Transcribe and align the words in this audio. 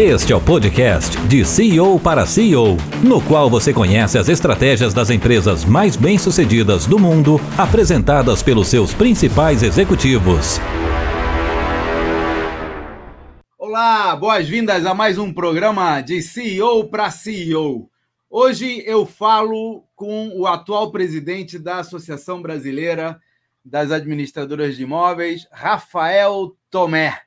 Este 0.00 0.32
é 0.32 0.36
o 0.36 0.40
podcast 0.40 1.20
de 1.26 1.44
CEO 1.44 1.98
para 1.98 2.24
CEO, 2.24 2.76
no 3.04 3.20
qual 3.20 3.50
você 3.50 3.74
conhece 3.74 4.16
as 4.16 4.28
estratégias 4.28 4.94
das 4.94 5.10
empresas 5.10 5.64
mais 5.64 5.96
bem-sucedidas 5.96 6.86
do 6.86 7.00
mundo, 7.00 7.40
apresentadas 7.58 8.40
pelos 8.40 8.68
seus 8.68 8.94
principais 8.94 9.64
executivos. 9.64 10.60
Olá, 13.58 14.14
boas-vindas 14.14 14.86
a 14.86 14.94
mais 14.94 15.18
um 15.18 15.32
programa 15.34 16.00
de 16.00 16.22
CEO 16.22 16.88
para 16.88 17.10
CEO. 17.10 17.90
Hoje 18.30 18.84
eu 18.86 19.04
falo 19.04 19.82
com 19.96 20.28
o 20.28 20.46
atual 20.46 20.92
presidente 20.92 21.58
da 21.58 21.78
Associação 21.78 22.40
Brasileira 22.40 23.20
das 23.64 23.90
Administradoras 23.90 24.76
de 24.76 24.84
Imóveis, 24.84 25.48
Rafael 25.50 26.56
Tomé. 26.70 27.18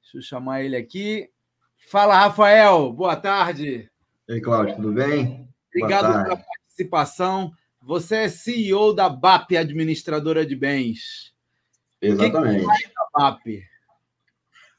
Deixa 0.00 0.16
eu 0.16 0.22
chamar 0.22 0.62
ele 0.62 0.76
aqui. 0.76 1.28
Fala, 1.86 2.18
Rafael. 2.18 2.92
Boa 2.92 3.14
tarde. 3.14 3.90
E 4.28 4.32
aí, 4.32 4.40
Cláudio, 4.40 4.76
tudo 4.76 4.92
bem? 4.92 5.48
Obrigado 5.68 6.24
pela 6.24 6.36
participação. 6.36 7.52
Você 7.82 8.16
é 8.16 8.28
CEO 8.28 8.94
da 8.94 9.08
BAP, 9.08 9.56
administradora 9.56 10.46
de 10.46 10.56
bens. 10.56 11.34
Exatamente. 12.00 12.64
O 12.64 12.68
que 12.68 12.84
é 12.84 12.88
a 12.96 13.20
BAP? 13.20 13.62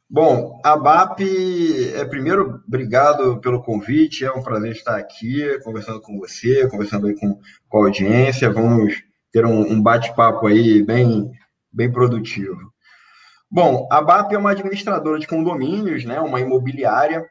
Bom, 0.09 0.59
a 0.63 0.75
BAP, 0.75 1.21
é, 1.93 2.05
primeiro, 2.05 2.61
obrigado 2.67 3.39
pelo 3.39 3.61
convite. 3.61 4.25
É 4.25 4.31
um 4.31 4.43
prazer 4.43 4.71
estar 4.71 4.97
aqui 4.97 5.59
conversando 5.63 6.01
com 6.01 6.17
você, 6.17 6.67
conversando 6.69 7.07
aí 7.07 7.15
com, 7.15 7.39
com 7.69 7.77
a 7.77 7.85
audiência. 7.85 8.51
Vamos 8.51 9.03
ter 9.31 9.45
um, 9.45 9.61
um 9.61 9.81
bate-papo 9.81 10.47
aí 10.47 10.81
bem, 10.83 11.31
bem 11.71 11.91
produtivo. 11.91 12.73
Bom, 13.49 13.87
a 13.91 14.01
BAP 14.01 14.33
é 14.33 14.37
uma 14.37 14.51
administradora 14.51 15.19
de 15.19 15.27
condomínios, 15.27 16.03
né, 16.03 16.19
uma 16.19 16.39
imobiliária 16.39 17.25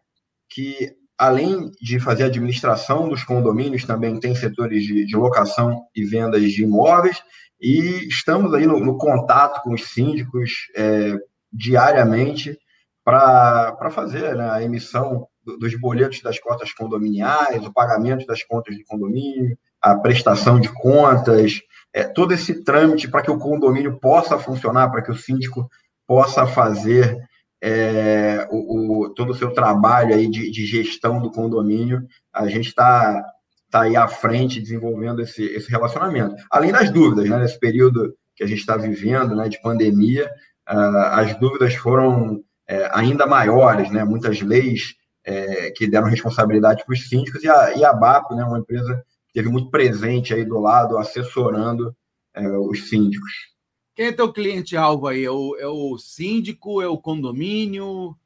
que, 0.48 0.92
além 1.18 1.70
de 1.80 1.98
fazer 1.98 2.24
a 2.24 2.26
administração 2.26 3.08
dos 3.08 3.24
condomínios, 3.24 3.84
também 3.84 4.18
tem 4.20 4.34
setores 4.34 4.84
de, 4.84 5.04
de 5.04 5.16
locação 5.16 5.82
e 5.94 6.04
vendas 6.04 6.42
de 6.52 6.62
imóveis, 6.62 7.22
e 7.60 8.06
estamos 8.08 8.52
aí 8.54 8.66
no, 8.66 8.78
no 8.78 8.96
contato 8.96 9.62
com 9.62 9.72
os 9.72 9.92
síndicos 9.92 10.50
é, 10.76 11.16
diariamente 11.52 12.58
para 13.04 13.90
fazer 13.90 14.34
né, 14.34 14.50
a 14.50 14.62
emissão 14.62 15.26
dos 15.44 15.78
boletos 15.78 16.22
das 16.22 16.38
cotas 16.38 16.72
condominiais, 16.72 17.64
o 17.66 17.72
pagamento 17.72 18.26
das 18.26 18.42
contas 18.42 18.74
de 18.74 18.84
condomínio, 18.84 19.58
a 19.80 19.94
prestação 19.94 20.58
de 20.58 20.70
contas, 20.70 21.60
é, 21.92 22.02
todo 22.02 22.32
esse 22.32 22.64
trâmite 22.64 23.08
para 23.08 23.22
que 23.22 23.30
o 23.30 23.38
condomínio 23.38 23.98
possa 24.00 24.38
funcionar, 24.38 24.90
para 24.90 25.02
que 25.02 25.10
o 25.10 25.16
síndico 25.16 25.68
possa 26.06 26.46
fazer 26.46 27.16
é, 27.62 28.46
o, 28.50 29.04
o, 29.04 29.14
todo 29.14 29.30
o 29.30 29.34
seu 29.34 29.52
trabalho 29.52 30.14
aí 30.14 30.28
de, 30.28 30.50
de 30.50 30.66
gestão 30.66 31.20
do 31.20 31.30
condomínio, 31.30 32.06
a 32.32 32.46
gente 32.46 32.68
está 32.68 33.24
tá 33.70 33.82
aí 33.82 33.96
à 33.96 34.06
frente 34.06 34.60
desenvolvendo 34.60 35.22
esse, 35.22 35.42
esse 35.44 35.70
relacionamento. 35.70 36.36
Além 36.50 36.70
das 36.70 36.90
dúvidas, 36.90 37.28
né, 37.28 37.38
nesse 37.38 37.58
período 37.58 38.14
que 38.36 38.44
a 38.44 38.46
gente 38.46 38.58
está 38.58 38.76
vivendo, 38.76 39.34
né, 39.34 39.48
de 39.48 39.60
pandemia, 39.62 40.30
uh, 40.68 40.98
as 41.12 41.38
dúvidas 41.38 41.74
foram 41.74 42.42
é, 42.68 42.90
ainda 42.92 43.26
maiores, 43.26 43.90
né, 43.90 44.04
muitas 44.04 44.40
leis 44.42 44.94
é, 45.24 45.70
que 45.70 45.88
deram 45.88 46.06
responsabilidade 46.06 46.84
para 46.84 46.92
os 46.92 47.08
síndicos, 47.08 47.42
e 47.42 47.48
a, 47.48 47.76
e 47.76 47.84
a 47.84 47.92
BAP, 47.92 48.32
né, 48.32 48.44
uma 48.44 48.58
empresa 48.58 48.94
que 49.32 49.38
esteve 49.38 49.48
muito 49.48 49.70
presente 49.70 50.34
aí 50.34 50.44
do 50.44 50.60
lado, 50.60 50.98
assessorando 50.98 51.94
é, 52.34 52.46
os 52.58 52.88
síndicos. 52.88 53.53
Quem 53.94 54.06
é 54.06 54.12
teu 54.12 54.32
cliente-alvo 54.32 55.06
aí? 55.06 55.24
É 55.24 55.30
o, 55.30 55.56
é 55.56 55.66
o 55.66 55.96
síndico? 55.98 56.82
É 56.82 56.88
o 56.88 56.98
condomínio? 56.98 58.16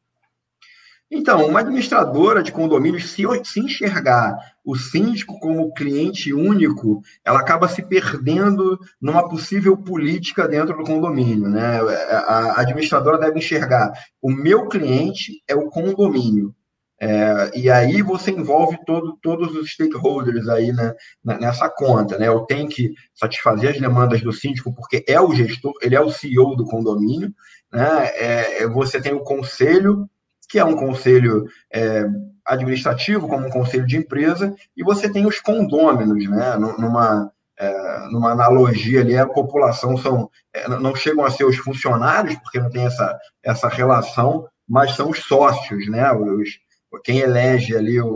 Então, 1.11 1.47
uma 1.47 1.61
administradora 1.61 2.43
de 2.43 2.53
condomínios, 2.53 3.11
se, 3.11 3.23
se 3.45 3.61
enxergar 3.61 4.37
o 4.63 4.77
síndico 4.77 5.39
como 5.41 5.73
cliente 5.73 6.35
único, 6.35 7.03
ela 7.25 7.41
acaba 7.41 7.67
se 7.67 7.83
perdendo 7.83 8.79
numa 9.01 9.27
possível 9.27 9.75
política 9.75 10.47
dentro 10.47 10.77
do 10.77 10.85
condomínio. 10.85 11.49
Né? 11.49 11.81
A 12.11 12.61
administradora 12.61 13.19
deve 13.19 13.39
enxergar 13.39 13.91
o 14.21 14.31
meu 14.31 14.69
cliente 14.69 15.43
é 15.49 15.55
o 15.55 15.71
condomínio. 15.71 16.55
É, 17.01 17.53
e 17.55 17.71
aí 17.71 18.03
você 18.03 18.33
envolve 18.33 18.77
todo, 18.85 19.17
todos 19.23 19.55
os 19.55 19.71
stakeholders 19.71 20.49
aí 20.49 20.73
né, 20.73 20.95
nessa 21.23 21.69
conta. 21.69 22.19
Né? 22.19 22.27
Eu 22.27 22.41
tenho 22.41 22.69
que 22.69 22.93
satisfazer 23.15 23.71
as 23.71 23.81
demandas 23.81 24.21
do 24.21 24.33
síndico, 24.33 24.75
porque 24.75 25.05
é 25.07 25.21
o 25.21 25.33
gestor, 25.33 25.75
ele 25.81 25.95
é 25.95 26.01
o 26.01 26.11
CEO 26.11 26.57
do 26.57 26.65
condomínio. 26.65 27.33
Né? 27.73 28.07
É, 28.15 28.63
é, 28.63 28.69
você 28.69 29.01
tem 29.01 29.13
o 29.15 29.21
conselho, 29.21 30.09
que 30.49 30.59
é 30.59 30.65
um 30.65 30.75
conselho 30.75 31.47
é, 31.73 32.05
administrativo, 32.45 33.29
como 33.29 33.47
um 33.47 33.51
conselho 33.51 33.87
de 33.87 33.97
empresa, 33.97 34.55
e 34.77 34.83
você 34.83 35.09
tem 35.09 35.25
os 35.25 35.39
condôminos, 35.39 36.29
né? 36.29 36.57
numa, 36.57 37.31
é, 37.57 38.09
numa 38.11 38.33
analogia 38.33 39.03
ali, 39.03 39.17
a 39.17 39.27
população 39.27 39.97
são, 39.97 40.29
é, 40.53 40.67
não 40.67 40.97
chegam 40.97 41.25
a 41.25 41.31
ser 41.31 41.45
os 41.45 41.59
funcionários, 41.59 42.35
porque 42.37 42.59
não 42.59 42.71
tem 42.71 42.87
essa, 42.87 43.17
essa 43.43 43.69
relação, 43.69 44.49
mas 44.69 44.97
são 44.97 45.11
os 45.11 45.21
sócios, 45.21 45.89
né? 45.89 46.11
os, 46.13 46.59
quem 47.05 47.19
elege 47.19 47.77
ali 47.77 48.01
o, 48.01 48.09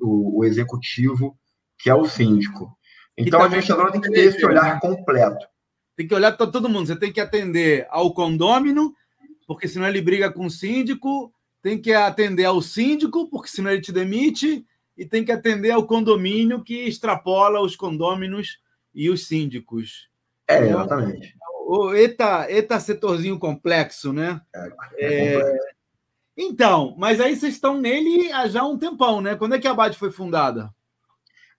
o, 0.00 0.38
o 0.38 0.44
executivo, 0.44 1.38
que 1.78 1.90
é 1.90 1.94
o 1.94 2.06
síndico. 2.06 2.76
Então, 3.16 3.40
a 3.40 3.44
administradora 3.44 3.92
tem 3.92 4.00
que 4.00 4.10
ter 4.10 4.26
esse 4.26 4.44
olhar 4.44 4.80
completo. 4.80 5.46
Tem 5.96 6.06
que 6.06 6.14
olhar 6.14 6.32
para 6.32 6.50
todo 6.50 6.68
mundo. 6.68 6.86
Você 6.86 6.96
tem 6.96 7.12
que 7.12 7.20
atender 7.20 7.86
ao 7.90 8.12
condômino, 8.12 8.94
porque 9.46 9.68
senão 9.68 9.86
ele 9.86 10.00
briga 10.00 10.32
com 10.32 10.46
o 10.46 10.50
síndico. 10.50 11.32
Tem 11.62 11.80
que 11.80 11.92
atender 11.92 12.44
ao 12.44 12.60
síndico, 12.60 13.28
porque 13.30 13.48
senão 13.48 13.70
ele 13.70 13.80
te 13.80 13.92
demite. 13.92 14.66
E 14.96 15.04
tem 15.04 15.24
que 15.24 15.32
atender 15.32 15.70
ao 15.70 15.86
condomínio, 15.86 16.62
que 16.62 16.86
extrapola 16.86 17.60
os 17.60 17.76
condôminos 17.76 18.58
e 18.94 19.10
os 19.10 19.26
síndicos. 19.26 20.08
É, 20.48 20.58
exatamente. 20.58 21.34
O 21.66 21.94
eta, 21.94 22.46
eta 22.50 22.78
setorzinho 22.78 23.38
complexo, 23.38 24.12
né? 24.12 24.40
É, 24.54 24.72
é, 24.98 25.34
é 25.34 25.58
então, 26.36 26.94
mas 26.98 27.20
aí 27.20 27.36
vocês 27.36 27.54
estão 27.54 27.80
nele 27.80 28.32
há 28.32 28.48
já 28.48 28.64
um 28.64 28.76
tempão, 28.76 29.20
né? 29.20 29.36
Quando 29.36 29.54
é 29.54 29.58
que 29.58 29.68
a 29.68 29.74
BAP 29.74 29.94
foi 29.94 30.10
fundada? 30.10 30.70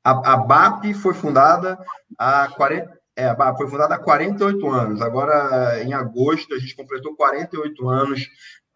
A, 0.03 0.33
a 0.33 0.37
BAP 0.37 0.93
foi 0.93 1.13
fundada 1.13 1.77
há 2.17 2.47
40, 2.49 2.99
é, 3.15 3.33
foi 3.57 3.67
fundada 3.67 3.95
há 3.95 3.99
48 3.99 4.67
anos. 4.67 5.01
Agora, 5.01 5.81
em 5.83 5.93
agosto, 5.93 6.53
a 6.53 6.59
gente 6.59 6.75
completou 6.75 7.15
48 7.15 7.89
anos 7.89 8.27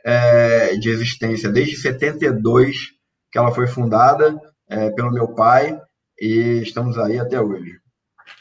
é, 0.04 0.76
de 0.78 0.90
existência, 0.90 1.50
desde 1.50 1.76
72 1.76 2.98
que 3.32 3.38
ela 3.38 3.52
foi 3.52 3.68
fundada 3.68 4.40
é, 4.68 4.90
pelo 4.92 5.12
meu 5.12 5.28
pai, 5.36 5.80
e 6.20 6.62
estamos 6.64 6.98
aí 6.98 7.20
até 7.20 7.40
hoje. 7.40 7.80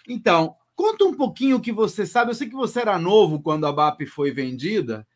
Então, 0.08 0.54
conta 0.74 1.04
um 1.04 1.14
pouquinho 1.14 1.56
o 1.56 1.60
que 1.60 1.72
você 1.72 2.06
sabe. 2.06 2.30
Eu 2.30 2.34
sei 2.34 2.48
que 2.48 2.54
você 2.54 2.80
era 2.80 2.98
novo 2.98 3.42
quando 3.42 3.66
a 3.66 3.72
BAP 3.72 4.06
foi 4.06 4.30
vendida. 4.30 5.06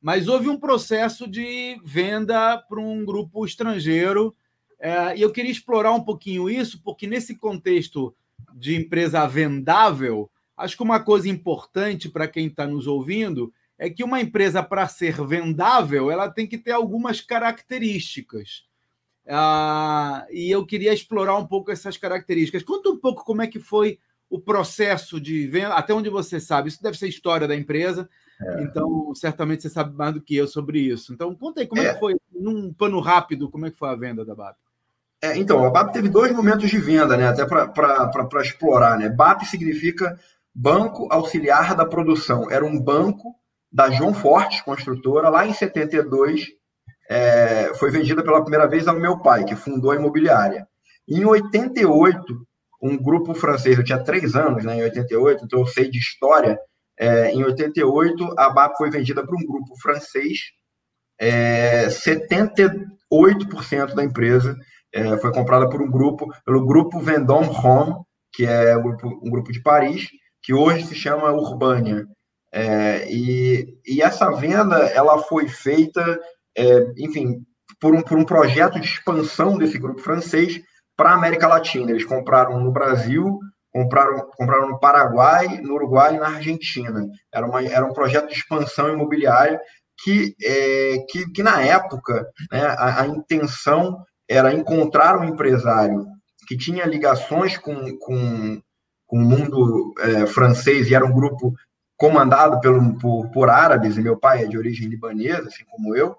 Mas 0.00 0.28
houve 0.28 0.48
um 0.48 0.58
processo 0.58 1.26
de 1.28 1.80
venda 1.84 2.56
para 2.58 2.80
um 2.80 3.04
grupo 3.04 3.44
estrangeiro, 3.44 4.34
é, 4.78 5.16
e 5.16 5.22
eu 5.22 5.32
queria 5.32 5.50
explorar 5.50 5.92
um 5.92 6.02
pouquinho 6.02 6.48
isso, 6.48 6.80
porque 6.82 7.06
nesse 7.06 7.36
contexto 7.36 8.14
de 8.54 8.76
empresa 8.76 9.26
vendável, 9.26 10.30
acho 10.56 10.76
que 10.76 10.82
uma 10.82 11.00
coisa 11.00 11.28
importante 11.28 12.08
para 12.08 12.28
quem 12.28 12.46
está 12.46 12.66
nos 12.66 12.86
ouvindo 12.86 13.52
é 13.78 13.88
que 13.88 14.02
uma 14.02 14.20
empresa, 14.20 14.62
para 14.62 14.88
ser 14.88 15.24
vendável, 15.24 16.10
ela 16.10 16.28
tem 16.28 16.46
que 16.46 16.58
ter 16.58 16.72
algumas 16.72 17.20
características. 17.20 18.64
Ah, 19.28 20.26
e 20.30 20.50
eu 20.50 20.64
queria 20.66 20.92
explorar 20.92 21.36
um 21.36 21.46
pouco 21.46 21.70
essas 21.70 21.96
características. 21.96 22.62
Conta 22.62 22.88
um 22.88 22.96
pouco 22.96 23.24
como 23.24 23.42
é 23.42 23.46
que 23.46 23.60
foi 23.60 23.98
o 24.28 24.40
processo 24.40 25.20
de 25.20 25.46
venda, 25.46 25.74
até 25.74 25.94
onde 25.94 26.08
você 26.08 26.40
sabe. 26.40 26.68
Isso 26.68 26.82
deve 26.82 26.98
ser 26.98 27.08
história 27.08 27.46
da 27.46 27.54
empresa, 27.54 28.08
é. 28.40 28.62
Então, 28.62 29.12
certamente 29.14 29.62
você 29.62 29.68
sabe 29.68 29.96
mais 29.96 30.14
do 30.14 30.20
que 30.20 30.36
eu 30.36 30.46
sobre 30.46 30.80
isso. 30.80 31.12
Então, 31.12 31.34
conta 31.34 31.60
aí 31.60 31.66
como 31.66 31.82
é, 31.82 31.86
é 31.86 31.94
que 31.94 32.00
foi, 32.00 32.16
num 32.32 32.72
pano 32.72 33.00
rápido, 33.00 33.50
como 33.50 33.66
é 33.66 33.70
que 33.70 33.78
foi 33.78 33.88
a 33.88 33.96
venda 33.96 34.24
da 34.24 34.34
BAP? 34.34 34.56
É, 35.20 35.36
então, 35.36 35.64
a 35.64 35.70
BAP 35.70 35.92
teve 35.92 36.08
dois 36.08 36.32
momentos 36.32 36.70
de 36.70 36.78
venda, 36.78 37.16
né? 37.16 37.26
Até 37.26 37.44
para 37.44 38.42
explorar, 38.42 38.96
né? 38.96 39.08
BAP 39.08 39.42
significa 39.42 40.18
Banco 40.54 41.08
Auxiliar 41.10 41.74
da 41.74 41.84
Produção. 41.84 42.50
Era 42.50 42.64
um 42.64 42.80
banco 42.80 43.34
da 43.70 43.90
João 43.90 44.14
Fortes, 44.14 44.60
construtora, 44.60 45.28
lá 45.28 45.46
em 45.46 45.52
72, 45.52 46.46
é, 47.10 47.72
foi 47.74 47.90
vendida 47.90 48.22
pela 48.22 48.40
primeira 48.40 48.68
vez 48.68 48.86
ao 48.86 48.98
meu 48.98 49.18
pai, 49.18 49.44
que 49.44 49.56
fundou 49.56 49.90
a 49.90 49.96
imobiliária. 49.96 50.66
Em 51.06 51.24
88, 51.24 52.46
um 52.82 52.96
grupo 52.96 53.34
francês, 53.34 53.76
eu 53.76 53.84
tinha 53.84 54.02
três 54.02 54.34
anos, 54.34 54.64
né, 54.64 54.76
em 54.76 54.82
88, 54.82 55.44
então 55.44 55.60
eu 55.60 55.66
sei 55.66 55.90
de 55.90 55.98
história, 55.98 56.58
é, 56.98 57.30
em 57.30 57.44
88, 57.44 58.34
a 58.36 58.50
BAP 58.50 58.76
foi 58.76 58.90
vendida 58.90 59.24
para 59.24 59.36
um 59.36 59.46
grupo 59.46 59.76
francês. 59.80 60.38
É, 61.20 61.86
78% 61.86 63.94
da 63.94 64.04
empresa 64.04 64.56
é, 64.92 65.16
foi 65.18 65.32
comprada 65.32 65.68
por 65.68 65.80
um 65.80 65.90
grupo, 65.90 66.26
pelo 66.44 66.66
grupo 66.66 67.00
Vendôme 67.00 67.48
Home, 67.48 67.94
que 68.32 68.44
é 68.44 68.76
um 68.76 68.82
grupo, 68.82 69.20
um 69.22 69.30
grupo 69.30 69.52
de 69.52 69.62
Paris, 69.62 70.08
que 70.42 70.52
hoje 70.52 70.86
se 70.86 70.94
chama 70.94 71.32
Urbania. 71.32 72.04
É, 72.52 73.10
e, 73.10 73.78
e, 73.86 74.02
essa 74.02 74.30
venda 74.30 74.78
ela 74.86 75.18
foi 75.18 75.48
feita, 75.48 76.18
é, 76.56 76.86
enfim, 76.96 77.44
por 77.78 77.94
um, 77.94 78.02
por 78.02 78.18
um 78.18 78.24
projeto 78.24 78.80
de 78.80 78.86
expansão 78.86 79.58
desse 79.58 79.78
grupo 79.78 80.00
francês 80.00 80.60
para 80.96 81.10
a 81.10 81.14
América 81.14 81.46
Latina. 81.46 81.90
Eles 81.90 82.04
compraram 82.04 82.58
no 82.58 82.72
Brasil, 82.72 83.38
compraram, 83.72 84.30
compraram 84.36 84.68
no 84.68 84.80
Paraguai, 84.80 85.60
no 85.62 85.74
Uruguai 85.74 86.14
e 86.14 86.18
na 86.18 86.28
Argentina. 86.28 87.06
Era, 87.32 87.46
uma, 87.46 87.64
era 87.64 87.84
um 87.84 87.92
projeto 87.92 88.28
de 88.28 88.34
expansão 88.34 88.92
imobiliária 88.92 89.60
que, 90.02 90.34
é, 90.42 90.98
que, 91.08 91.30
que 91.32 91.42
na 91.42 91.62
época, 91.62 92.28
né, 92.52 92.60
a, 92.60 93.02
a, 93.02 93.06
intenção 93.06 94.04
era 94.28 94.54
encontrar 94.54 95.18
um 95.18 95.24
empresário 95.24 96.06
que 96.46 96.56
tinha 96.56 96.86
ligações 96.86 97.58
com, 97.58 97.74
com, 97.98 98.60
com 99.06 99.16
o 99.16 99.20
mundo 99.20 99.94
é, 99.98 100.26
francês 100.26 100.88
e 100.88 100.94
era 100.94 101.04
um 101.04 101.12
grupo 101.12 101.52
comandado 101.96 102.60
pelo, 102.60 102.96
por, 102.98 103.28
por 103.30 103.50
árabes, 103.50 103.96
e 103.96 104.00
meu 104.00 104.16
pai 104.16 104.44
é 104.44 104.46
de 104.46 104.56
origem 104.56 104.88
libanesa, 104.88 105.48
assim 105.48 105.64
como 105.68 105.96
eu, 105.96 106.14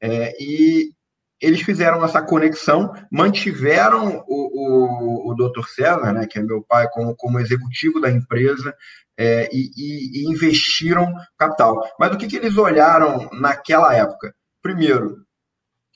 é, 0.00 0.34
e 0.38 0.92
eles 1.42 1.60
fizeram 1.62 2.04
essa 2.04 2.22
conexão, 2.22 2.94
mantiveram 3.10 4.24
o, 4.28 5.28
o, 5.28 5.32
o 5.32 5.34
Dr. 5.34 5.66
César, 5.66 6.12
né, 6.12 6.24
que 6.24 6.38
é 6.38 6.42
meu 6.42 6.62
pai, 6.62 6.88
como, 6.90 7.16
como 7.16 7.40
executivo 7.40 8.00
da 8.00 8.08
empresa, 8.08 8.72
é, 9.18 9.48
e, 9.52 9.70
e, 9.76 10.20
e, 10.20 10.32
investiram 10.32 11.12
capital. 11.36 11.82
Mas 11.98 12.14
o 12.14 12.16
que, 12.16 12.28
que 12.28 12.36
eles 12.36 12.56
olharam 12.56 13.28
naquela 13.32 13.92
época? 13.92 14.32
Primeiro, 14.62 15.16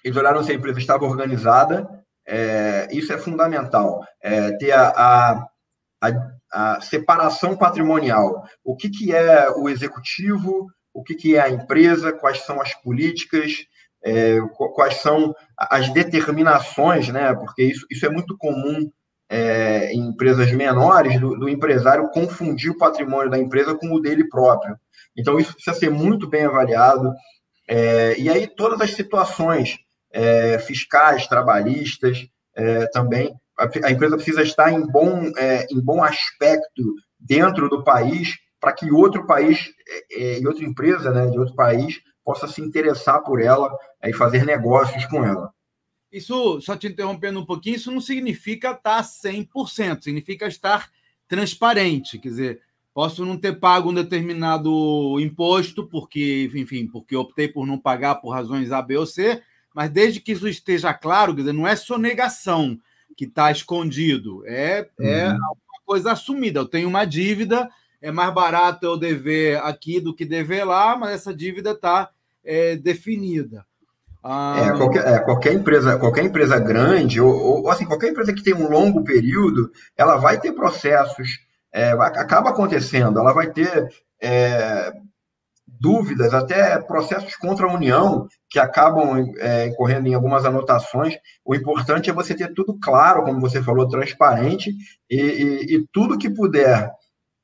eles 0.05 0.17
olharam 0.17 0.43
se 0.43 0.51
a 0.51 0.55
empresa 0.55 0.81
estava 0.81 1.05
organizada, 1.05 1.89
é, 2.27 2.89
isso 2.91 3.13
é 3.13 3.19
fundamental, 3.19 4.05
é, 4.21 4.51
ter 4.57 4.73
a, 4.73 5.47
a, 6.03 6.11
a, 6.53 6.81
separação 6.81 7.57
patrimonial. 7.57 8.43
O 8.65 8.77
que, 8.77 8.91
que 8.91 9.15
é 9.15 9.49
o 9.51 9.69
executivo, 9.69 10.67
o 10.93 11.05
que, 11.05 11.15
que 11.15 11.37
é 11.37 11.41
a 11.41 11.51
empresa, 11.51 12.13
quais 12.13 12.41
são 12.41 12.61
as 12.61 12.75
políticas, 12.75 13.53
é, 14.07 14.41
quais 14.75 14.99
são 14.99 15.35
as 15.59 15.91
determinações, 15.91 17.09
né? 17.09 17.35
Porque 17.35 17.65
isso, 17.65 17.85
isso 17.91 18.07
é 18.07 18.09
muito 18.09 18.37
comum 18.39 18.89
é, 19.29 19.93
em 19.93 20.07
empresas 20.07 20.53
menores 20.53 21.21
do, 21.21 21.37
do, 21.37 21.49
empresário 21.49 22.09
confundir 22.11 22.71
o 22.71 22.79
patrimônio 22.79 23.29
da 23.29 23.39
empresa 23.39 23.75
com 23.75 23.93
o 23.93 24.01
dele 24.01 24.29
próprio. 24.29 24.77
Então 25.19 25.41
isso 25.41 25.53
precisa 25.53 25.77
ser 25.77 25.91
muito 25.91 26.29
bem 26.29 26.45
avaliado. 26.45 27.13
É, 27.69 28.17
e 28.17 28.31
aí 28.31 28.47
todas 28.47 28.81
as 28.81 28.93
situações 28.93 29.77
é, 30.13 30.57
fiscais, 30.61 31.27
trabalhistas, 31.27 32.29
é, 32.55 32.87
também 32.91 33.35
a, 33.59 33.69
a, 33.89 33.91
empresa 33.91 34.15
precisa 34.15 34.43
estar 34.43 34.73
em 34.73 34.87
bom, 34.87 35.33
é, 35.37 35.67
em 35.69 35.81
bom 35.81 36.05
aspecto 36.05 36.95
dentro 37.19 37.69
do 37.69 37.83
país 37.83 38.37
para 38.61 38.73
que 38.73 38.93
outro 38.93 39.27
país 39.27 39.69
e 40.11 40.47
outra 40.47 40.65
empresa, 40.65 41.11
né, 41.11 41.27
de 41.27 41.39
outro 41.39 41.55
país 41.55 42.01
possa 42.27 42.49
se 42.49 42.61
interessar 42.61 43.23
por 43.23 43.41
ela 43.41 43.73
e 44.05 44.13
fazer 44.13 44.45
negócios 44.45 45.07
com 45.07 45.25
ela. 45.25 45.55
Isso, 46.11 46.61
só 46.61 46.77
te 46.77 46.89
interrompendo 46.89 47.39
um 47.39 47.47
pouquinho, 47.47 47.77
isso 47.77 47.93
não 47.93 48.01
significa 48.01 48.73
estar 48.73 49.01
100%, 49.03 50.03
significa 50.03 50.49
estar 50.49 50.91
transparente. 51.29 52.19
Quer 52.19 52.29
dizer, 52.29 52.61
posso 52.93 53.25
não 53.25 53.37
ter 53.37 53.61
pago 53.61 53.91
um 53.91 53.95
determinado 53.95 55.21
imposto, 55.21 55.87
porque, 55.87 56.51
enfim, 56.53 56.89
porque 56.89 57.15
optei 57.15 57.47
por 57.47 57.65
não 57.65 57.79
pagar 57.79 58.17
por 58.17 58.31
razões 58.31 58.73
A, 58.73 58.83
B 58.83 58.97
ou 58.97 59.07
C, 59.07 59.41
mas 59.73 59.89
desde 59.89 60.19
que 60.19 60.33
isso 60.33 60.49
esteja 60.49 60.93
claro, 60.93 61.33
quer 61.33 61.43
dizer, 61.43 61.53
não 61.53 61.67
é 61.69 61.77
sonegação 61.77 62.77
que 63.17 63.25
está 63.25 63.53
escondido, 63.53 64.43
é, 64.47 64.89
é 64.99 65.29
uhum. 65.29 65.37
uma 65.37 65.81
coisa 65.85 66.13
assumida. 66.13 66.59
Eu 66.59 66.67
tenho 66.67 66.89
uma 66.89 67.05
dívida, 67.05 67.69
é 68.03 68.11
mais 68.11 68.35
barato 68.35 68.85
eu 68.85 68.97
dever 68.97 69.59
aqui 69.63 70.01
do 70.01 70.15
que 70.15 70.25
dever 70.25 70.65
lá, 70.65 70.97
mas 70.97 71.13
essa 71.13 71.33
dívida 71.35 71.71
está 71.71 72.11
é, 72.47 72.77
definida. 72.77 73.65
Ah... 74.23 74.57
É, 74.59 74.77
qualquer, 74.77 75.07
é, 75.07 75.19
qualquer, 75.21 75.53
empresa, 75.53 75.99
qualquer 75.99 76.25
empresa 76.25 76.59
grande, 76.59 77.21
ou, 77.21 77.63
ou, 77.63 77.71
assim, 77.71 77.85
qualquer 77.85 78.11
empresa 78.11 78.33
que 78.33 78.43
tem 78.43 78.55
um 78.55 78.69
longo 78.69 79.05
período, 79.05 79.71
ela 79.97 80.17
vai 80.17 80.41
ter 80.41 80.53
processos, 80.53 81.39
é, 81.73 81.91
acaba 81.91 82.51
acontecendo, 82.51 83.21
ela 83.21 83.33
vai 83.33 83.53
ter 83.53 83.89
é, 84.21 84.93
dúvidas, 85.81 86.33
até 86.33 86.79
processos 86.79 87.37
contra 87.37 87.67
a 87.67 87.73
União, 87.73 88.27
que 88.49 88.59
acabam 88.59 89.33
é, 89.39 89.71
correndo 89.77 90.07
em 90.07 90.15
algumas 90.15 90.45
anotações. 90.45 91.15
O 91.45 91.55
importante 91.55 92.09
é 92.09 92.13
você 92.13 92.35
ter 92.35 92.53
tudo 92.55 92.79
claro, 92.81 93.25
como 93.25 93.41
você 93.41 93.63
falou, 93.63 93.89
transparente, 93.89 94.73
e, 95.11 95.21
e, 95.21 95.77
e 95.77 95.87
tudo 95.93 96.19
que 96.19 96.31
puder 96.31 96.91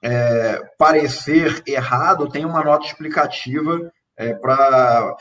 é, 0.03 0.61
parecer 0.79 1.63
errado, 1.67 2.29
tem 2.29 2.45
uma 2.45 2.65
nota 2.65 2.87
explicativa 2.87 3.93
é, 4.23 4.35
para. 4.35 5.15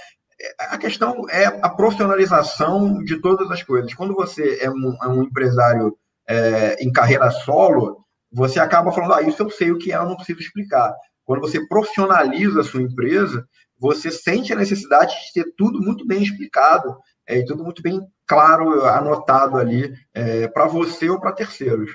A 0.57 0.77
questão 0.77 1.30
é 1.30 1.45
a 1.45 1.69
profissionalização 1.69 3.03
de 3.03 3.21
todas 3.21 3.51
as 3.51 3.62
coisas. 3.62 3.94
Quando 3.94 4.15
você 4.15 4.57
é 4.59 4.69
um, 4.71 4.98
é 5.03 5.07
um 5.07 5.21
empresário 5.21 5.95
é, 6.27 6.83
em 6.83 6.92
carreira 6.92 7.30
solo, 7.30 8.03
você 8.31 8.59
acaba 8.59 8.92
falando, 8.92 9.13
ah, 9.13 9.21
isso 9.21 9.44
eu 9.44 9.51
sei 9.51 9.71
o 9.71 9.77
que 9.77 9.92
é, 9.92 9.98
eu 9.98 10.06
não 10.06 10.15
preciso 10.15 10.39
explicar. 10.39 10.95
Quando 11.25 11.42
você 11.42 11.65
profissionaliza 11.68 12.62
a 12.62 12.63
sua 12.63 12.81
empresa, 12.81 13.45
você 13.77 14.09
sente 14.09 14.51
a 14.51 14.56
necessidade 14.56 15.13
de 15.13 15.44
ter 15.44 15.53
tudo 15.56 15.80
muito 15.80 16.07
bem 16.07 16.24
explicado 16.24 16.98
é, 17.27 17.38
e 17.38 17.45
tudo 17.45 17.63
muito 17.63 17.81
bem 17.83 18.00
claro, 18.25 18.86
anotado 18.86 19.57
ali 19.57 19.94
é, 20.13 20.48
para 20.48 20.65
você 20.65 21.09
ou 21.09 21.19
para 21.19 21.33
terceiros. 21.33 21.92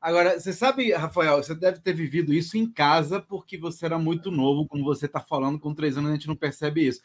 Agora, 0.00 0.38
você 0.38 0.52
sabe, 0.52 0.92
Rafael, 0.92 1.42
você 1.42 1.54
deve 1.54 1.80
ter 1.80 1.92
vivido 1.92 2.32
isso 2.32 2.56
em 2.56 2.70
casa 2.70 3.20
porque 3.20 3.58
você 3.58 3.84
era 3.84 3.98
muito 3.98 4.30
novo, 4.30 4.66
como 4.66 4.84
você 4.84 5.06
está 5.06 5.20
falando, 5.20 5.58
com 5.58 5.74
três 5.74 5.96
anos 5.98 6.10
a 6.10 6.14
gente 6.14 6.28
não 6.28 6.36
percebe 6.36 6.86
isso. 6.86 7.02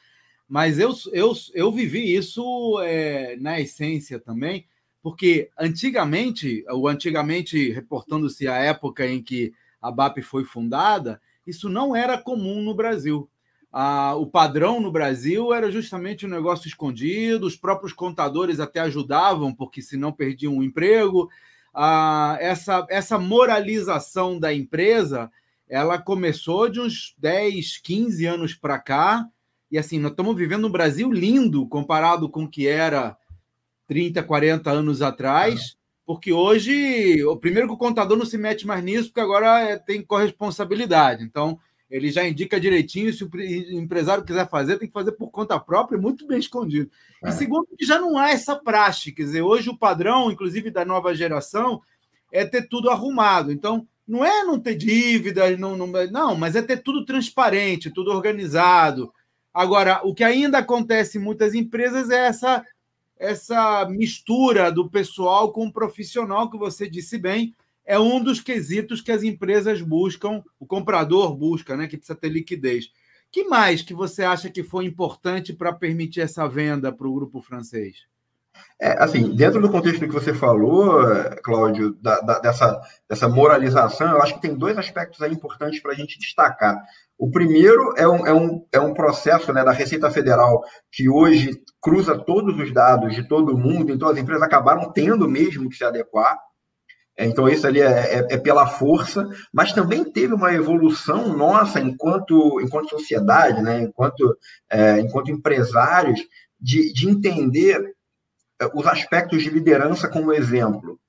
Mas 0.48 0.78
eu, 0.78 0.94
eu, 1.12 1.34
eu 1.56 1.72
vivi 1.72 2.16
isso 2.16 2.80
é, 2.82 3.36
na 3.38 3.60
essência 3.60 4.20
também, 4.20 4.68
porque 5.02 5.50
antigamente, 5.60 6.64
o 6.70 6.88
antigamente, 6.88 7.72
reportando-se 7.72 8.48
a 8.48 8.58
época 8.58 9.08
em 9.08 9.24
que 9.24 9.54
a 9.82 9.92
BAP 9.92 10.22
foi 10.22 10.44
fundada, 10.44 11.20
isso 11.48 11.68
não 11.68 11.96
era 11.96 12.18
comum 12.18 12.62
no 12.62 12.76
Brasil. 12.76 13.28
Ah, 13.72 14.14
o 14.16 14.28
padrão 14.28 14.80
no 14.80 14.92
Brasil 14.92 15.52
era 15.52 15.72
justamente 15.72 16.28
um 16.28 16.30
negócio 16.30 16.68
escondido, 16.68 17.48
os 17.48 17.56
próprios 17.56 17.92
contadores 17.92 18.60
até 18.60 18.80
ajudavam, 18.82 19.52
porque 19.52 19.82
senão 19.82 20.12
perdiam 20.12 20.60
o 20.60 20.64
emprego 20.64 21.28
ah, 21.74 22.38
essa, 22.40 22.86
essa 22.90 23.18
moralização 23.18 24.40
da 24.40 24.54
empresa 24.54 25.32
ela 25.68 25.98
começou 25.98 26.70
de 26.70 26.80
uns 26.80 27.16
10, 27.18 27.78
15 27.80 28.26
anos 28.26 28.54
para 28.54 28.78
cá. 28.78 29.28
E 29.72 29.78
assim, 29.78 29.98
nós 29.98 30.12
estamos 30.12 30.36
vivendo 30.36 30.68
um 30.68 30.72
Brasil 30.72 31.12
lindo 31.12 31.68
comparado 31.68 32.30
com 32.30 32.44
o 32.44 32.50
que 32.50 32.68
era 32.68 33.18
30, 33.88 34.22
40 34.22 34.70
anos 34.70 35.02
atrás. 35.02 35.76
Porque 36.06 36.32
hoje, 36.32 37.24
o 37.26 37.38
primeiro 37.38 37.68
que 37.68 37.74
o 37.74 37.78
contador 37.78 38.18
não 38.18 38.26
se 38.26 38.38
mete 38.38 38.68
mais 38.68 38.84
nisso, 38.84 39.08
porque 39.08 39.22
agora 39.22 39.62
é, 39.62 39.78
tem 39.78 40.04
corresponsabilidade. 40.04 41.24
Então, 41.24 41.58
ele 41.94 42.12
já 42.12 42.28
indica 42.28 42.60
direitinho 42.60 43.14
se 43.14 43.24
o 43.24 43.30
empresário 43.74 44.26
quiser 44.26 44.50
fazer, 44.50 44.80
tem 44.80 44.88
que 44.88 44.94
fazer 44.94 45.12
por 45.12 45.30
conta 45.30 45.60
própria, 45.60 45.96
muito 45.96 46.26
bem 46.26 46.40
escondido. 46.40 46.90
É. 47.24 47.30
E 47.30 47.32
segundo, 47.32 47.68
que 47.78 47.86
já 47.86 48.00
não 48.00 48.18
há 48.18 48.32
essa 48.32 48.56
praxe, 48.56 49.12
quer 49.12 49.22
dizer, 49.22 49.44
hoje 49.44 49.70
o 49.70 49.78
padrão, 49.78 50.32
inclusive 50.32 50.72
da 50.72 50.84
nova 50.84 51.14
geração, 51.14 51.84
é 52.32 52.44
ter 52.44 52.68
tudo 52.68 52.90
arrumado. 52.90 53.52
Então, 53.52 53.88
não 54.08 54.26
é 54.26 54.44
não 54.44 54.60
ter 54.60 54.74
dívidas, 54.74 55.60
não, 55.60 55.78
não, 55.78 55.86
não, 55.86 56.36
mas 56.36 56.56
é 56.56 56.64
ter 56.64 56.82
tudo 56.82 57.06
transparente, 57.06 57.92
tudo 57.92 58.10
organizado. 58.10 59.14
Agora, 59.54 60.02
o 60.04 60.16
que 60.16 60.24
ainda 60.24 60.58
acontece 60.58 61.20
em 61.20 61.22
muitas 61.22 61.54
empresas 61.54 62.10
é 62.10 62.26
essa 62.26 62.66
essa 63.20 63.88
mistura 63.88 64.72
do 64.72 64.90
pessoal 64.90 65.54
com 65.54 65.68
o 65.68 65.72
profissional 65.72 66.50
que 66.50 66.58
você 66.58 66.90
disse 66.90 67.20
bem, 67.20 67.56
é 67.86 68.00
um 68.00 68.24
dos 68.24 68.40
quesitos 68.40 69.02
que 69.02 69.12
as 69.12 69.24
empresas 69.24 69.82
buscam, 69.82 70.44
o 70.60 70.66
comprador 70.66 71.36
busca, 71.36 71.76
né, 71.76 71.88
que 71.88 71.98
precisa 71.98 72.18
ter 72.18 72.30
liquidez. 72.30 72.92
Que 73.32 73.46
mais 73.46 73.82
que 73.82 73.94
você 73.94 74.24
acha 74.24 74.50
que 74.50 74.64
foi 74.64 74.86
importante 74.86 75.54
para 75.54 75.74
permitir 75.74 76.22
essa 76.22 76.48
venda 76.48 76.92
para 76.92 77.08
o 77.08 77.14
grupo 77.14 77.42
francês? 77.42 78.06
É, 78.80 79.02
assim, 79.02 79.36
dentro 79.36 79.62
do 79.62 79.72
contexto 79.72 80.02
que 80.02 80.14
você 80.14 80.34
falou, 80.34 81.04
Cláudio, 81.44 81.94
da, 82.02 82.20
da, 82.22 82.40
dessa, 82.40 82.82
dessa 83.10 83.28
moralização, 83.28 84.12
eu 84.12 84.22
acho 84.22 84.36
que 84.36 84.42
tem 84.42 84.56
dois 84.56 84.78
aspectos 84.78 85.22
aí 85.22 85.32
importantes 85.32 85.82
para 85.82 85.92
a 85.92 85.96
gente 85.96 86.20
destacar. 86.20 86.80
O 87.18 87.32
primeiro 87.32 87.94
é 87.98 88.08
um, 88.08 88.28
é 88.28 88.34
um, 88.34 88.66
é 88.72 88.80
um 88.80 88.94
processo 88.94 89.54
né, 89.54 89.64
da 89.64 89.72
Receita 89.72 90.12
Federal 90.12 90.62
que 90.92 91.10
hoje 91.10 91.62
cruza 91.82 92.18
todos 92.18 92.60
os 92.60 92.74
dados 92.74 93.16
de 93.16 93.28
todo 93.28 93.58
mundo, 93.58 93.92
então 93.92 94.10
as 94.10 94.18
empresas 94.18 94.44
acabaram 94.44 94.92
tendo 94.92 95.28
mesmo 95.28 95.70
que 95.70 95.78
se 95.78 95.84
adequar. 95.84 96.38
É, 97.16 97.26
então, 97.26 97.48
isso 97.48 97.68
ali 97.68 97.80
é, 97.80 97.86
é, 97.86 98.28
é, 98.32 98.38
pela 98.38 98.66
força, 98.66 99.28
mas 99.52 99.72
também 99.72 100.04
teve 100.04 100.34
uma 100.34 100.54
evolução 100.54 101.36
nossa 101.38 101.80
enquanto, 101.80 102.60
enquanto 102.62 102.90
sociedade, 102.90 103.62
né? 103.62 103.82
enquanto, 103.82 104.36
é, 104.70 105.00
enquanto 105.00 105.32
empresários, 105.32 106.20
de, 106.60 106.92
de 106.92 107.10
entender 107.10 107.94
é, 108.60 108.66
os 108.74 108.88
aspectos 108.88 109.44
de 109.44 109.50
liderança 109.50 110.08
como 110.08 110.34
exemplo. 110.34 111.00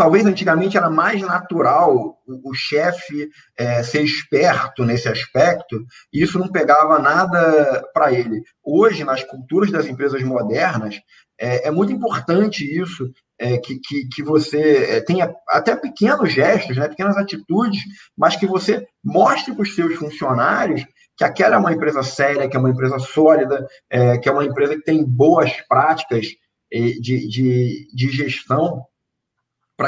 Talvez 0.00 0.24
antigamente 0.24 0.78
era 0.78 0.88
mais 0.88 1.20
natural 1.20 2.18
o, 2.26 2.50
o 2.50 2.54
chefe 2.54 3.28
é, 3.54 3.82
ser 3.82 4.02
esperto 4.02 4.82
nesse 4.82 5.06
aspecto, 5.10 5.84
e 6.10 6.22
isso 6.22 6.38
não 6.38 6.48
pegava 6.48 6.98
nada 6.98 7.86
para 7.92 8.10
ele. 8.10 8.42
Hoje, 8.64 9.04
nas 9.04 9.22
culturas 9.22 9.70
das 9.70 9.84
empresas 9.84 10.22
modernas, 10.22 10.98
é, 11.38 11.68
é 11.68 11.70
muito 11.70 11.92
importante 11.92 12.64
isso, 12.64 13.12
é, 13.38 13.58
que, 13.58 13.78
que, 13.78 14.08
que, 14.08 14.22
você 14.22 14.86
é, 14.88 15.00
tenha 15.02 15.34
até 15.46 15.76
pequenos 15.76 16.32
gestos, 16.32 16.78
né, 16.78 16.88
pequenas 16.88 17.18
atitudes, 17.18 17.82
mas 18.16 18.36
que 18.36 18.46
você 18.46 18.86
mostre 19.04 19.52
para 19.52 19.64
os 19.64 19.74
seus 19.74 19.96
funcionários 19.96 20.82
que 21.14 21.24
aquela 21.24 21.56
é 21.56 21.58
uma 21.58 21.74
empresa 21.74 22.02
séria, 22.02 22.48
que 22.48 22.56
é 22.56 22.58
uma 22.58 22.70
empresa 22.70 22.98
sólida, 22.98 23.66
é, 23.90 24.16
que 24.16 24.30
é 24.30 24.32
uma 24.32 24.46
empresa 24.46 24.76
que 24.76 24.82
tem 24.82 25.04
boas 25.04 25.52
práticas 25.68 26.26
é, 26.72 26.78
de, 26.78 27.28
de, 27.28 27.86
de 27.94 28.08
gestão 28.08 28.86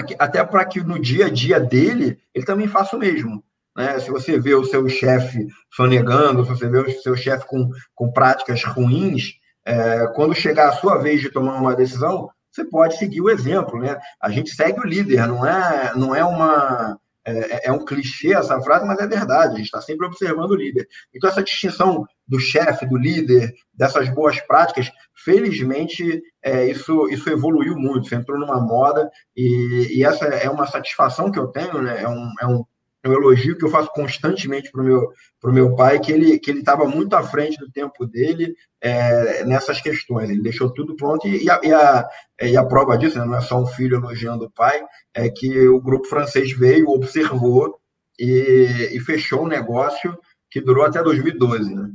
que, 0.00 0.14
até 0.16 0.44
para 0.44 0.64
que 0.64 0.80
no 0.80 0.98
dia 0.98 1.26
a 1.26 1.28
dia 1.28 1.58
dele 1.58 2.18
ele 2.32 2.46
também 2.46 2.68
faça 2.68 2.94
o 2.94 2.98
mesmo. 3.00 3.42
Né? 3.76 3.98
Se 3.98 4.10
você 4.10 4.38
vê 4.38 4.54
o 4.54 4.64
seu 4.64 4.88
chefe 4.88 5.46
sonegando, 5.74 6.44
se 6.44 6.50
você 6.50 6.68
vê 6.68 6.78
o 6.78 7.02
seu 7.02 7.16
chefe 7.16 7.46
com, 7.46 7.68
com 7.94 8.12
práticas 8.12 8.62
ruins, 8.62 9.32
é, 9.64 10.06
quando 10.14 10.34
chegar 10.34 10.68
a 10.68 10.72
sua 10.72 10.98
vez 10.98 11.20
de 11.20 11.30
tomar 11.30 11.56
uma 11.56 11.74
decisão, 11.74 12.30
você 12.50 12.64
pode 12.64 12.98
seguir 12.98 13.20
o 13.20 13.30
exemplo. 13.30 13.80
Né? 13.80 13.98
A 14.20 14.30
gente 14.30 14.50
segue 14.50 14.78
o 14.78 14.86
líder, 14.86 15.26
não 15.26 15.44
é, 15.44 15.92
não 15.96 16.14
é 16.14 16.24
uma. 16.24 16.98
É, 17.24 17.68
é 17.68 17.72
um 17.72 17.84
clichê 17.84 18.34
essa 18.34 18.60
frase, 18.62 18.86
mas 18.86 18.98
é 18.98 19.06
verdade. 19.06 19.54
A 19.54 19.56
gente 19.56 19.66
está 19.66 19.80
sempre 19.80 20.06
observando 20.06 20.50
o 20.50 20.56
líder. 20.56 20.88
Então, 21.14 21.30
essa 21.30 21.42
distinção 21.42 22.04
do 22.26 22.38
chefe, 22.38 22.86
do 22.86 22.96
líder, 22.96 23.52
dessas 23.74 24.08
boas 24.08 24.40
práticas, 24.40 24.90
felizmente 25.14 26.22
é, 26.42 26.66
isso, 26.66 27.08
isso 27.08 27.28
evoluiu 27.30 27.76
muito, 27.76 28.06
isso 28.06 28.14
entrou 28.14 28.38
numa 28.38 28.60
moda, 28.60 29.08
e, 29.36 29.98
e, 29.98 30.04
essa 30.04 30.26
é 30.26 30.48
uma 30.48 30.66
satisfação 30.66 31.30
que 31.30 31.38
eu 31.38 31.48
tenho, 31.48 31.82
né? 31.82 32.02
é, 32.02 32.08
um, 32.08 32.32
é, 32.40 32.46
um, 32.46 32.54
é 32.54 32.64
um 33.04 33.12
elogio 33.12 33.56
que 33.56 33.64
eu 33.64 33.70
faço 33.70 33.90
constantemente 33.92 34.70
para 34.70 34.80
o 34.80 34.84
meu, 34.84 35.12
pro 35.40 35.52
meu 35.52 35.74
pai, 35.74 35.98
que 35.98 36.12
ele 36.12 36.38
que 36.38 36.52
estava 36.52 36.86
muito 36.86 37.14
à 37.14 37.22
frente 37.22 37.58
do 37.58 37.70
tempo 37.70 38.06
dele 38.06 38.54
é, 38.80 39.44
nessas 39.44 39.80
questões, 39.80 40.30
ele 40.30 40.42
deixou 40.42 40.72
tudo 40.72 40.94
pronto, 40.96 41.26
e, 41.26 41.44
e, 41.44 41.50
a, 41.50 41.60
e, 41.62 41.72
a, 41.72 42.08
e 42.42 42.56
a 42.56 42.64
prova 42.64 42.96
disso, 42.96 43.18
né? 43.18 43.24
não 43.24 43.36
é 43.36 43.40
só 43.40 43.60
um 43.60 43.66
filho 43.66 43.96
elogiando 43.96 44.44
o 44.44 44.50
pai, 44.50 44.82
é 45.14 45.28
que 45.28 45.68
o 45.68 45.80
grupo 45.80 46.06
francês 46.06 46.52
veio, 46.52 46.88
observou 46.90 47.78
e, 48.18 48.90
e 48.92 49.00
fechou 49.00 49.42
um 49.42 49.48
negócio 49.48 50.16
que 50.50 50.60
durou 50.60 50.84
até 50.84 51.02
2012, 51.02 51.74
né? 51.74 51.90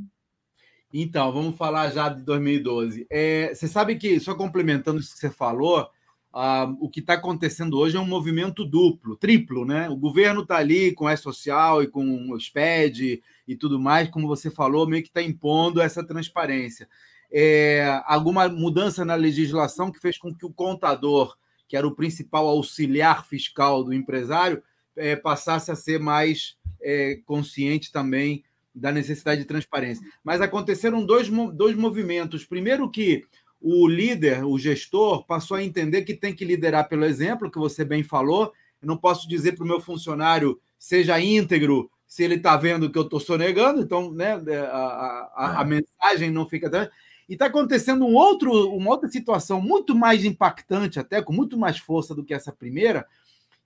Então, 0.92 1.30
vamos 1.32 1.56
falar 1.56 1.90
já 1.90 2.08
de 2.08 2.22
2012. 2.22 3.06
É, 3.10 3.54
você 3.54 3.68
sabe 3.68 3.96
que, 3.96 4.18
só 4.18 4.34
complementando 4.34 4.98
isso 4.98 5.12
que 5.12 5.20
você 5.20 5.30
falou, 5.30 5.86
uh, 6.32 6.76
o 6.80 6.88
que 6.88 7.00
está 7.00 7.14
acontecendo 7.14 7.78
hoje 7.78 7.96
é 7.96 8.00
um 8.00 8.06
movimento 8.06 8.64
duplo, 8.64 9.16
triplo, 9.16 9.64
né? 9.64 9.88
O 9.88 9.96
governo 9.96 10.42
está 10.42 10.56
ali 10.56 10.92
com 10.92 11.06
a 11.06 11.16
social 11.16 11.82
e 11.82 11.88
com 11.88 12.32
o 12.32 12.40
SPED 12.40 13.22
e 13.46 13.56
tudo 13.56 13.78
mais, 13.80 14.08
como 14.08 14.28
você 14.28 14.50
falou, 14.50 14.86
meio 14.86 15.02
que 15.02 15.08
está 15.08 15.22
impondo 15.22 15.80
essa 15.80 16.04
transparência. 16.04 16.88
É, 17.30 18.02
alguma 18.06 18.48
mudança 18.48 19.04
na 19.04 19.14
legislação 19.14 19.92
que 19.92 20.00
fez 20.00 20.16
com 20.16 20.34
que 20.34 20.46
o 20.46 20.52
contador, 20.52 21.36
que 21.66 21.76
era 21.76 21.86
o 21.86 21.94
principal 21.94 22.46
auxiliar 22.46 23.26
fiscal 23.26 23.84
do 23.84 23.92
empresário, 23.92 24.62
é, 24.96 25.14
passasse 25.14 25.70
a 25.70 25.76
ser 25.76 26.00
mais 26.00 26.56
é, 26.82 27.20
consciente 27.24 27.92
também 27.92 28.44
da 28.74 28.92
necessidade 28.92 29.40
de 29.40 29.46
transparência. 29.46 30.06
Mas 30.22 30.40
aconteceram 30.40 31.04
dois, 31.04 31.28
dois 31.54 31.76
movimentos. 31.76 32.44
Primeiro, 32.44 32.88
que 32.90 33.24
o 33.60 33.88
líder, 33.88 34.44
o 34.44 34.58
gestor, 34.58 35.24
passou 35.26 35.56
a 35.56 35.64
entender 35.64 36.02
que 36.02 36.14
tem 36.14 36.34
que 36.34 36.44
liderar 36.44 36.88
pelo 36.88 37.04
exemplo, 37.04 37.50
que 37.50 37.58
você 37.58 37.84
bem 37.84 38.02
falou. 38.02 38.52
Eu 38.80 38.86
não 38.86 38.96
posso 38.96 39.28
dizer 39.28 39.52
para 39.56 39.64
o 39.64 39.66
meu 39.66 39.80
funcionário 39.80 40.60
seja 40.78 41.20
íntegro 41.20 41.90
se 42.06 42.22
ele 42.22 42.36
está 42.36 42.56
vendo 42.56 42.90
que 42.90 42.98
eu 42.98 43.02
estou 43.02 43.20
sonegando, 43.20 43.82
então 43.82 44.10
né, 44.10 44.40
é, 44.46 44.58
a, 44.58 45.30
a, 45.34 45.60
a, 45.60 45.64
mensagem 45.64 46.30
não 46.30 46.46
fica. 46.46 46.90
E 47.28 47.34
está 47.34 47.46
acontecendo 47.46 48.06
um 48.06 48.14
outro, 48.14 48.50
uma 48.74 48.90
outra 48.90 49.10
situação 49.10 49.60
muito 49.60 49.94
mais 49.94 50.24
impactante, 50.24 50.98
até 50.98 51.20
com 51.20 51.34
muito 51.34 51.58
mais 51.58 51.78
força 51.78 52.14
do 52.14 52.24
que 52.24 52.32
essa 52.32 52.50
primeira, 52.50 53.06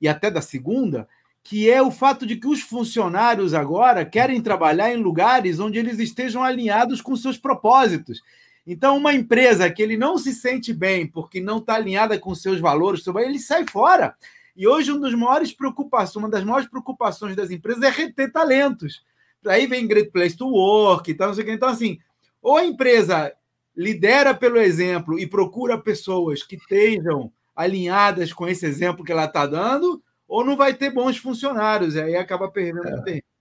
e 0.01 0.09
até 0.09 0.29
da 0.29 0.41
segunda, 0.41 1.07
que 1.45 1.71
é 1.71 1.81
o 1.81 1.93
fato 1.93 2.27
de 2.27 2.35
que 2.37 2.49
os 2.49 2.61
funcionários 2.61 3.55
agora 3.55 4.05
querem 4.05 4.41
trabalhar 4.41 4.93
em 4.93 4.97
lugares 4.97 5.61
onde 5.61 5.79
eles 5.79 6.01
estejam 6.01 6.43
alinhados 6.43 7.01
com 7.01 7.15
seus 7.15 7.39
propósitos. 7.39 8.21
Então, 8.67 8.97
uma 8.97 9.13
empresa 9.13 9.71
que 9.71 9.83
ele 9.83 9.97
não 9.97 10.17
se 10.17 10.33
sente 10.33 10.73
bem 10.73 11.07
porque 11.07 11.41
não 11.41 11.59
está 11.59 11.75
alinhada 11.75 12.19
com 12.19 12.35
seus 12.35 12.61
valores, 12.61 13.05
ele 13.07 13.39
sai 13.39 13.67
fora. 13.67 14.15
E 14.55 14.69
hoje, 14.69 14.93
um 14.93 15.01
dos 15.01 15.15
maiores 15.15 15.53
preocupações, 15.53 16.17
uma 16.17 16.29
das 16.29 16.45
maiores 16.45 16.69
preocupações 16.69 17.35
das 17.35 17.51
empresas 17.51 17.83
é 17.83 17.91
reter 17.91 18.31
talentos. 18.31 19.05
Aí 19.47 19.67
vem 19.67 19.89
Great 19.89 20.11
Place 20.11 20.37
to 20.37 20.47
Work 20.47 21.11
e 21.11 21.15
tal, 21.15 21.29
não 21.29 21.35
sei 21.35 21.43
o 21.43 21.47
que. 21.47 21.53
Então, 21.53 21.69
assim, 21.69 21.99
ou 22.41 22.57
a 22.57 22.65
empresa 22.65 23.33
lidera 23.77 24.35
pelo 24.35 24.59
exemplo 24.59 25.19
e 25.19 25.27
procura 25.27 25.79
pessoas 25.79 26.43
que 26.43 26.57
estejam 26.57 27.33
alinhadas 27.57 28.33
com 28.33 28.47
esse 28.47 28.67
exemplo 28.67 29.05
que 29.05 29.13
ela 29.13 29.25
está 29.25 29.47
dando, 29.47 30.03
ou 30.29 30.45
não 30.45 30.57
vai 30.57 30.75
ter 30.75 30.91
bons 30.91 31.17
funcionários, 31.17 31.95
e 31.95 32.01
aí 32.01 32.17
acaba 32.17 32.51
perdendo 32.51 32.87
é. 32.87 33.03
tempo. 33.03 33.32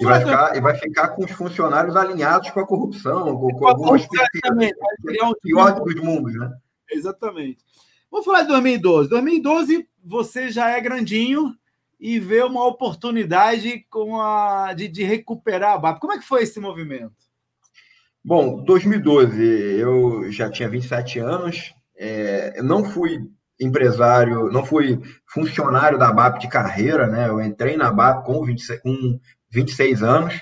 E 0.00 0.04
vai, 0.04 0.18
ficar, 0.20 0.56
e 0.56 0.60
vai, 0.60 0.74
ficar, 0.74 1.08
com 1.08 1.24
os 1.24 1.30
funcionários 1.30 1.96
alinhados 1.96 2.50
com 2.50 2.60
a 2.60 2.66
corrupção, 2.66 3.36
com, 3.38 3.48
com 3.50 3.66
algumas 3.66 4.04
o 5.30 5.36
pior 5.40 5.80
dos 5.80 5.94
mundos, 5.94 6.34
né? 6.34 6.52
Exatamente. 6.90 7.64
Vamos 8.10 8.26
falar 8.26 8.42
de 8.42 8.48
2012. 8.48 9.08
2012, 9.08 9.88
você 10.04 10.50
já 10.50 10.70
é 10.70 10.80
grandinho 10.80 11.54
e 11.98 12.18
vê 12.18 12.42
uma 12.42 12.66
oportunidade 12.66 13.86
com 13.90 14.20
a, 14.20 14.74
de, 14.74 14.88
de 14.88 15.02
recuperar 15.02 15.74
a 15.74 15.78
BAP. 15.78 15.98
Como 15.98 16.12
é 16.12 16.18
que 16.18 16.24
foi 16.24 16.42
esse 16.42 16.60
movimento? 16.60 17.14
Bom, 18.24 18.62
2012, 18.64 19.42
eu 19.78 20.30
já 20.32 20.50
tinha 20.50 20.68
27 20.68 21.18
anos, 21.20 21.74
é, 21.96 22.60
não 22.60 22.84
fui 22.84 23.20
empresário, 23.58 24.50
não 24.50 24.64
fui 24.64 25.00
funcionário 25.26 25.98
da 25.98 26.12
BAP 26.12 26.40
de 26.40 26.48
carreira, 26.48 27.06
né? 27.06 27.28
Eu 27.28 27.40
entrei 27.40 27.76
na 27.76 27.90
BAP 27.90 28.26
com 28.26 28.44
26, 28.44 28.82
com 28.82 29.18
26 29.50 30.02
anos, 30.02 30.34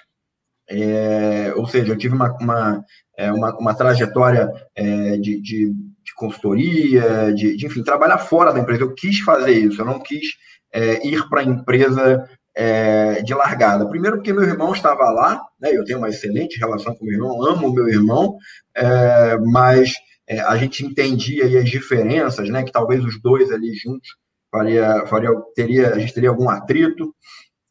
é, 0.69 1.53
ou 1.57 1.67
seja, 1.67 1.93
eu 1.93 1.99
tive 1.99 2.15
uma, 2.15 2.33
uma, 2.41 2.85
é, 3.17 3.31
uma, 3.33 3.57
uma 3.59 3.75
trajetória 3.75 4.51
é, 4.75 5.17
de, 5.17 5.41
de, 5.41 5.73
de, 5.73 6.15
consultoria, 6.17 7.33
de, 7.35 7.57
de, 7.57 7.67
enfim, 7.67 7.83
trabalhar 7.83 8.19
fora 8.19 8.53
da 8.53 8.61
empresa. 8.61 8.83
Eu 8.83 8.95
quis 8.95 9.21
fazer 9.21 9.53
isso, 9.53 9.81
eu 9.81 9.85
não 9.85 10.01
quis 10.01 10.29
é, 10.73 11.07
ir 11.07 11.29
para 11.29 11.41
a 11.41 11.45
empresa 11.45 12.27
é, 12.57 13.23
de 13.23 13.35
largada. 13.35 13.89
Primeiro, 13.89 14.17
porque 14.17 14.33
meu 14.33 14.45
irmão 14.45 14.73
estava 14.73 15.11
lá, 15.11 15.41
né? 15.61 15.71
eu 15.73 15.85
tenho 15.85 15.99
uma 15.99 16.09
excelente 16.09 16.59
relação 16.59 16.95
com 16.95 17.05
meu 17.05 17.15
irmão, 17.15 17.45
amo 17.45 17.73
meu 17.73 17.89
irmão, 17.89 18.37
é, 18.75 19.37
mas 19.39 19.93
a 20.47 20.57
gente 20.57 20.85
entendia 20.85 21.45
as 21.45 21.69
diferenças, 21.69 22.49
né? 22.49 22.63
Que 22.63 22.73
talvez 22.73 23.05
os 23.05 23.21
dois 23.21 23.53
ali 23.53 23.75
juntos 23.75 24.09
faria, 24.51 25.05
faria, 25.07 25.31
teria, 25.55 25.91
a 25.91 25.99
gente 25.99 26.15
teria 26.15 26.31
algum 26.31 26.49
atrito, 26.49 27.15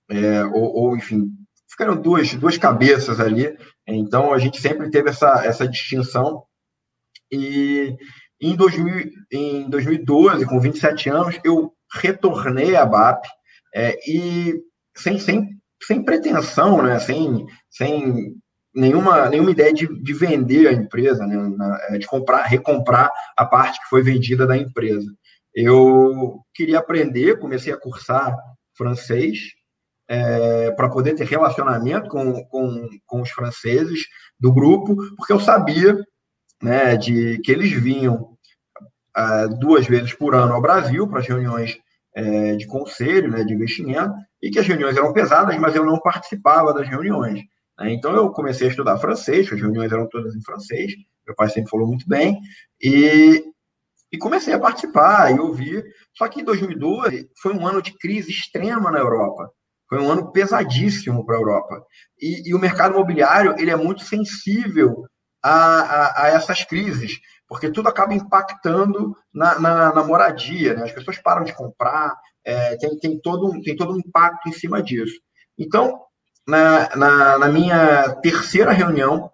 é, 0.09 0.43
ou, 0.45 0.75
ou, 0.75 0.97
enfim, 0.97 1.29
ficaram 1.69 1.99
duas, 1.99 2.33
duas 2.33 2.57
cabeças 2.57 3.19
ali. 3.19 3.55
Então 3.87 4.33
a 4.33 4.39
gente 4.39 4.61
sempre 4.61 4.89
teve 4.89 5.09
essa, 5.09 5.45
essa 5.45 5.67
distinção. 5.67 6.43
E 7.31 7.95
em, 8.39 8.55
2000, 8.55 9.09
em 9.31 9.69
2012, 9.69 10.45
com 10.45 10.59
27 10.59 11.09
anos, 11.09 11.39
eu 11.43 11.73
retornei 11.93 12.75
à 12.75 12.85
BAP 12.85 13.25
é, 13.73 13.97
e 14.07 14.53
sem, 14.95 15.19
sem, 15.19 15.49
sem 15.81 16.03
pretensão, 16.03 16.81
né? 16.81 16.99
sem, 16.99 17.45
sem 17.69 18.35
nenhuma, 18.73 19.29
nenhuma 19.29 19.51
ideia 19.51 19.73
de, 19.73 19.87
de 20.01 20.13
vender 20.13 20.67
a 20.67 20.73
empresa, 20.73 21.25
né, 21.25 21.35
é, 21.89 21.97
de 21.97 22.07
comprar, 22.07 22.43
recomprar 22.43 23.11
a 23.37 23.45
parte 23.45 23.79
que 23.79 23.89
foi 23.89 24.01
vendida 24.01 24.47
da 24.47 24.57
empresa. 24.57 25.11
Eu 25.53 26.39
queria 26.53 26.79
aprender, 26.79 27.39
comecei 27.39 27.71
a 27.71 27.77
cursar 27.77 28.35
francês 28.75 29.37
é, 30.07 30.71
para 30.71 30.89
poder 30.89 31.15
ter 31.15 31.25
relacionamento 31.25 32.09
com, 32.09 32.43
com, 32.45 32.89
com 33.05 33.21
os 33.21 33.29
franceses 33.29 34.01
do 34.39 34.53
grupo, 34.53 34.95
porque 35.15 35.33
eu 35.33 35.39
sabia 35.39 35.97
né, 36.61 36.95
de 36.95 37.39
que 37.39 37.51
eles 37.51 37.71
vinham 37.71 38.29
é, 39.15 39.47
duas 39.59 39.85
vezes 39.85 40.13
por 40.13 40.35
ano 40.35 40.53
ao 40.53 40.61
Brasil 40.61 41.07
para 41.07 41.19
as 41.19 41.27
reuniões 41.27 41.77
é, 42.15 42.55
de 42.55 42.67
conselho, 42.67 43.31
né, 43.31 43.43
de 43.43 43.53
investimento, 43.53 44.13
e 44.41 44.49
que 44.49 44.59
as 44.59 44.67
reuniões 44.67 44.95
eram 44.95 45.13
pesadas, 45.13 45.57
mas 45.57 45.75
eu 45.75 45.85
não 45.85 45.99
participava 45.99 46.73
das 46.73 46.87
reuniões. 46.87 47.41
Né? 47.79 47.93
Então, 47.93 48.15
eu 48.15 48.29
comecei 48.31 48.67
a 48.67 48.69
estudar 48.69 48.97
francês, 48.97 49.51
as 49.51 49.59
reuniões 49.59 49.91
eram 49.91 50.07
todas 50.07 50.35
em 50.35 50.41
francês, 50.41 50.93
meu 51.25 51.35
pai 51.35 51.49
sempre 51.49 51.69
falou 51.69 51.87
muito 51.87 52.07
bem, 52.07 52.39
e, 52.81 53.43
e 54.11 54.17
comecei 54.17 54.53
a 54.53 54.59
participar 54.59 55.31
e 55.31 55.39
ouvir. 55.39 55.83
Só 56.13 56.27
que 56.27 56.41
em 56.41 56.43
2012 56.43 57.29
foi 57.41 57.53
um 57.53 57.65
ano 57.65 57.81
de 57.81 57.97
crise 57.97 58.29
extrema 58.29 58.91
na 58.91 58.99
Europa. 58.99 59.49
Foi 59.93 60.01
um 60.01 60.11
ano 60.11 60.31
pesadíssimo 60.31 61.23
para 61.23 61.35
a 61.35 61.39
Europa. 61.39 61.85
E, 62.19 62.49
e, 62.49 62.55
o 62.55 62.59
mercado 62.59 62.95
imobiliário 62.95 63.53
ele 63.59 63.69
é 63.69 63.75
muito 63.75 64.03
sensível 64.03 65.05
a, 65.39 65.53
a, 65.53 66.23
a 66.23 66.27
essas 66.29 66.63
crises, 66.63 67.19
porque 67.47 67.69
tudo 67.69 67.89
acaba 67.89 68.11
impactando 68.11 69.15
na, 69.31 69.59
na, 69.59 69.93
na 69.93 70.03
moradia, 70.03 70.73
né? 70.73 70.81
as 70.85 70.91
pessoas 70.91 71.19
param 71.19 71.43
de 71.43 71.53
comprar, 71.53 72.11
é, 72.43 72.75
tem, 72.77 72.97
tem, 72.97 73.21
todo 73.21 73.51
um, 73.51 73.61
tem 73.61 73.75
todo 73.75 73.93
um 73.93 73.99
impacto 73.99 74.49
em 74.49 74.51
cima 74.51 74.81
disso. 74.81 75.13
Então, 75.59 76.01
na, 76.47 76.95
na, 76.95 77.37
na 77.37 77.47
minha 77.47 78.15
terceira 78.15 78.71
reunião 78.71 79.29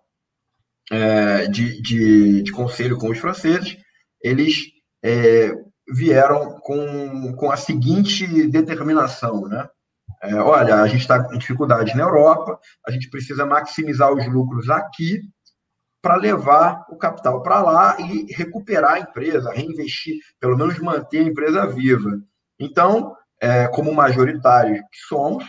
é, 0.91 1.47
de, 1.47 1.81
de, 1.81 2.43
de, 2.43 2.51
conselho 2.51 2.97
com 2.97 3.09
os 3.09 3.17
franceses, 3.17 3.77
eles 4.21 4.65
é, 5.01 5.53
vieram 5.87 6.59
com, 6.59 7.33
com 7.37 7.49
a 7.49 7.55
seguinte 7.55 8.27
determinação, 8.49 9.47
né? 9.47 9.65
É, 10.21 10.35
olha, 10.35 10.81
a 10.81 10.87
gente 10.87 11.01
está 11.01 11.23
com 11.23 11.37
dificuldade 11.37 11.95
na 11.95 12.03
Europa, 12.03 12.59
a 12.85 12.91
gente 12.91 13.09
precisa 13.09 13.45
maximizar 13.45 14.11
os 14.11 14.27
lucros 14.27 14.69
aqui 14.69 15.21
para 16.01 16.15
levar 16.15 16.85
o 16.89 16.97
capital 16.97 17.41
para 17.41 17.61
lá 17.61 17.97
e 17.99 18.31
recuperar 18.33 18.93
a 18.93 18.99
empresa, 18.99 19.51
reinvestir, 19.51 20.19
pelo 20.39 20.57
menos 20.57 20.77
manter 20.79 21.19
a 21.19 21.29
empresa 21.29 21.67
viva. 21.67 22.19
Então, 22.59 23.15
é, 23.41 23.67
como 23.67 23.93
majoritários 23.93 24.79
que 24.79 24.99
somos, 25.07 25.43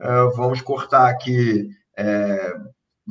é, 0.00 0.22
vamos 0.36 0.60
cortar 0.60 1.08
aqui 1.08 1.68
é, 1.96 2.54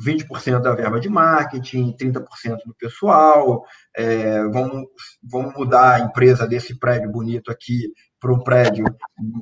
20% 0.05 0.61
da 0.61 0.75
verba 0.75 0.99
de 0.99 1.09
marketing, 1.09 1.95
30% 1.99 2.57
do 2.65 2.75
pessoal, 2.77 3.63
é, 3.95 4.43
vamos, 4.49 4.85
vamos 5.23 5.53
mudar 5.55 5.95
a 5.95 5.99
empresa 5.99 6.47
desse 6.47 6.77
prédio 6.77 7.11
bonito 7.11 7.51
aqui 7.51 7.91
para 8.19 8.33
um 8.33 8.39
prédio 8.39 8.85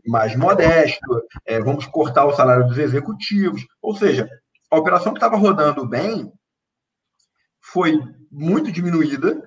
mais 0.06 0.36
modesto, 0.36 1.24
é, 1.46 1.60
vamos 1.60 1.86
cortar 1.86 2.26
o 2.26 2.34
salário 2.34 2.68
dos 2.68 2.78
executivos. 2.78 3.66
Ou 3.82 3.96
seja, 3.96 4.30
a 4.72 4.78
operação 4.78 5.14
que 5.14 5.18
estava 5.18 5.38
rodando 5.38 5.88
bem 5.88 6.32
foi 7.62 8.00
muito 8.32 8.72
diminuída 8.72 9.42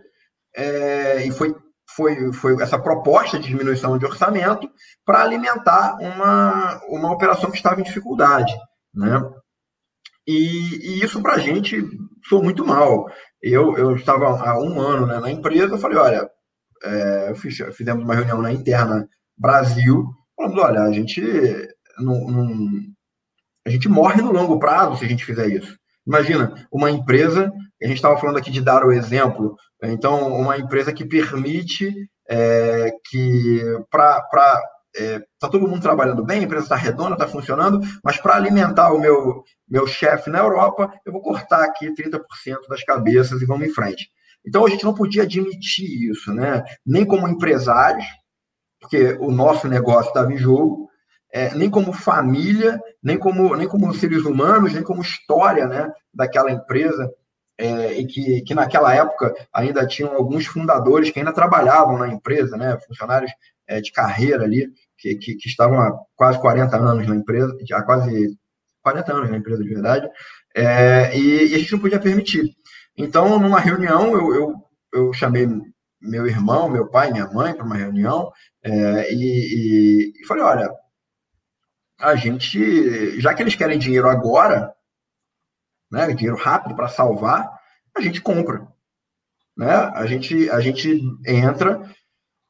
é, 0.57 1.27
e 1.27 1.31
foi, 1.31 1.55
foi, 1.95 2.33
foi 2.33 2.63
essa 2.63 2.79
proposta 2.79 3.39
de 3.39 3.49
diminuição 3.49 3.99
de 3.99 4.05
orçamento 4.05 4.69
para 5.05 5.23
alimentar 5.23 5.97
uma, 6.01 6.81
uma 6.89 7.13
operação 7.13 7.51
que 7.51 7.57
estava 7.57 7.81
em 7.81 7.85
dificuldade. 7.85 8.53
Né? 8.95 9.21
E, 10.29 10.99
e 10.99 11.03
isso 11.03 11.23
para 11.23 11.37
a 11.37 11.39
gente 11.39 11.83
foi 12.29 12.43
muito 12.43 12.63
mal. 12.63 13.11
Eu, 13.43 13.79
eu 13.79 13.97
estava 13.97 14.27
há 14.27 14.61
um 14.61 14.79
ano 14.79 15.07
né, 15.07 15.19
na 15.19 15.31
empresa, 15.31 15.75
eu 15.75 15.79
falei, 15.79 15.97
olha, 15.97 16.31
é, 16.85 17.33
fiz, 17.35 17.57
fizemos 17.75 18.05
uma 18.05 18.15
reunião 18.15 18.43
na 18.43 18.53
interna 18.53 19.09
Brasil, 19.39 20.05
falando, 20.37 20.61
olha, 20.61 20.83
a 20.83 20.93
gente 20.93 21.23
não, 21.99 22.29
não, 22.29 22.69
a 23.67 23.71
gente 23.71 23.89
morre 23.89 24.21
no 24.21 24.31
longo 24.31 24.59
prazo 24.59 24.99
se 24.99 25.05
a 25.07 25.09
gente 25.09 25.25
fizer 25.25 25.49
isso. 25.49 25.79
Imagina, 26.07 26.55
uma 26.71 26.91
empresa, 26.91 27.51
a 27.83 27.87
gente 27.87 27.97
estava 27.97 28.19
falando 28.19 28.37
aqui 28.37 28.51
de 28.51 28.61
dar 28.61 28.85
o 28.85 28.93
exemplo, 28.93 29.57
então, 29.83 30.31
uma 30.35 30.59
empresa 30.59 30.93
que 30.93 31.07
permite 31.07 31.91
é, 32.29 32.91
que 33.09 33.63
para 33.91 34.61
é, 34.99 35.21
tá 35.39 35.49
todo 35.49 35.69
mundo 35.69 35.81
trabalhando 35.81 36.25
bem, 36.25 36.41
a 36.41 36.43
empresa 36.43 36.65
está 36.65 36.77
redonda, 36.77 37.15
está 37.15 37.29
funcionando, 37.29 37.81
mas 38.03 38.19
para 38.19 38.35
alimentar 38.35 38.93
o 38.93 38.99
meu, 38.99 39.45
meu 39.69 39.87
chefe 39.87 40.29
na 40.31 40.41
Europa, 40.41 40.93
eu 41.07 41.13
vou 41.13 41.23
cortar 41.23 41.65
aqui 41.65 41.93
30% 41.95 42.21
das 42.69 42.83
cabeças 42.83 43.41
e 43.41 43.47
vamos 43.47 43.69
em 43.69 43.73
frente. 43.73 44.11
Então 44.47 44.65
a 44.65 44.69
gente 44.69 44.85
não 44.85 44.95
podia 44.95 45.23
admitir 45.23 46.11
isso, 46.11 46.33
né? 46.33 46.65
Nem 46.85 47.05
como 47.05 47.29
empresários, 47.29 48.05
porque 48.81 49.17
o 49.21 49.31
nosso 49.31 49.69
negócio 49.69 50.09
estava 50.09 50.33
em 50.33 50.39
jogo, 50.39 50.89
é, 51.33 51.55
nem 51.55 51.69
como 51.69 51.93
família, 51.93 52.81
nem 53.03 53.19
como, 53.19 53.55
nem 53.55 53.69
como 53.69 53.93
seres 53.95 54.25
humanos, 54.25 54.73
nem 54.73 54.83
como 54.83 55.03
história 55.03 55.67
né, 55.67 55.91
daquela 56.13 56.51
empresa, 56.51 57.13
é, 57.59 57.93
e 58.01 58.07
que, 58.07 58.41
que 58.43 58.55
naquela 58.55 58.95
época 58.95 59.35
ainda 59.53 59.87
tinham 59.87 60.15
alguns 60.15 60.47
fundadores 60.47 61.11
que 61.11 61.19
ainda 61.19 61.33
trabalhavam 61.33 61.99
na 61.99 62.09
empresa, 62.09 62.57
né, 62.57 62.79
funcionários 62.87 63.33
é, 63.67 63.81
de 63.81 63.93
carreira 63.93 64.45
ali, 64.45 64.69
que, 64.99 65.15
que, 65.17 65.35
que, 65.37 65.49
estavam 65.49 65.81
há 65.81 65.97
quase 66.17 66.41
40 66.41 66.77
anos 66.77 67.07
na 67.07 67.15
empresa, 67.15 67.57
há 67.73 67.83
quase 67.83 68.37
40 68.83 69.13
anos 69.13 69.31
na 69.31 69.37
empresa 69.37 69.63
de 69.63 69.69
verdade, 69.69 70.09
é, 70.55 71.17
e, 71.17 71.53
e, 71.53 71.55
a 71.55 71.59
gente 71.59 71.73
não 71.73 71.79
podia 71.79 72.01
permitir. 72.01 72.51
Então, 72.97 73.39
numa 73.39 73.61
reunião, 73.61 74.13
eu, 74.13 74.35
eu, 74.35 74.55
eu 74.93 75.13
chamei 75.13 75.47
meu 76.01 76.27
irmão, 76.27 76.69
meu 76.69 76.89
pai, 76.89 77.11
minha 77.11 77.27
mãe 77.29 77.55
para 77.55 77.65
uma 77.65 77.77
reunião 77.77 78.31
é, 78.63 79.13
e, 79.13 80.13
e, 80.21 80.27
falei, 80.27 80.43
olha, 80.43 80.71
a 81.99 82.15
gente, 82.15 83.21
já 83.21 83.35
que 83.35 83.43
eles 83.43 83.57
querem 83.57 83.79
dinheiro 83.79 84.09
agora, 84.09 84.73
né, 85.91 86.13
dinheiro 86.13 86.37
rápido 86.37 86.77
para 86.77 86.89
salvar, 86.89 87.49
a 87.97 88.01
gente 88.01 88.21
compra, 88.21 88.67
né? 89.57 89.73
A 89.95 90.07
gente 90.07 90.49
a 90.51 90.61
gente 90.61 91.01
entra 91.27 91.83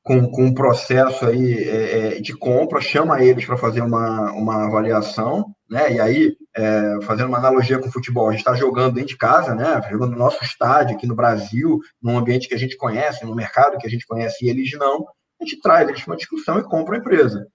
com, 0.09 0.27
com 0.31 0.47
um 0.47 0.55
processo 0.55 1.27
aí 1.27 1.53
é, 1.53 2.17
é 2.17 2.21
de 2.21 2.35
compra, 2.35 2.81
chama 2.81 3.23
eles 3.23 3.45
para 3.45 3.59
fazer 3.59 3.83
uma, 3.83 4.33
uma 4.33 4.65
avaliação, 4.65 5.55
né? 5.69 5.93
E 5.93 6.01
aí, 6.01 6.35
é, 6.57 6.99
fazendo 7.03 7.29
uma 7.29 7.37
analogia 7.37 7.79
com 7.79 7.89
o 7.89 7.93
futebol, 7.93 8.27
a 8.27 8.31
gente 8.31 8.41
está 8.41 8.55
jogando 8.55 8.95
dentro 8.95 9.11
de 9.11 9.19
casa, 9.19 9.55
né? 9.55 9.83
Jogando 9.91 10.13
no 10.13 10.19
nosso 10.19 10.43
estádio 10.43 10.97
aqui 10.97 11.07
no 11.07 11.15
Brasil, 11.15 11.79
num 12.03 12.17
ambiente 12.17 12.49
que 12.49 12.55
a 12.55 12.59
gente 12.59 12.75
conhece, 12.79 13.27
no 13.27 13.37
mercado 13.37 13.77
que 13.77 13.87
a 13.87 13.91
gente 13.91 14.07
conhece, 14.07 14.47
e 14.47 14.49
eles 14.49 14.73
não, 14.79 15.07
a 15.39 15.45
gente 15.45 15.61
traz 15.61 15.87
eles 15.87 16.03
para 16.03 16.13
uma 16.13 16.17
discussão 16.17 16.59
e 16.59 16.65
compra 16.65 16.97
a 16.97 16.99
empresa. 16.99 17.47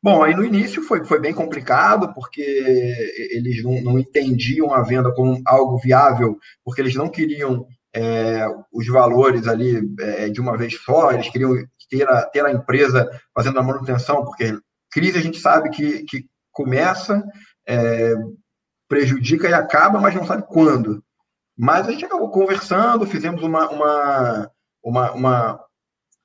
Bom, 0.00 0.22
aí 0.22 0.34
no 0.34 0.44
início 0.44 0.82
foi, 0.82 1.04
foi 1.04 1.20
bem 1.20 1.34
complicado, 1.34 2.14
porque 2.14 2.40
eles 2.40 3.62
não, 3.64 3.82
não 3.82 3.98
entendiam 3.98 4.72
a 4.72 4.82
venda 4.82 5.12
como 5.12 5.42
algo 5.44 5.78
viável, 5.78 6.38
porque 6.64 6.80
eles 6.80 6.94
não 6.94 7.08
queriam 7.08 7.66
é, 7.94 8.46
os 8.72 8.86
valores 8.86 9.46
ali 9.46 9.82
é, 10.00 10.28
de 10.28 10.40
uma 10.40 10.56
vez 10.56 10.76
só, 10.82 11.10
eles 11.10 11.28
queriam 11.28 11.54
ter 11.88 12.08
a, 12.08 12.22
ter 12.22 12.44
a 12.44 12.52
empresa 12.52 13.08
fazendo 13.34 13.58
a 13.58 13.62
manutenção, 13.62 14.24
porque 14.24 14.56
crise 14.90 15.18
a 15.18 15.22
gente 15.22 15.38
sabe 15.38 15.70
que, 15.70 16.04
que 16.04 16.26
começa, 16.52 17.22
é, 17.66 18.14
prejudica 18.88 19.48
e 19.48 19.52
acaba, 19.52 20.00
mas 20.00 20.14
não 20.14 20.26
sabe 20.26 20.44
quando. 20.48 21.02
Mas 21.56 21.86
a 21.86 21.90
gente 21.92 22.04
acabou 22.04 22.30
conversando, 22.30 23.06
fizemos 23.06 23.42
uma, 23.42 23.68
uma, 23.68 24.50
uma, 24.82 25.12
uma, 25.12 25.64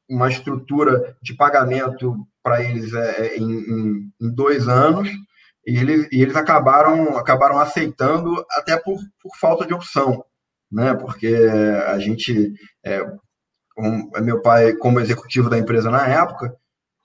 uma 0.09 0.29
estrutura 0.29 1.15
de 1.21 1.35
pagamento 1.35 2.15
para 2.43 2.63
eles 2.63 2.93
é, 2.93 3.27
é, 3.27 3.37
em, 3.37 4.11
em, 4.21 4.33
dois 4.33 4.67
anos, 4.67 5.09
e 5.65 5.77
eles, 5.77 6.07
e 6.11 6.21
eles 6.21 6.35
acabaram, 6.35 7.17
acabaram 7.17 7.57
aceitando 7.57 8.45
até 8.51 8.77
por, 8.77 8.99
por 9.21 9.35
falta 9.39 9.65
de 9.65 9.73
opção 9.73 10.23
né? 10.71 10.93
Porque 10.95 11.27
a 11.87 11.97
gente, 11.99 12.53
é, 12.83 13.01
um, 13.77 14.09
meu 14.21 14.41
pai, 14.41 14.73
como 14.73 14.99
executivo 14.99 15.49
da 15.49 15.57
empresa 15.57 15.89
na 15.89 16.07
época, 16.07 16.55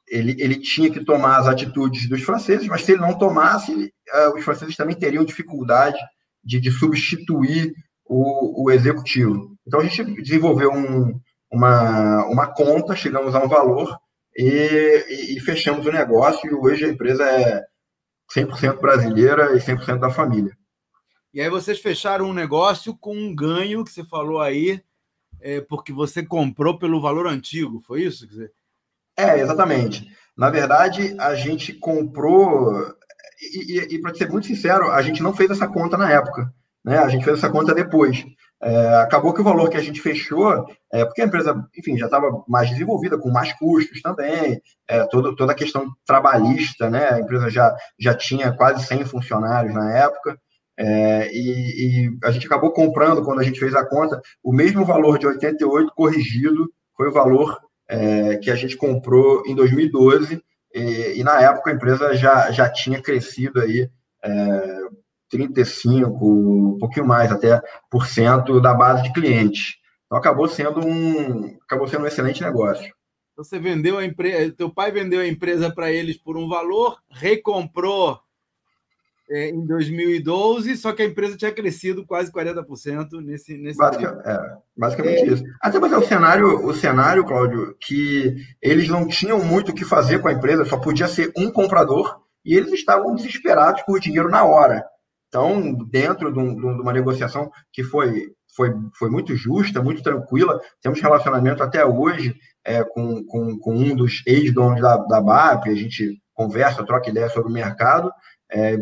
ele, 0.08 0.34
ele 0.38 0.56
tinha 0.60 0.90
que 0.90 1.04
tomar 1.04 1.38
as 1.38 1.46
atitudes 1.46 2.08
dos 2.08 2.22
franceses, 2.22 2.66
mas 2.66 2.82
se 2.82 2.92
ele 2.92 3.00
não 3.00 3.16
tomasse, 3.16 3.72
uh, 3.72 4.36
os 4.36 4.44
franceses 4.44 4.76
também 4.76 4.96
teriam 4.96 5.24
dificuldade 5.24 5.98
de, 6.42 6.60
de 6.60 6.70
substituir 6.70 7.72
o, 8.04 8.64
o, 8.64 8.70
executivo. 8.72 9.56
Então 9.66 9.78
a 9.78 9.84
gente 9.84 10.20
desenvolveu 10.20 10.72
um, 10.72 11.18
uma, 11.50 12.26
uma 12.26 12.46
conta, 12.48 12.96
chegamos 12.96 13.36
a 13.36 13.42
um 13.42 13.48
valor 13.48 13.96
e, 14.36 14.44
e, 15.08 15.36
e 15.36 15.40
fechamos 15.40 15.86
o 15.86 15.92
negócio. 15.92 16.50
E 16.50 16.54
hoje 16.54 16.84
a 16.84 16.88
empresa 16.88 17.24
é 17.24 17.64
100% 18.34 18.80
brasileira 18.80 19.56
e 19.56 19.60
100% 19.60 20.00
da 20.00 20.10
família. 20.10 20.52
E 21.32 21.40
aí 21.40 21.48
vocês 21.48 21.78
fecharam 21.78 22.26
um 22.26 22.32
negócio 22.32 22.96
com 22.96 23.14
um 23.14 23.34
ganho 23.34 23.84
que 23.84 23.90
você 23.92 24.04
falou 24.04 24.40
aí, 24.40 24.82
é, 25.40 25.60
porque 25.60 25.92
você 25.92 26.24
comprou 26.24 26.78
pelo 26.78 27.00
valor 27.00 27.26
antigo, 27.26 27.80
foi 27.86 28.02
isso? 28.02 28.26
É, 29.16 29.38
exatamente. 29.38 30.10
Na 30.36 30.50
verdade, 30.50 31.14
a 31.18 31.34
gente 31.34 31.72
comprou, 31.72 32.72
e, 33.40 33.78
e, 33.78 33.94
e 33.94 34.00
para 34.00 34.14
ser 34.14 34.28
muito 34.28 34.46
sincero, 34.46 34.90
a 34.90 35.00
gente 35.02 35.22
não 35.22 35.34
fez 35.34 35.50
essa 35.50 35.68
conta 35.68 35.96
na 35.96 36.10
época. 36.10 36.52
Né? 36.84 36.98
A 36.98 37.08
gente 37.08 37.24
fez 37.24 37.38
essa 37.38 37.50
conta 37.50 37.74
depois. 37.74 38.24
É, 38.62 38.96
acabou 38.96 39.32
que 39.32 39.40
o 39.40 39.44
valor 39.44 39.70
que 39.70 39.76
a 39.76 39.82
gente 39.82 40.02
fechou, 40.02 40.66
é, 40.92 41.04
porque 41.04 41.22
a 41.22 41.24
empresa, 41.24 41.54
enfim, 41.76 41.96
já 41.96 42.06
estava 42.06 42.44
mais 42.46 42.68
desenvolvida, 42.68 43.16
com 43.16 43.30
mais 43.30 43.52
custos 43.54 44.02
também, 44.02 44.60
é, 44.86 45.04
toda, 45.06 45.34
toda 45.34 45.52
a 45.52 45.54
questão 45.54 45.86
trabalhista, 46.04 46.90
né? 46.90 47.08
A 47.10 47.20
empresa 47.20 47.48
já, 47.48 47.74
já 47.98 48.14
tinha 48.14 48.52
quase 48.52 48.84
100 48.84 49.06
funcionários 49.06 49.74
na 49.74 49.96
época, 49.96 50.38
é, 50.82 51.30
e, 51.30 52.06
e, 52.06 52.18
a 52.24 52.30
gente 52.30 52.46
acabou 52.46 52.72
comprando, 52.72 53.22
quando 53.22 53.40
a 53.40 53.42
gente 53.42 53.60
fez 53.60 53.74
a 53.74 53.84
conta, 53.84 54.18
o 54.42 54.50
mesmo 54.50 54.82
valor 54.82 55.18
de 55.18 55.26
88 55.26 55.92
corrigido 55.94 56.72
foi 56.96 57.08
o 57.10 57.12
valor 57.12 57.58
é, 57.86 58.38
que 58.38 58.50
a 58.50 58.56
gente 58.56 58.78
comprou 58.78 59.42
em 59.46 59.54
2012, 59.54 60.42
e, 60.74 61.18
e, 61.18 61.22
na 61.22 61.38
época 61.42 61.70
a 61.70 61.74
empresa 61.74 62.14
já, 62.14 62.50
já 62.50 62.66
tinha 62.66 63.02
crescido 63.02 63.60
aí 63.60 63.90
é, 64.24 64.78
35, 65.28 66.08
um 66.10 66.78
pouquinho 66.78 67.06
mais 67.06 67.30
até, 67.30 67.60
por 67.90 68.06
cento 68.06 68.58
da 68.58 68.72
base 68.72 69.02
de 69.02 69.12
clientes. 69.12 69.74
Então 70.06 70.16
acabou 70.16 70.48
sendo 70.48 70.80
um, 70.80 71.58
acabou 71.62 71.88
sendo 71.88 72.04
um 72.04 72.06
excelente 72.06 72.40
negócio. 72.40 72.90
Você 73.36 73.58
vendeu 73.58 73.98
a 73.98 74.04
empresa, 74.04 74.54
teu 74.56 74.72
pai 74.72 74.90
vendeu 74.90 75.20
a 75.20 75.26
empresa 75.26 75.70
para 75.70 75.92
eles 75.92 76.16
por 76.16 76.38
um 76.38 76.48
valor, 76.48 76.98
recomprou 77.10 78.18
em 79.30 79.64
2012, 79.64 80.76
só 80.76 80.92
que 80.92 81.02
a 81.02 81.06
empresa 81.06 81.36
tinha 81.36 81.52
crescido 81.52 82.04
quase 82.04 82.32
40% 82.32 83.20
nesse, 83.22 83.56
nesse 83.56 83.78
Basica, 83.78 84.20
é, 84.24 84.58
basicamente 84.76 85.22
é. 85.22 85.26
isso. 85.26 85.44
Até 85.60 85.78
é 85.78 85.98
o 85.98 86.02
cenário, 86.02 86.66
o 86.66 86.74
cenário, 86.74 87.24
Cláudio, 87.24 87.76
que 87.80 88.34
eles 88.60 88.88
não 88.88 89.06
tinham 89.06 89.38
muito 89.44 89.70
o 89.70 89.74
que 89.74 89.84
fazer 89.84 90.18
com 90.18 90.28
a 90.28 90.32
empresa, 90.32 90.64
só 90.64 90.76
podia 90.76 91.06
ser 91.06 91.32
um 91.36 91.50
comprador, 91.50 92.20
e 92.44 92.54
eles 92.54 92.72
estavam 92.72 93.14
desesperados 93.14 93.82
por 93.82 94.00
dinheiro 94.00 94.28
na 94.28 94.44
hora. 94.44 94.84
Então, 95.28 95.74
dentro 95.88 96.32
de, 96.32 96.38
um, 96.38 96.56
de 96.56 96.82
uma 96.82 96.92
negociação 96.92 97.50
que 97.72 97.84
foi, 97.84 98.32
foi, 98.56 98.74
foi 98.98 99.10
muito 99.10 99.36
justa, 99.36 99.80
muito 99.80 100.02
tranquila, 100.02 100.60
temos 100.82 101.00
relacionamento 101.00 101.62
até 101.62 101.86
hoje 101.86 102.34
é, 102.64 102.82
com, 102.82 103.24
com, 103.24 103.56
com, 103.58 103.74
um 103.74 103.94
dos 103.94 104.22
ex-donos 104.26 104.80
da, 104.80 104.96
da 104.96 105.20
BAP, 105.20 105.68
a 105.68 105.74
gente 105.74 106.20
conversa, 106.34 106.84
troca 106.84 107.10
ideia 107.10 107.28
sobre 107.28 107.48
o 107.48 107.54
mercado, 107.54 108.10
é, 108.50 108.76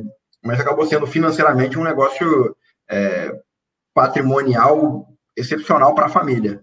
mas 0.44 0.60
acabou 0.60 0.86
sendo 0.86 1.06
financeiramente 1.06 1.78
um 1.78 1.84
negócio 1.84 2.56
é, 2.88 3.40
patrimonial 3.94 5.08
excepcional 5.36 5.94
para 5.94 6.06
a 6.06 6.10
família. 6.10 6.60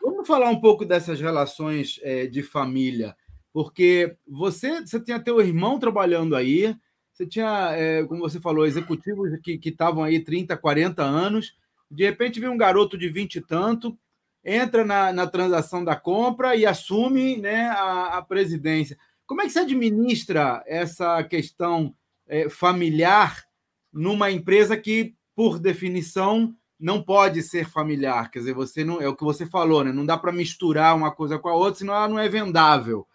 Vamos 0.00 0.26
falar 0.26 0.50
um 0.50 0.60
pouco 0.60 0.84
dessas 0.84 1.20
relações 1.20 1.98
é, 2.02 2.26
de 2.26 2.42
família, 2.42 3.16
porque 3.52 4.16
você, 4.26 4.80
você 4.80 5.00
tinha 5.00 5.18
teu 5.18 5.40
irmão 5.40 5.78
trabalhando 5.78 6.36
aí, 6.36 6.76
você 7.12 7.26
tinha, 7.26 7.72
é, 7.72 8.04
como 8.04 8.20
você 8.20 8.38
falou, 8.38 8.66
executivos 8.66 9.30
que 9.42 9.58
estavam 9.64 10.04
aí 10.04 10.22
30, 10.22 10.56
40 10.56 11.02
anos, 11.02 11.56
de 11.90 12.04
repente 12.04 12.38
vem 12.38 12.48
um 12.48 12.56
garoto 12.56 12.98
de 12.98 13.08
20 13.08 13.36
e 13.36 13.40
tanto, 13.40 13.98
entra 14.44 14.84
na, 14.84 15.12
na 15.12 15.26
transação 15.26 15.82
da 15.82 15.96
compra 15.96 16.54
e 16.54 16.64
assume 16.64 17.36
né, 17.38 17.68
a, 17.68 18.18
a 18.18 18.22
presidência. 18.22 18.96
Como 19.26 19.42
é 19.42 19.44
que 19.44 19.50
você 19.50 19.60
administra 19.60 20.62
essa 20.66 21.22
questão 21.24 21.94
é, 22.26 22.48
familiar 22.48 23.44
numa 23.92 24.30
empresa 24.30 24.76
que, 24.76 25.14
por 25.34 25.58
definição, 25.58 26.54
não 26.78 27.02
pode 27.02 27.42
ser 27.42 27.68
familiar. 27.68 28.30
Quer 28.30 28.40
dizer, 28.40 28.54
você 28.54 28.84
não 28.84 29.00
é 29.00 29.08
o 29.08 29.16
que 29.16 29.24
você 29.24 29.46
falou, 29.46 29.82
né? 29.82 29.92
Não 29.92 30.04
dá 30.04 30.16
para 30.16 30.32
misturar 30.32 30.94
uma 30.94 31.10
coisa 31.10 31.38
com 31.38 31.48
a 31.48 31.54
outra, 31.54 31.78
senão 31.78 31.94
ela 31.94 32.08
não 32.08 32.18
é 32.18 32.28
vendável. 32.28 33.06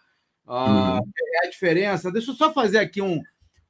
Ah, 0.46 0.98
uhum. 1.00 1.12
É 1.42 1.46
a 1.46 1.50
diferença. 1.50 2.10
Deixa 2.10 2.32
eu 2.32 2.34
só 2.34 2.52
fazer 2.52 2.78
aqui 2.78 3.00
um, 3.00 3.20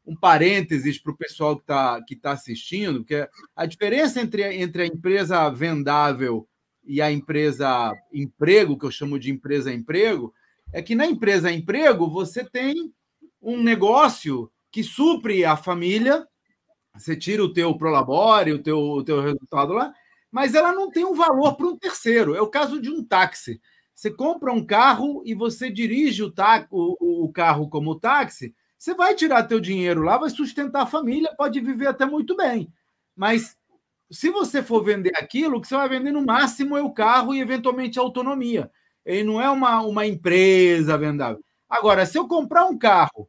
um 0.06 0.16
parênteses 0.16 0.98
para 0.98 1.12
o 1.12 1.16
pessoal 1.16 1.56
que 1.56 1.62
está 1.62 2.02
que 2.02 2.16
tá 2.16 2.32
assistindo, 2.32 3.00
porque 3.00 3.28
a 3.54 3.66
diferença 3.66 4.20
entre, 4.20 4.42
entre 4.56 4.82
a 4.82 4.86
empresa 4.86 5.48
vendável 5.50 6.48
e 6.84 7.00
a 7.00 7.12
empresa 7.12 7.92
emprego, 8.12 8.78
que 8.78 8.86
eu 8.86 8.90
chamo 8.90 9.18
de 9.18 9.30
empresa 9.30 9.72
emprego, 9.72 10.34
é 10.72 10.82
que 10.82 10.94
na 10.94 11.06
empresa 11.06 11.52
emprego 11.52 12.10
você 12.10 12.44
tem 12.44 12.92
um 13.40 13.62
negócio 13.62 14.50
que 14.72 14.82
supre 14.82 15.44
a 15.44 15.54
família, 15.54 16.26
você 16.96 17.14
tira 17.14 17.44
o 17.44 17.52
teu 17.52 17.76
prolabore, 17.76 18.52
o 18.52 18.62
teu, 18.62 18.78
o 18.78 19.04
teu 19.04 19.20
resultado 19.20 19.74
lá, 19.74 19.92
mas 20.30 20.54
ela 20.54 20.72
não 20.72 20.90
tem 20.90 21.04
um 21.04 21.14
valor 21.14 21.54
para 21.56 21.66
um 21.66 21.76
terceiro. 21.76 22.34
É 22.34 22.40
o 22.40 22.48
caso 22.48 22.80
de 22.80 22.90
um 22.90 23.04
táxi. 23.04 23.60
Você 23.94 24.10
compra 24.10 24.50
um 24.50 24.64
carro 24.64 25.22
e 25.26 25.34
você 25.34 25.70
dirige 25.70 26.22
o, 26.22 26.30
tá, 26.30 26.66
o, 26.70 27.26
o 27.26 27.32
carro 27.32 27.68
como 27.68 28.00
táxi, 28.00 28.54
você 28.78 28.94
vai 28.94 29.14
tirar 29.14 29.44
teu 29.44 29.60
dinheiro 29.60 30.02
lá, 30.02 30.16
vai 30.16 30.30
sustentar 30.30 30.82
a 30.82 30.86
família, 30.86 31.32
pode 31.36 31.60
viver 31.60 31.86
até 31.86 32.04
muito 32.06 32.34
bem. 32.34 32.72
Mas 33.14 33.56
se 34.10 34.30
você 34.30 34.62
for 34.62 34.82
vender 34.82 35.12
aquilo, 35.16 35.58
o 35.58 35.60
que 35.60 35.68
você 35.68 35.76
vai 35.76 35.88
vender 35.88 36.12
no 36.12 36.24
máximo 36.24 36.76
é 36.76 36.82
o 36.82 36.90
carro 36.90 37.34
e 37.34 37.40
eventualmente 37.40 37.98
a 37.98 38.02
autonomia. 38.02 38.70
Ele 39.04 39.24
não 39.24 39.40
é 39.40 39.48
uma, 39.50 39.82
uma 39.82 40.06
empresa 40.06 40.96
vendável. 40.96 41.44
Agora, 41.68 42.04
se 42.06 42.18
eu 42.18 42.26
comprar 42.26 42.64
um 42.66 42.76
carro 42.76 43.28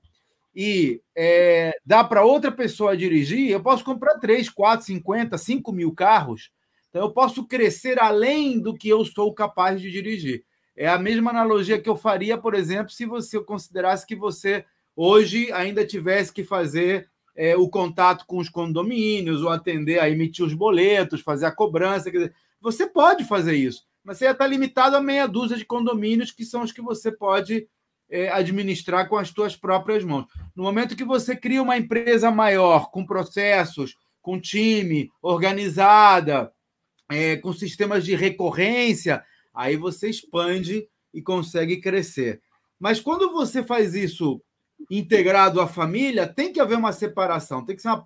e 0.55 1.01
é, 1.15 1.75
dá 1.85 2.03
para 2.03 2.23
outra 2.23 2.51
pessoa 2.51 2.95
dirigir, 2.95 3.49
eu 3.49 3.61
posso 3.61 3.83
comprar 3.83 4.19
3, 4.19 4.49
4, 4.49 4.85
50, 4.85 5.37
5 5.37 5.71
mil 5.71 5.91
carros. 5.93 6.51
Então, 6.89 7.01
eu 7.01 7.11
posso 7.11 7.47
crescer 7.47 7.99
além 7.99 8.59
do 8.59 8.73
que 8.73 8.87
eu 8.87 9.03
sou 9.03 9.33
capaz 9.33 9.81
de 9.81 9.89
dirigir. 9.89 10.43
É 10.75 10.87
a 10.87 10.99
mesma 10.99 11.31
analogia 11.31 11.81
que 11.81 11.89
eu 11.89 11.95
faria, 11.95 12.37
por 12.37 12.53
exemplo, 12.53 12.91
se 12.91 13.05
você 13.05 13.39
considerasse 13.43 14.05
que 14.05 14.15
você 14.15 14.63
hoje 14.95 15.51
ainda 15.51 15.85
tivesse 15.85 16.31
que 16.31 16.43
fazer 16.43 17.09
é, 17.35 17.55
o 17.55 17.67
contato 17.67 18.25
com 18.27 18.37
os 18.37 18.49
condomínios, 18.49 19.41
ou 19.41 19.49
atender 19.49 19.99
a 19.99 20.09
emitir 20.09 20.45
os 20.45 20.53
boletos, 20.53 21.21
fazer 21.21 21.47
a 21.47 21.51
cobrança. 21.51 22.11
Dizer, 22.11 22.33
você 22.61 22.87
pode 22.87 23.23
fazer 23.23 23.55
isso, 23.55 23.83
mas 24.03 24.17
você 24.17 24.27
estar 24.27 24.47
limitado 24.47 24.95
a 24.95 25.01
meia 25.01 25.27
dúzia 25.27 25.57
de 25.57 25.65
condomínios 25.65 26.31
que 26.31 26.45
são 26.45 26.61
os 26.61 26.71
que 26.71 26.81
você 26.81 27.11
pode 27.11 27.67
administrar 28.29 29.09
com 29.09 29.17
as 29.17 29.29
suas 29.29 29.55
próprias 29.55 30.03
mãos. 30.03 30.25
No 30.55 30.63
momento 30.63 30.95
que 30.95 31.03
você 31.03 31.35
cria 31.35 31.61
uma 31.61 31.77
empresa 31.77 32.29
maior, 32.29 32.91
com 32.91 33.05
processos, 33.05 33.95
com 34.21 34.39
time, 34.39 35.11
organizada, 35.21 36.51
é, 37.09 37.35
com 37.37 37.51
sistemas 37.51 38.05
de 38.05 38.15
recorrência, 38.15 39.23
aí 39.53 39.75
você 39.75 40.09
expande 40.09 40.87
e 41.13 41.21
consegue 41.21 41.81
crescer. 41.81 42.41
Mas 42.79 42.99
quando 42.99 43.31
você 43.31 43.63
faz 43.63 43.93
isso 43.93 44.41
integrado 44.89 45.61
à 45.61 45.67
família, 45.67 46.27
tem 46.27 46.51
que 46.51 46.59
haver 46.59 46.77
uma 46.77 46.93
separação, 46.93 47.65
tem 47.65 47.75
que, 47.75 47.81
ser 47.81 47.89
uma, 47.89 48.03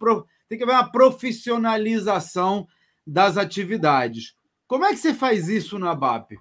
tem 0.48 0.58
que 0.58 0.64
haver 0.64 0.74
uma 0.74 0.92
profissionalização 0.92 2.68
das 3.06 3.38
atividades. 3.38 4.36
Como 4.68 4.86
é 4.86 4.90
que 4.90 4.98
você 4.98 5.14
faz 5.14 5.48
isso 5.48 5.80
na 5.80 5.96
BAP? 5.96 6.38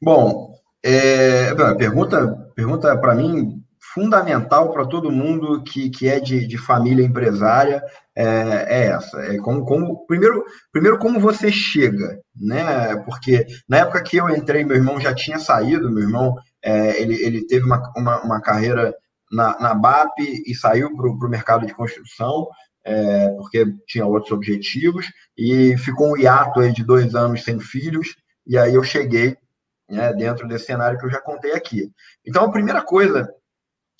Bom, 0.00 0.58
é, 0.84 1.54
pergunta 1.76 2.36
pergunta 2.54 2.96
para 2.98 3.14
mim 3.14 3.62
fundamental 3.94 4.72
para 4.72 4.86
todo 4.86 5.10
mundo 5.10 5.62
que, 5.62 5.90
que 5.90 6.08
é 6.08 6.20
de, 6.20 6.46
de 6.46 6.58
família 6.58 7.04
empresária 7.04 7.82
é, 8.14 8.24
é, 8.24 8.86
essa. 8.88 9.18
É 9.22 9.38
como, 9.38 9.64
como, 9.64 10.06
primeiro, 10.06 10.44
primeiro, 10.72 10.98
como 10.98 11.20
você 11.20 11.50
chega, 11.50 12.20
né? 12.36 12.96
Porque 13.04 13.46
na 13.68 13.78
época 13.78 14.02
que 14.02 14.16
eu 14.16 14.28
entrei, 14.28 14.64
meu 14.64 14.76
irmão 14.76 15.00
já 15.00 15.14
tinha 15.14 15.38
saído, 15.38 15.90
meu 15.90 16.02
irmão 16.02 16.36
é, 16.62 17.00
ele, 17.00 17.14
ele 17.24 17.46
teve 17.46 17.64
uma, 17.64 17.92
uma, 17.96 18.20
uma 18.22 18.40
carreira 18.40 18.94
na, 19.30 19.58
na 19.60 19.74
BAP 19.74 20.18
e 20.18 20.54
saiu 20.54 20.94
para 20.96 21.08
o 21.08 21.30
mercado 21.30 21.66
de 21.66 21.74
construção, 21.74 22.48
é, 22.84 23.28
porque 23.30 23.66
tinha 23.86 24.06
outros 24.06 24.32
objetivos, 24.32 25.06
e 25.36 25.76
ficou 25.76 26.12
um 26.12 26.16
hiato 26.16 26.60
aí 26.60 26.72
de 26.72 26.84
dois 26.84 27.14
anos 27.14 27.44
sem 27.44 27.60
filhos, 27.60 28.16
e 28.46 28.56
aí 28.56 28.74
eu 28.74 28.82
cheguei 28.82 29.36
né, 29.88 30.12
dentro 30.12 30.46
desse 30.46 30.66
cenário 30.66 30.98
que 30.98 31.06
eu 31.06 31.10
já 31.10 31.20
contei 31.20 31.52
aqui. 31.52 31.90
Então, 32.26 32.44
a 32.44 32.50
primeira 32.50 32.82
coisa 32.82 33.32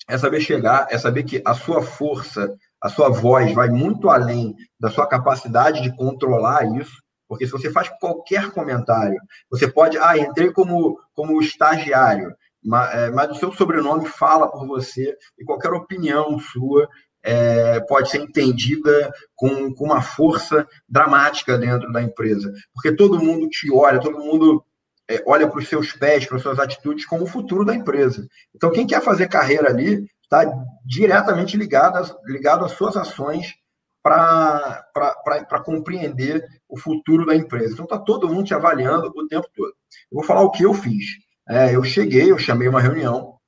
é 0.07 0.17
saber 0.17 0.41
chegar, 0.41 0.87
é 0.89 0.97
saber 0.97 1.23
que 1.23 1.41
a 1.45 1.53
sua 1.53 1.81
força, 1.81 2.55
a 2.81 2.89
sua 2.89 3.09
voz 3.09 3.53
vai 3.53 3.69
muito 3.69 4.09
além 4.09 4.55
da 4.79 4.89
sua 4.89 5.07
capacidade 5.07 5.81
de 5.81 5.95
controlar 5.95 6.65
isso, 6.77 7.01
porque 7.27 7.45
se 7.45 7.51
você 7.51 7.71
faz 7.71 7.89
qualquer 7.99 8.49
comentário, 8.49 9.19
você 9.51 9.67
pode, 9.67 9.97
ah, 9.99 10.17
entrei 10.17 10.51
como, 10.51 10.99
como 11.13 11.39
estagiário, 11.41 12.33
mas, 12.63 12.93
é, 12.93 13.11
mas 13.11 13.29
o 13.29 13.35
seu 13.35 13.51
sobrenome 13.51 14.07
fala 14.07 14.51
por 14.51 14.65
você 14.65 15.15
e 15.37 15.45
qualquer 15.45 15.71
opinião 15.71 16.39
sua 16.39 16.89
é, 17.23 17.79
pode 17.81 18.09
ser 18.09 18.19
entendida 18.19 19.11
com, 19.35 19.73
com 19.73 19.85
uma 19.85 20.01
força 20.01 20.67
dramática 20.87 21.57
dentro 21.57 21.91
da 21.91 22.01
empresa, 22.01 22.51
porque 22.73 22.95
todo 22.95 23.23
mundo 23.23 23.47
te 23.47 23.71
olha, 23.71 23.99
todo 23.99 24.17
mundo 24.17 24.65
é, 25.09 25.23
olha 25.25 25.47
para 25.47 25.59
os 25.59 25.67
seus 25.67 25.91
pés, 25.91 26.25
para 26.25 26.37
as 26.37 26.43
suas 26.43 26.59
atitudes 26.59 27.05
como 27.05 27.23
o 27.23 27.27
futuro 27.27 27.65
da 27.65 27.73
empresa. 27.73 28.27
Então, 28.55 28.71
quem 28.71 28.85
quer 28.85 29.01
fazer 29.01 29.27
carreira 29.27 29.69
ali 29.69 30.05
está 30.21 30.45
diretamente 30.85 31.57
ligado, 31.57 32.15
ligado 32.25 32.63
às 32.63 32.73
suas 32.73 32.95
ações 32.95 33.55
para 34.03 35.63
compreender 35.65 36.45
o 36.67 36.77
futuro 36.77 37.25
da 37.25 37.35
empresa. 37.35 37.73
Então, 37.73 37.85
está 37.85 37.97
todo 37.97 38.29
mundo 38.29 38.45
te 38.45 38.53
avaliando 38.53 39.07
o 39.07 39.27
tempo 39.27 39.47
todo. 39.55 39.73
Eu 40.11 40.17
vou 40.17 40.23
falar 40.23 40.41
o 40.41 40.51
que 40.51 40.63
eu 40.63 40.73
fiz. 40.73 41.05
É, 41.49 41.75
eu 41.75 41.83
cheguei, 41.83 42.31
eu 42.31 42.37
chamei 42.37 42.67
uma 42.67 42.79
reunião 42.79 43.39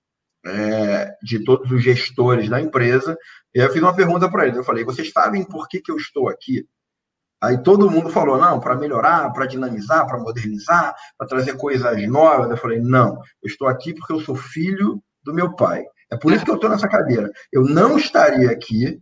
é, 0.43 1.13
de 1.21 1.43
todos 1.43 1.71
os 1.71 1.83
gestores 1.83 2.49
da 2.49 2.59
empresa, 2.59 3.15
e 3.53 3.59
eu 3.59 3.71
fiz 3.71 3.81
uma 3.81 3.95
pergunta 3.95 4.29
para 4.29 4.45
eles. 4.45 4.57
Eu 4.57 4.63
falei: 4.63 4.83
vocês 4.83 5.11
sabem 5.11 5.43
por 5.43 5.67
que, 5.67 5.79
que 5.79 5.91
eu 5.91 5.97
estou 5.97 6.27
aqui? 6.27 6.65
Aí 7.41 7.61
todo 7.63 7.89
mundo 7.89 8.09
falou, 8.09 8.37
não, 8.37 8.59
para 8.59 8.75
melhorar, 8.75 9.31
para 9.33 9.47
dinamizar, 9.47 10.05
para 10.05 10.19
modernizar, 10.19 10.95
para 11.17 11.27
trazer 11.27 11.57
coisas 11.57 12.07
novas. 12.07 12.51
Eu 12.51 12.57
falei, 12.57 12.79
não, 12.79 13.15
eu 13.41 13.47
estou 13.47 13.67
aqui 13.67 13.93
porque 13.93 14.13
eu 14.13 14.19
sou 14.19 14.35
filho 14.35 15.01
do 15.23 15.33
meu 15.33 15.55
pai. 15.55 15.83
É 16.11 16.17
por 16.17 16.31
isso 16.31 16.45
que 16.45 16.51
eu 16.51 16.55
estou 16.55 16.69
nessa 16.69 16.87
cadeira. 16.87 17.31
Eu 17.51 17.63
não 17.63 17.97
estaria 17.97 18.51
aqui 18.51 19.01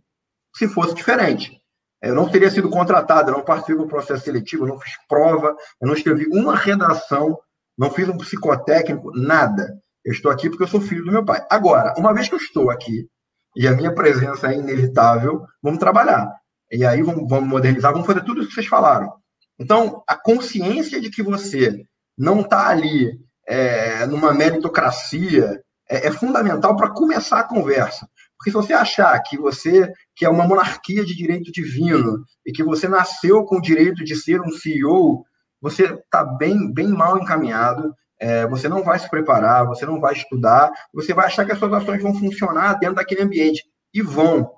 se 0.56 0.66
fosse 0.68 0.94
diferente. 0.94 1.60
Eu 2.02 2.14
não 2.14 2.30
teria 2.30 2.50
sido 2.50 2.70
contratado, 2.70 3.30
eu 3.30 3.36
não 3.36 3.44
participei 3.44 3.76
do 3.76 3.86
processo 3.86 4.24
seletivo, 4.24 4.64
eu 4.64 4.68
não 4.68 4.80
fiz 4.80 4.94
prova, 5.06 5.54
eu 5.80 5.86
não 5.86 5.94
escrevi 5.94 6.26
uma 6.28 6.56
redação, 6.56 7.38
não 7.76 7.90
fiz 7.90 8.08
um 8.08 8.16
psicotécnico, 8.16 9.12
nada. 9.14 9.78
Eu 10.02 10.12
estou 10.12 10.30
aqui 10.32 10.48
porque 10.48 10.62
eu 10.62 10.68
sou 10.68 10.80
filho 10.80 11.04
do 11.04 11.12
meu 11.12 11.24
pai. 11.24 11.44
Agora, 11.50 11.92
uma 11.98 12.14
vez 12.14 12.26
que 12.26 12.34
eu 12.34 12.38
estou 12.38 12.70
aqui 12.70 13.06
e 13.54 13.68
a 13.68 13.72
minha 13.72 13.94
presença 13.94 14.50
é 14.50 14.56
inevitável, 14.56 15.44
vamos 15.62 15.78
trabalhar. 15.78 16.30
E 16.70 16.84
aí 16.84 17.02
vamos, 17.02 17.28
vamos 17.28 17.48
modernizar, 17.48 17.92
vamos 17.92 18.06
fazer 18.06 18.24
tudo 18.24 18.40
isso 18.40 18.48
que 18.48 18.54
vocês 18.54 18.66
falaram. 18.66 19.12
Então, 19.58 20.02
a 20.06 20.16
consciência 20.16 21.00
de 21.00 21.10
que 21.10 21.22
você 21.22 21.84
não 22.16 22.40
está 22.40 22.68
ali 22.68 23.10
é, 23.46 24.06
numa 24.06 24.32
meritocracia 24.32 25.60
é, 25.88 26.06
é 26.06 26.12
fundamental 26.12 26.76
para 26.76 26.90
começar 26.90 27.40
a 27.40 27.48
conversa. 27.48 28.08
Porque 28.38 28.50
se 28.50 28.56
você 28.56 28.72
achar 28.72 29.20
que 29.20 29.36
você 29.36 29.92
que 30.16 30.24
é 30.24 30.28
uma 30.28 30.46
monarquia 30.46 31.04
de 31.04 31.14
direito 31.14 31.52
divino 31.52 32.24
e 32.46 32.52
que 32.52 32.62
você 32.62 32.88
nasceu 32.88 33.44
com 33.44 33.56
o 33.56 33.60
direito 33.60 34.02
de 34.02 34.16
ser 34.16 34.40
um 34.40 34.50
CEO, 34.50 35.24
você 35.60 35.84
está 35.84 36.24
bem, 36.24 36.72
bem 36.72 36.88
mal 36.88 37.18
encaminhado. 37.18 37.94
É, 38.18 38.46
você 38.46 38.68
não 38.68 38.82
vai 38.82 38.98
se 38.98 39.08
preparar, 39.10 39.66
você 39.66 39.84
não 39.84 40.00
vai 40.00 40.14
estudar, 40.14 40.70
você 40.92 41.12
vai 41.12 41.26
achar 41.26 41.44
que 41.44 41.52
as 41.52 41.58
suas 41.58 41.72
ações 41.72 42.02
vão 42.02 42.14
funcionar 42.14 42.74
dentro 42.74 42.96
daquele 42.96 43.22
ambiente. 43.22 43.64
E 43.92 44.00
vão. 44.00 44.50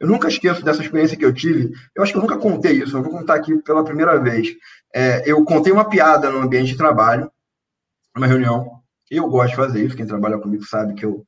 Eu 0.00 0.06
nunca 0.06 0.28
esqueço 0.28 0.64
dessa 0.64 0.82
experiência 0.82 1.16
que 1.16 1.24
eu 1.24 1.32
tive. 1.32 1.72
Eu 1.94 2.02
acho 2.02 2.12
que 2.12 2.18
eu 2.18 2.22
nunca 2.22 2.38
contei 2.38 2.72
isso, 2.72 2.96
eu 2.96 3.02
vou 3.02 3.12
contar 3.12 3.34
aqui 3.34 3.56
pela 3.62 3.84
primeira 3.84 4.18
vez. 4.18 4.48
É, 4.94 5.28
eu 5.30 5.44
contei 5.44 5.72
uma 5.72 5.88
piada 5.88 6.30
no 6.30 6.38
ambiente 6.38 6.72
de 6.72 6.76
trabalho, 6.76 7.30
numa 8.14 8.26
reunião. 8.26 8.80
Eu 9.10 9.28
gosto 9.28 9.50
de 9.50 9.56
fazer 9.56 9.84
isso, 9.84 9.96
quem 9.96 10.06
trabalha 10.06 10.38
comigo 10.38 10.64
sabe 10.64 10.94
que 10.94 11.04
eu, 11.04 11.24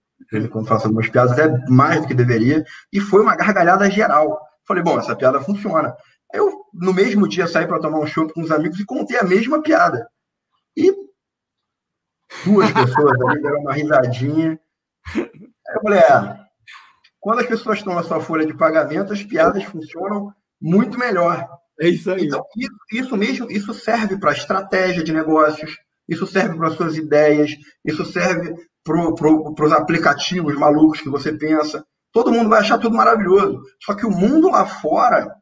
quando 0.51 0.69
faço 0.69 0.87
algumas 0.87 1.09
piadas, 1.09 1.33
até 1.33 1.49
mais 1.69 2.01
do 2.01 2.07
que 2.07 2.15
deveria. 2.15 2.65
E 2.93 3.01
foi 3.01 3.23
uma 3.23 3.35
gargalhada 3.35 3.91
geral. 3.91 4.41
Falei, 4.67 4.83
bom, 4.83 4.99
essa 4.99 5.17
piada 5.17 5.41
funciona. 5.41 5.97
Eu, 6.33 6.65
no 6.73 6.95
mesmo 6.95 7.27
dia, 7.27 7.49
saí 7.49 7.67
para 7.67 7.81
tomar 7.81 7.99
um 7.99 8.07
chopp 8.07 8.33
com 8.33 8.43
os 8.43 8.51
amigos 8.51 8.79
e 8.79 8.85
contei 8.85 9.19
a 9.19 9.25
mesma 9.25 9.63
piada. 9.63 10.09
E 10.77 10.95
duas 12.45 12.71
pessoas 12.71 13.21
ali 13.21 13.43
deram 13.43 13.61
uma 13.61 13.73
risadinha. 13.73 14.61
Aí 15.17 15.75
eu 15.75 15.83
falei, 15.83 15.99
é, 15.99 16.41
quando 17.21 17.41
as 17.41 17.47
pessoas 17.47 17.79
estão 17.79 17.95
na 17.95 18.03
sua 18.03 18.21
folha 18.21 18.47
de 18.47 18.57
pagamento, 18.57 19.13
as 19.13 19.23
piadas 19.23 19.63
funcionam 19.65 20.33
muito 20.61 20.99
melhor. 20.99 21.47
É 21.81 21.89
isso 21.89 22.11
aí. 22.11 22.27
Então, 22.27 22.43
isso, 22.57 22.73
isso 22.93 23.17
mesmo, 23.17 23.51
isso 23.51 23.75
serve 23.75 24.19
para 24.19 24.33
estratégia 24.33 25.05
de 25.05 25.13
negócios, 25.13 25.77
isso 26.09 26.27
serve 26.27 26.57
para 26.57 26.71
suas 26.71 26.97
ideias, 26.97 27.53
isso 27.85 28.05
serve 28.05 28.55
para 28.83 29.13
pro, 29.13 29.55
os 29.59 29.73
aplicativos 29.73 30.55
malucos 30.57 31.01
que 31.01 31.09
você 31.09 31.33
pensa. 31.33 31.85
Todo 32.13 32.33
mundo 32.33 32.49
vai 32.49 32.61
achar 32.61 32.79
tudo 32.79 32.97
maravilhoso. 32.97 33.63
Só 33.83 33.95
que 33.95 34.05
o 34.05 34.11
mundo 34.11 34.51
lá 34.51 34.67
fora 34.67 35.35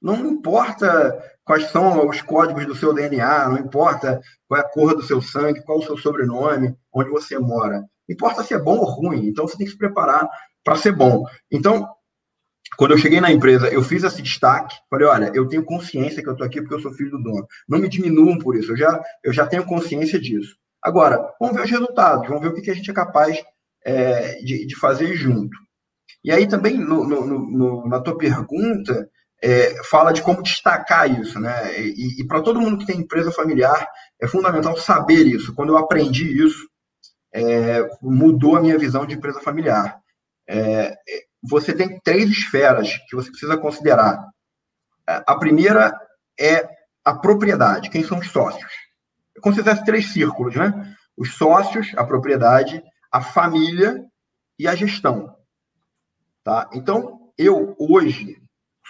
não 0.00 0.16
importa 0.26 1.18
quais 1.44 1.70
são 1.70 2.06
os 2.06 2.20
códigos 2.22 2.66
do 2.66 2.74
seu 2.74 2.92
DNA, 2.92 3.48
não 3.48 3.58
importa 3.58 4.20
qual 4.46 4.60
é 4.60 4.64
a 4.64 4.68
cor 4.68 4.94
do 4.94 5.02
seu 5.02 5.20
sangue, 5.20 5.62
qual 5.62 5.78
é 5.78 5.82
o 5.82 5.86
seu 5.86 5.96
sobrenome, 5.96 6.76
onde 6.92 7.10
você 7.10 7.38
mora. 7.38 7.84
Importa 8.08 8.42
se 8.42 8.54
é 8.54 8.58
bom 8.58 8.78
ou 8.78 8.84
ruim. 8.84 9.26
Então 9.26 9.46
você 9.46 9.56
tem 9.56 9.66
que 9.66 9.72
se 9.72 9.78
preparar 9.78 10.28
para 10.64 10.76
ser 10.76 10.92
bom. 10.92 11.24
Então, 11.50 11.88
quando 12.76 12.92
eu 12.92 12.98
cheguei 12.98 13.20
na 13.20 13.32
empresa, 13.32 13.68
eu 13.68 13.82
fiz 13.82 14.04
esse 14.04 14.22
destaque, 14.22 14.76
falei, 14.90 15.06
olha, 15.06 15.32
eu 15.34 15.48
tenho 15.48 15.64
consciência 15.64 16.22
que 16.22 16.28
eu 16.28 16.32
estou 16.32 16.46
aqui 16.46 16.60
porque 16.60 16.74
eu 16.74 16.80
sou 16.80 16.92
filho 16.92 17.10
do 17.10 17.22
dono. 17.22 17.46
Não 17.68 17.78
me 17.78 17.88
diminuam 17.88 18.38
por 18.38 18.56
isso, 18.56 18.72
eu 18.72 18.76
já, 18.76 19.02
eu 19.24 19.32
já 19.32 19.46
tenho 19.46 19.64
consciência 19.64 20.20
disso. 20.20 20.56
Agora, 20.82 21.18
vamos 21.40 21.56
ver 21.56 21.64
os 21.64 21.70
resultados, 21.70 22.28
vamos 22.28 22.42
ver 22.42 22.48
o 22.48 22.54
que, 22.54 22.62
que 22.62 22.70
a 22.70 22.74
gente 22.74 22.90
é 22.90 22.94
capaz 22.94 23.42
é, 23.84 24.36
de, 24.42 24.66
de, 24.66 24.76
fazer 24.76 25.14
junto. 25.14 25.56
E 26.22 26.30
aí 26.30 26.46
também, 26.46 26.78
no, 26.78 27.04
no, 27.04 27.26
no, 27.26 27.88
na 27.88 28.00
tua 28.00 28.16
pergunta, 28.16 29.08
é, 29.42 29.82
fala 29.84 30.12
de 30.12 30.22
como 30.22 30.42
destacar 30.42 31.10
isso, 31.20 31.38
né? 31.40 31.80
E, 31.80 32.20
e 32.20 32.26
para 32.26 32.42
todo 32.42 32.60
mundo 32.60 32.78
que 32.78 32.86
tem 32.86 33.00
empresa 33.00 33.32
familiar, 33.32 33.88
é 34.20 34.26
fundamental 34.26 34.76
saber 34.76 35.26
isso. 35.26 35.54
Quando 35.54 35.70
eu 35.70 35.78
aprendi 35.78 36.44
isso, 36.44 36.68
é, 37.32 37.88
mudou 38.02 38.56
a 38.56 38.60
minha 38.60 38.78
visão 38.78 39.06
de 39.06 39.14
empresa 39.14 39.40
familiar. 39.40 40.00
É, 40.48 40.96
você 41.42 41.74
tem 41.74 42.00
três 42.00 42.30
esferas 42.30 42.96
que 43.08 43.14
você 43.14 43.30
precisa 43.30 43.56
considerar. 43.56 44.26
A 45.06 45.36
primeira 45.36 45.92
é 46.38 46.68
a 47.04 47.14
propriedade, 47.14 47.90
quem 47.90 48.04
são 48.04 48.18
os 48.18 48.30
sócios. 48.30 48.70
Eu 49.34 49.42
considero 49.42 49.84
três 49.84 50.12
círculos, 50.12 50.56
né? 50.56 50.94
Os 51.16 51.34
sócios, 51.34 51.92
a 51.96 52.04
propriedade, 52.04 52.82
a 53.10 53.20
família 53.20 54.04
e 54.58 54.66
a 54.66 54.74
gestão. 54.74 55.34
Tá? 56.44 56.68
Então, 56.72 57.32
eu 57.36 57.76
hoje 57.78 58.36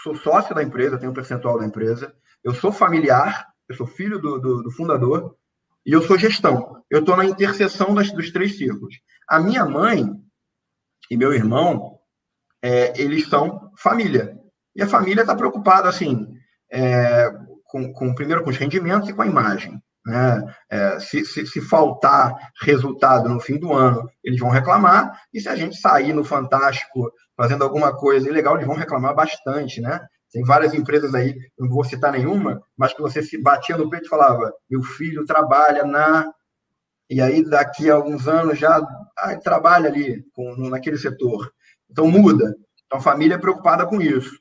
sou 0.03 0.15
sócio 0.15 0.55
da 0.55 0.63
empresa, 0.63 0.99
tenho 0.99 1.11
um 1.11 1.15
percentual 1.15 1.59
da 1.59 1.67
empresa, 1.67 2.15
eu 2.43 2.55
sou 2.55 2.73
familiar, 2.73 3.47
eu 3.69 3.75
sou 3.75 3.87
filho 3.87 4.19
do, 4.19 4.39
do, 4.39 4.63
do 4.63 4.71
fundador, 4.71 5.37
e 5.85 5.93
eu 5.93 6.03
sou 6.03 6.19
gestão. 6.19 6.83
Eu 6.91 7.01
estou 7.01 7.17
na 7.17 7.25
interseção 7.25 7.95
das, 7.95 8.13
dos 8.13 8.31
três 8.31 8.57
círculos. 8.57 8.95
A 9.29 9.41
minha 9.41 9.65
mãe 9.65 10.07
e 11.11 11.17
meu 11.17 11.33
irmão, 11.33 11.99
é, 12.63 13.01
eles 13.01 13.29
são 13.29 13.71
família. 13.77 14.37
E 14.75 14.83
a 14.83 14.87
família 14.87 15.23
está 15.23 15.35
preocupada, 15.35 15.89
assim, 15.89 16.27
é, 16.71 17.31
com, 17.65 17.93
com, 17.93 18.15
primeiro 18.15 18.43
com 18.43 18.51
os 18.51 18.57
rendimentos 18.57 19.09
e 19.09 19.13
com 19.13 19.23
a 19.23 19.27
imagem. 19.27 19.81
Né? 20.07 20.55
É, 20.71 21.01
se, 21.01 21.25
se, 21.25 21.47
se, 21.47 21.61
faltar 21.61 22.35
resultado 22.63 23.29
no 23.29 23.41
fim 23.41 23.59
do 23.59 23.73
ano, 23.73 24.09
eles 24.25 24.41
vão 24.41 24.49
reclamar, 24.49 25.21
e 25.35 25.41
se 25.41 25.49
a 25.49 25.57
gente 25.57 25.77
sair 25.77 26.13
no 26.15 26.25
Fantástico 26.25 27.13
fazendo 27.37 27.63
alguma 27.63 27.95
coisa 27.95 28.29
ilegal, 28.29 28.55
eles 28.55 28.67
vão 28.67 28.77
reclamar 28.77 29.15
bastante, 29.15 29.81
né? 29.81 30.01
Tem 30.33 30.43
várias 30.45 30.75
empresas 30.75 31.15
aí, 31.15 31.35
não 31.59 31.69
vou 31.69 31.85
citar 31.85 32.13
nenhuma, 32.13 32.63
mas 32.77 32.93
que 32.93 33.01
você 33.01 33.23
se 33.23 33.41
batia 33.41 33.77
no 33.77 33.89
peito 33.89 34.07
e 34.07 34.11
falava: 34.11 34.53
meu 34.69 34.83
filho 34.83 35.25
trabalha 35.25 35.85
na. 35.85 36.31
E 37.11 37.21
aí, 37.21 37.43
daqui 37.43 37.91
a 37.91 37.95
alguns 37.95 38.29
anos, 38.29 38.59
já 38.59 38.77
ah, 39.17 39.37
trabalha 39.37 39.89
ali 39.89 40.23
com, 40.33 40.69
naquele 40.69 40.99
setor. 40.99 41.51
Então, 41.91 42.07
muda. 42.11 42.55
Então, 42.87 42.99
a 42.99 43.03
família 43.03 43.35
é 43.35 43.39
preocupada 43.39 43.87
com 43.87 44.01
isso. 44.01 44.39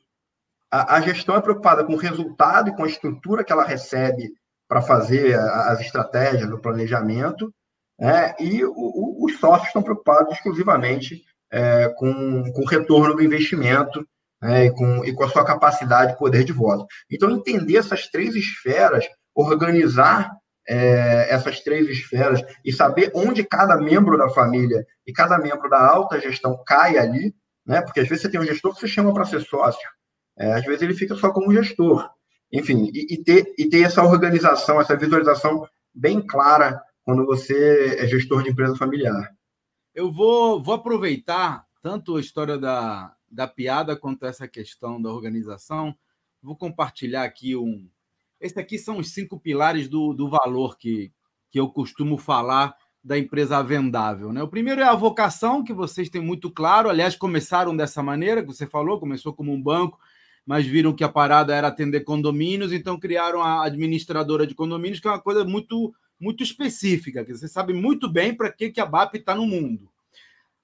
A, 0.71 0.95
a 0.95 1.01
gestão 1.01 1.35
é 1.35 1.41
preocupada 1.41 1.83
com 1.83 1.93
o 1.93 1.97
resultado 1.97 2.69
e 2.69 2.75
com 2.75 2.83
a 2.83 2.87
estrutura 2.87 3.43
que 3.43 3.53
ela 3.53 3.63
recebe 3.63 4.33
para 4.67 4.81
fazer 4.81 5.39
as 5.39 5.79
estratégias, 5.79 6.51
o 6.51 6.59
planejamento, 6.59 7.53
né? 7.97 8.35
e 8.37 8.65
o, 8.65 8.73
o, 8.75 9.25
os 9.25 9.39
sócios 9.39 9.67
estão 9.67 9.81
preocupados 9.81 10.33
exclusivamente 10.33 11.23
é, 11.49 11.87
com, 11.89 12.51
com 12.51 12.61
o 12.61 12.67
retorno 12.67 13.15
do 13.15 13.23
investimento 13.23 14.05
né? 14.41 14.65
e, 14.65 14.71
com, 14.71 15.05
e 15.05 15.13
com 15.13 15.23
a 15.23 15.29
sua 15.29 15.45
capacidade 15.45 16.11
de 16.11 16.19
poder 16.19 16.43
de 16.43 16.51
voto. 16.51 16.85
Então, 17.09 17.31
entender 17.31 17.77
essas 17.77 18.07
três 18.07 18.35
esferas, 18.35 19.05
organizar 19.33 20.31
é, 20.67 21.33
essas 21.33 21.61
três 21.61 21.87
esferas 21.87 22.41
e 22.63 22.73
saber 22.73 23.11
onde 23.15 23.43
cada 23.43 23.77
membro 23.77 24.17
da 24.17 24.29
família 24.29 24.85
e 25.05 25.13
cada 25.13 25.37
membro 25.37 25.69
da 25.69 25.79
alta 25.79 26.19
gestão 26.19 26.61
cai 26.65 26.97
ali, 26.97 27.33
né? 27.65 27.81
porque 27.81 28.01
às 28.01 28.07
vezes 28.07 28.23
você 28.23 28.29
tem 28.29 28.39
um 28.39 28.45
gestor 28.45 28.73
que 28.73 28.81
você 28.81 28.87
chama 28.87 29.13
para 29.13 29.25
ser 29.25 29.41
sócio, 29.41 29.87
é, 30.37 30.53
às 30.53 30.65
vezes 30.65 30.81
ele 30.81 30.93
fica 30.93 31.15
só 31.15 31.31
como 31.31 31.53
gestor. 31.53 32.09
Enfim, 32.51 32.89
e, 32.93 33.13
e, 33.13 33.23
ter, 33.23 33.53
e 33.57 33.67
ter 33.69 33.81
essa 33.81 34.03
organização, 34.03 34.79
essa 34.79 34.95
visualização 34.95 35.67
bem 35.93 36.25
clara 36.25 36.81
quando 37.03 37.25
você 37.25 37.97
é 37.99 38.07
gestor 38.07 38.43
de 38.43 38.51
empresa 38.51 38.75
familiar. 38.75 39.33
Eu 39.93 40.11
vou, 40.11 40.61
vou 40.61 40.75
aproveitar 40.75 41.65
tanto 41.81 42.15
a 42.15 42.19
história 42.19 42.57
da, 42.57 43.15
da 43.29 43.47
piada 43.47 43.95
quanto 43.95 44.25
essa 44.25 44.47
questão 44.47 45.01
da 45.01 45.09
organização. 45.09 45.95
Vou 46.41 46.55
compartilhar 46.55 47.23
aqui 47.23 47.55
um. 47.55 47.89
Esse 48.39 48.59
aqui 48.59 48.77
são 48.77 48.97
os 48.97 49.11
cinco 49.11 49.39
pilares 49.39 49.87
do, 49.87 50.13
do 50.13 50.29
valor 50.29 50.77
que, 50.77 51.11
que 51.49 51.59
eu 51.59 51.69
costumo 51.69 52.17
falar 52.17 52.75
da 53.03 53.17
empresa 53.17 53.61
vendável. 53.63 54.33
Né? 54.33 54.43
O 54.43 54.47
primeiro 54.47 54.81
é 54.81 54.83
a 54.83 54.95
vocação, 54.95 55.63
que 55.63 55.73
vocês 55.73 56.09
têm 56.09 56.21
muito 56.21 56.51
claro. 56.51 56.89
Aliás, 56.89 57.15
começaram 57.15 57.75
dessa 57.75 58.03
maneira, 58.03 58.41
que 58.41 58.47
você 58.47 58.67
falou, 58.67 58.99
começou 58.99 59.33
como 59.33 59.53
um 59.53 59.61
banco, 59.61 59.97
mas 60.45 60.65
viram 60.65 60.93
que 60.93 61.03
a 61.03 61.09
parada 61.09 61.55
era 61.55 61.67
atender 61.67 62.01
condomínios, 62.01 62.71
então 62.71 62.99
criaram 62.99 63.41
a 63.41 63.63
administradora 63.63 64.45
de 64.45 64.53
condomínios, 64.53 64.99
que 64.99 65.07
é 65.07 65.11
uma 65.11 65.21
coisa 65.21 65.43
muito 65.43 65.93
muito 66.19 66.41
específica, 66.41 67.23
que 67.23 67.31
você 67.31 67.47
sabe 67.47 67.73
muito 67.73 68.09
bem 68.09 68.33
para 68.33 68.51
que, 68.51 68.71
que 68.71 68.81
a 68.81 68.85
BAP 68.85 69.15
está 69.15 69.35
no 69.35 69.45
mundo. 69.45 69.87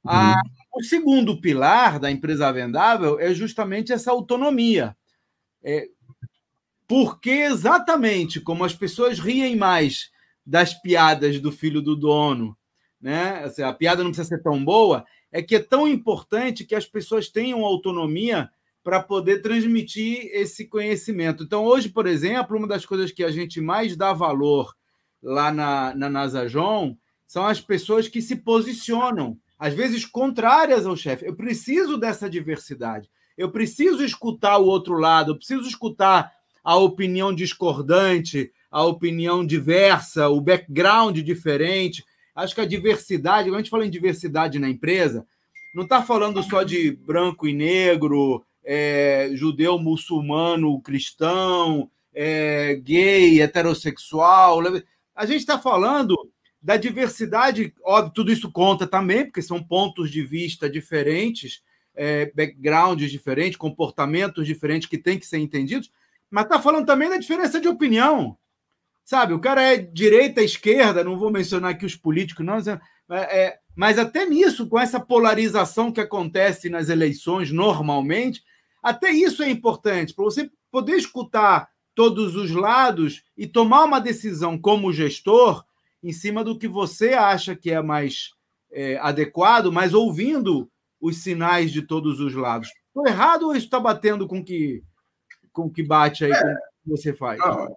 Uhum. 0.03 0.33
o 0.75 0.83
segundo 0.83 1.39
pilar 1.39 1.97
da 1.97 2.11
empresa 2.11 2.51
vendável 2.51 3.17
é 3.19 3.33
justamente 3.33 3.93
essa 3.93 4.11
autonomia. 4.11 4.97
É, 5.63 5.87
porque 6.93 7.31
exatamente 7.31 8.39
como 8.39 8.63
as 8.63 8.75
pessoas 8.75 9.17
riem 9.17 9.55
mais 9.55 10.11
das 10.45 10.75
piadas 10.75 11.39
do 11.39 11.51
filho 11.51 11.81
do 11.81 11.95
dono, 11.95 12.55
né? 13.01 13.43
Assim, 13.43 13.63
a 13.63 13.73
piada 13.73 14.03
não 14.03 14.11
precisa 14.11 14.29
ser 14.29 14.43
tão 14.43 14.63
boa, 14.63 15.03
é 15.31 15.41
que 15.41 15.55
é 15.55 15.59
tão 15.59 15.87
importante 15.87 16.63
que 16.63 16.75
as 16.75 16.85
pessoas 16.85 17.27
tenham 17.27 17.65
autonomia 17.65 18.47
para 18.83 19.01
poder 19.01 19.41
transmitir 19.41 20.29
esse 20.33 20.67
conhecimento. 20.67 21.41
Então, 21.41 21.63
hoje, 21.63 21.89
por 21.89 22.05
exemplo, 22.05 22.55
uma 22.55 22.67
das 22.67 22.85
coisas 22.85 23.11
que 23.11 23.23
a 23.23 23.31
gente 23.31 23.59
mais 23.59 23.97
dá 23.97 24.13
valor 24.13 24.75
lá 25.19 25.51
na, 25.51 25.95
na 25.95 26.11
Nasajon 26.11 26.95
são 27.25 27.43
as 27.43 27.59
pessoas 27.59 28.07
que 28.07 28.21
se 28.21 28.35
posicionam, 28.35 29.35
às 29.57 29.73
vezes 29.73 30.05
contrárias 30.05 30.85
ao 30.85 30.95
chefe. 30.95 31.25
Eu 31.25 31.35
preciso 31.35 31.97
dessa 31.97 32.29
diversidade. 32.29 33.09
Eu 33.35 33.49
preciso 33.49 34.05
escutar 34.05 34.59
o 34.59 34.67
outro 34.67 34.93
lado, 34.93 35.31
eu 35.31 35.37
preciso 35.37 35.67
escutar 35.67 36.31
a 36.63 36.77
opinião 36.77 37.33
discordante, 37.33 38.51
a 38.71 38.83
opinião 38.83 39.45
diversa, 39.45 40.29
o 40.29 40.39
background 40.39 41.19
diferente. 41.19 42.03
Acho 42.35 42.55
que 42.55 42.61
a 42.61 42.65
diversidade, 42.65 43.49
quando 43.49 43.55
a 43.55 43.59
gente 43.59 43.69
fala 43.69 43.85
em 43.85 43.89
diversidade 43.89 44.57
na 44.57 44.69
empresa, 44.69 45.25
não 45.75 45.83
está 45.83 46.01
falando 46.01 46.41
só 46.41 46.63
de 46.63 46.91
branco 46.91 47.47
e 47.47 47.53
negro, 47.53 48.43
é, 48.63 49.29
judeu, 49.33 49.77
muçulmano, 49.77 50.81
cristão, 50.81 51.89
é, 52.13 52.75
gay, 52.75 53.41
heterossexual. 53.41 54.59
A 55.15 55.25
gente 55.25 55.39
está 55.39 55.59
falando 55.59 56.15
da 56.61 56.77
diversidade, 56.77 57.73
óbvio, 57.83 58.13
tudo 58.13 58.31
isso 58.31 58.49
conta 58.51 58.87
também, 58.87 59.25
porque 59.25 59.41
são 59.41 59.61
pontos 59.61 60.09
de 60.09 60.23
vista 60.23 60.69
diferentes, 60.69 61.61
é, 61.93 62.31
backgrounds 62.33 63.11
diferentes, 63.11 63.57
comportamentos 63.57 64.47
diferentes 64.47 64.87
que 64.87 64.97
têm 64.97 65.19
que 65.19 65.25
ser 65.25 65.39
entendidos, 65.39 65.91
mas 66.33 66.45
está 66.45 66.59
falando 66.59 66.87
também 66.87 67.11
da 67.11 67.17
diferença 67.17 67.61
de 67.61 67.67
opinião. 67.67 68.35
Sabe, 69.05 69.33
o 69.33 69.39
cara 69.39 69.61
é 69.61 69.77
direita, 69.77 70.41
esquerda, 70.41 71.03
não 71.03 71.19
vou 71.19 71.29
mencionar 71.29 71.71
aqui 71.71 71.85
os 71.85 71.95
políticos, 71.95 72.43
não, 72.43 72.57
é, 72.57 72.79
é, 73.11 73.59
mas 73.75 73.99
até 73.99 74.25
nisso, 74.25 74.67
com 74.67 74.79
essa 74.79 74.99
polarização 74.99 75.91
que 75.91 76.01
acontece 76.01 76.69
nas 76.69 76.89
eleições 76.89 77.51
normalmente, 77.51 78.41
até 78.81 79.11
isso 79.11 79.43
é 79.43 79.49
importante, 79.51 80.15
para 80.15 80.25
você 80.25 80.49
poder 80.71 80.95
escutar 80.95 81.69
todos 81.93 82.35
os 82.35 82.49
lados 82.49 83.23
e 83.37 83.45
tomar 83.45 83.83
uma 83.83 84.01
decisão 84.01 84.57
como 84.57 84.91
gestor 84.91 85.63
em 86.01 86.11
cima 86.11 86.43
do 86.43 86.57
que 86.57 86.67
você 86.67 87.13
acha 87.13 87.55
que 87.55 87.69
é 87.69 87.79
mais 87.79 88.31
é, 88.71 88.97
adequado, 88.97 89.71
mas 89.71 89.93
ouvindo 89.93 90.67
os 90.99 91.17
sinais 91.17 91.71
de 91.71 91.83
todos 91.83 92.19
os 92.19 92.33
lados. 92.33 92.69
Estou 92.87 93.05
errado 93.05 93.43
ou 93.43 93.55
isso 93.55 93.65
está 93.65 93.79
batendo 93.79 94.27
com 94.27 94.43
que, 94.43 94.81
com 95.53 95.69
que 95.69 95.83
bate 95.83 96.25
aí, 96.25 96.31
é, 96.31 96.41
com 96.41 96.47
o 96.49 96.55
que 96.55 96.89
você 96.89 97.13
faz? 97.13 97.39
Não, 97.39 97.67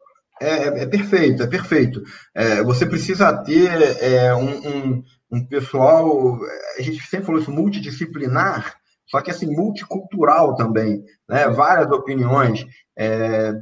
é, 0.41 0.49
é, 0.49 0.83
é, 0.83 0.87
perfeito, 0.87 1.43
é 1.43 1.47
perfeito. 1.47 2.03
É, 2.35 2.63
você 2.63 2.85
precisa 2.85 3.33
ter 3.45 4.03
é, 4.03 4.35
um, 4.35 4.69
um, 4.69 5.03
um, 5.33 5.47
pessoal, 5.47 6.39
a 6.79 6.83
gente 6.83 7.01
sempre 7.07 7.27
falou 7.27 7.41
isso, 7.41 7.51
multidisciplinar, 7.51 8.75
só 9.07 9.21
que 9.21 9.31
assim, 9.31 9.47
multicultural 9.47 10.55
também, 10.57 11.05
né? 11.29 11.49
várias 11.49 11.91
opiniões. 11.91 12.67
É, 12.99 13.53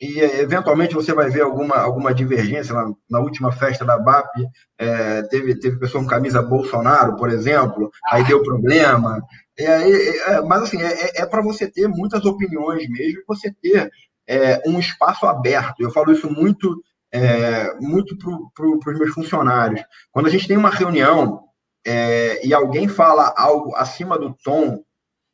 e 0.00 0.18
eventualmente 0.18 0.96
você 0.96 1.14
vai 1.14 1.30
ver 1.30 1.42
alguma, 1.42 1.76
alguma 1.76 2.12
divergência. 2.12 2.74
Na, 2.74 2.92
na 3.08 3.20
última 3.20 3.52
festa 3.52 3.84
da 3.84 3.96
BAP, 3.96 4.34
é, 4.76 5.22
teve, 5.22 5.54
teve 5.54 5.78
pessoa 5.78 6.02
com 6.02 6.10
camisa 6.10 6.42
Bolsonaro, 6.42 7.14
por 7.14 7.30
exemplo, 7.30 7.88
aí 8.10 8.24
deu 8.24 8.42
problema. 8.42 9.22
É, 9.64 10.34
é, 10.34 10.40
mas 10.42 10.62
assim, 10.62 10.82
é, 10.82 11.22
é 11.22 11.26
para 11.26 11.42
você 11.42 11.70
ter 11.70 11.88
muitas 11.88 12.24
opiniões 12.24 12.88
mesmo, 12.88 13.22
você 13.26 13.52
ter 13.52 13.90
é, 14.26 14.62
um 14.68 14.78
espaço 14.78 15.26
aberto. 15.26 15.80
Eu 15.80 15.90
falo 15.90 16.12
isso 16.12 16.30
muito, 16.30 16.82
é, 17.12 17.74
muito 17.80 18.16
para 18.16 18.36
pro, 18.54 18.78
os 18.78 18.98
meus 18.98 19.10
funcionários. 19.10 19.82
Quando 20.10 20.26
a 20.26 20.30
gente 20.30 20.48
tem 20.48 20.56
uma 20.56 20.70
reunião 20.70 21.44
é, 21.86 22.46
e 22.46 22.54
alguém 22.54 22.88
fala 22.88 23.34
algo 23.36 23.74
acima 23.76 24.18
do 24.18 24.34
tom, 24.44 24.82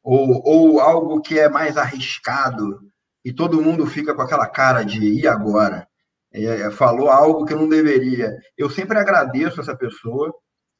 ou, 0.03 0.43
ou 0.45 0.81
algo 0.81 1.21
que 1.21 1.39
é 1.39 1.49
mais 1.49 1.77
arriscado, 1.77 2.81
e 3.25 3.33
todo 3.33 3.61
mundo 3.61 3.87
fica 3.87 4.15
com 4.15 4.23
aquela 4.23 4.47
cara 4.47 4.83
de 4.83 5.21
e 5.21 5.27
agora? 5.27 5.87
É, 6.33 6.71
falou 6.71 7.11
algo 7.11 7.45
que 7.45 7.55
não 7.55 7.69
deveria. 7.69 8.37
Eu 8.57 8.71
sempre 8.71 8.99
agradeço 8.99 9.61
essa 9.61 9.77
pessoa 9.77 10.35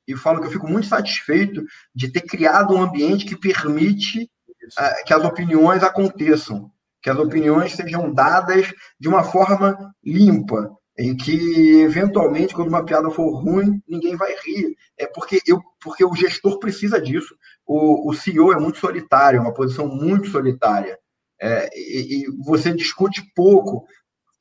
e 0.09 0.17
falo 0.17 0.41
que 0.41 0.47
eu 0.47 0.51
fico 0.51 0.67
muito 0.67 0.87
satisfeito 0.87 1.63
de 1.95 2.11
ter 2.11 2.23
criado 2.23 2.75
um 2.75 2.83
ambiente 2.83 3.27
que 3.27 3.37
permite 3.37 4.23
uh, 4.23 5.05
que 5.05 5.13
as 5.13 5.23
opiniões 5.23 5.83
aconteçam, 5.83 6.71
que 7.03 7.11
as 7.11 7.19
opiniões 7.19 7.75
sejam 7.75 8.13
dadas 8.13 8.73
de 8.99 9.07
uma 9.07 9.23
forma 9.23 9.95
limpa, 10.03 10.71
em 10.99 11.15
que 11.15 11.81
eventualmente 11.83 12.55
quando 12.55 12.69
uma 12.69 12.85
piada 12.85 13.11
for 13.11 13.31
ruim 13.31 13.81
ninguém 13.87 14.17
vai 14.17 14.35
rir. 14.45 14.75
É 14.99 15.07
porque 15.07 15.41
eu 15.47 15.61
porque 15.81 16.05
o 16.05 16.15
gestor 16.15 16.59
precisa 16.59 17.01
disso. 17.01 17.37
O, 17.67 18.11
o 18.11 18.15
CEO 18.15 18.53
é 18.53 18.59
muito 18.59 18.79
solitário 18.79 19.39
é 19.39 19.41
uma 19.41 19.55
posição 19.55 19.87
muito 19.87 20.29
solitária. 20.29 20.99
É, 21.41 21.69
e, 21.73 22.25
e, 22.25 22.27
você 22.45 22.75
discute 22.75 23.23
pouco 23.33 23.87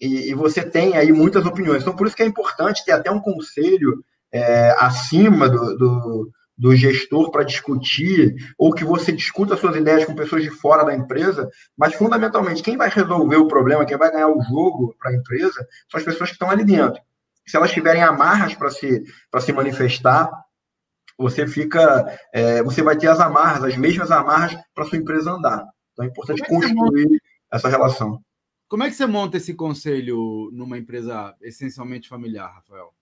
e, 0.01 0.31
e, 0.31 0.33
você 0.33 0.67
tem 0.67 0.97
aí 0.97 1.11
muitas 1.11 1.45
opiniões. 1.45 1.83
Então, 1.83 1.95
por 1.95 2.07
isso 2.07 2.15
que 2.15 2.23
é 2.23 2.25
importante 2.25 2.83
ter 2.83 2.93
até 2.93 3.11
um 3.11 3.19
conselho 3.19 4.03
é, 4.31 4.75
acima 4.79 5.49
do, 5.49 5.77
do, 5.77 6.31
do 6.57 6.75
gestor 6.75 7.29
para 7.31 7.43
discutir, 7.43 8.35
ou 8.57 8.73
que 8.73 8.83
você 8.83 9.11
discuta 9.11 9.55
suas 9.55 9.75
ideias 9.75 10.05
com 10.05 10.15
pessoas 10.15 10.43
de 10.43 10.49
fora 10.49 10.83
da 10.83 10.95
empresa, 10.95 11.49
mas 11.77 11.93
fundamentalmente 11.93 12.63
quem 12.63 12.75
vai 12.75 12.89
resolver 12.89 13.37
o 13.37 13.47
problema, 13.47 13.85
quem 13.85 13.97
vai 13.97 14.11
ganhar 14.11 14.29
o 14.29 14.41
jogo 14.41 14.95
para 14.99 15.11
a 15.11 15.15
empresa, 15.15 15.65
são 15.89 15.99
as 15.99 16.03
pessoas 16.03 16.29
que 16.29 16.35
estão 16.35 16.49
ali 16.49 16.65
dentro. 16.65 17.01
Se 17.45 17.55
elas 17.55 17.71
tiverem 17.71 18.03
amarras 18.03 18.55
para 18.55 18.69
se, 18.69 19.03
se 19.39 19.53
manifestar, 19.53 20.29
você 21.17 21.47
fica, 21.47 22.05
é, 22.33 22.61
você 22.61 22.81
vai 22.81 22.97
ter 22.97 23.07
as 23.07 23.19
amarras, 23.19 23.63
as 23.63 23.77
mesmas 23.77 24.11
amarras 24.11 24.57
para 24.73 24.85
sua 24.85 24.97
empresa 24.97 25.31
andar. 25.31 25.65
Então 25.93 26.05
é 26.05 26.09
importante 26.09 26.43
é 26.43 26.45
construir 26.45 27.05
monta... 27.05 27.23
essa 27.51 27.69
relação. 27.69 28.21
Como 28.67 28.83
é 28.83 28.89
que 28.89 28.95
você 28.95 29.05
monta 29.05 29.37
esse 29.37 29.53
conselho 29.53 30.49
numa 30.51 30.77
empresa 30.77 31.33
essencialmente 31.41 32.09
familiar, 32.09 32.53
Rafael? 32.53 32.93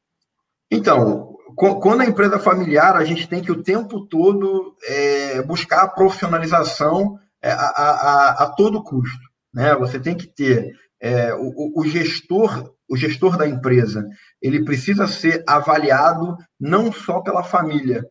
Então, 0.76 1.36
quando 1.56 2.02
a 2.02 2.06
empresa 2.06 2.38
familiar, 2.38 2.96
a 2.96 3.06
gente 3.06 3.28
tem 3.28 3.42
que 3.42 3.52
o 3.52 3.64
tempo 3.64 4.06
todo 4.08 4.76
é, 4.88 5.42
buscar 5.44 5.84
a 5.84 5.88
profissionalização 5.88 7.18
é, 7.42 7.52
a, 7.52 7.56
a, 7.56 8.44
a, 8.44 8.50
todo 8.50 8.84
custo. 8.84 9.30
Né? 9.54 9.74
Você 9.76 10.00
tem 10.00 10.16
que 10.16 10.28
ter 10.28 10.74
é, 11.02 11.34
o, 11.34 11.80
o, 11.80 11.86
gestor, 11.86 12.74
o 12.90 12.98
gestor 12.98 13.38
da 13.38 13.48
empresa, 13.48 14.06
ele 14.42 14.66
precisa 14.66 15.08
ser 15.08 15.44
avaliado 15.48 16.38
não 16.60 16.92
só 16.92 17.22
pela 17.22 17.44
família, 17.44 18.06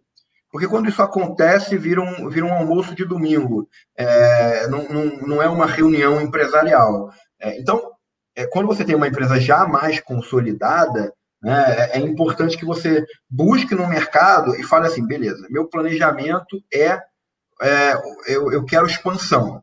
porque 0.55 0.69
quando 0.69 0.89
isso 0.89 1.03
acontece, 1.03 1.77
vira 1.77 2.01
um, 2.01 2.29
vira 2.31 2.47
um 2.47 2.53
almoço 2.53 2.95
de 2.95 3.05
domingo, 3.05 3.69
é, 3.99 4.69
não, 4.69 4.89
não, 4.89 5.05
não, 5.27 5.43
é 5.43 5.49
uma 5.49 5.67
reunião 5.67 6.21
empresarial. 6.21 7.11
É, 7.41 7.59
então, 7.59 7.91
é, 8.37 8.47
quando 8.47 8.69
você 8.69 8.85
tem 8.85 8.95
uma 8.95 9.09
empresa 9.09 9.41
já 9.41 9.67
mais 9.67 9.99
consolidada, 9.99 11.13
é, 11.53 11.99
é 11.99 11.99
importante 11.99 12.57
que 12.57 12.65
você 12.65 13.05
busque 13.29 13.75
no 13.75 13.89
mercado 13.89 14.55
e 14.57 14.63
fale 14.63 14.87
assim: 14.87 15.07
beleza, 15.07 15.47
meu 15.51 15.69
planejamento 15.69 16.63
é, 16.73 17.01
é 17.63 17.95
eu, 18.27 18.53
eu 18.53 18.65
quero 18.65 18.87
expansão. 18.87 19.63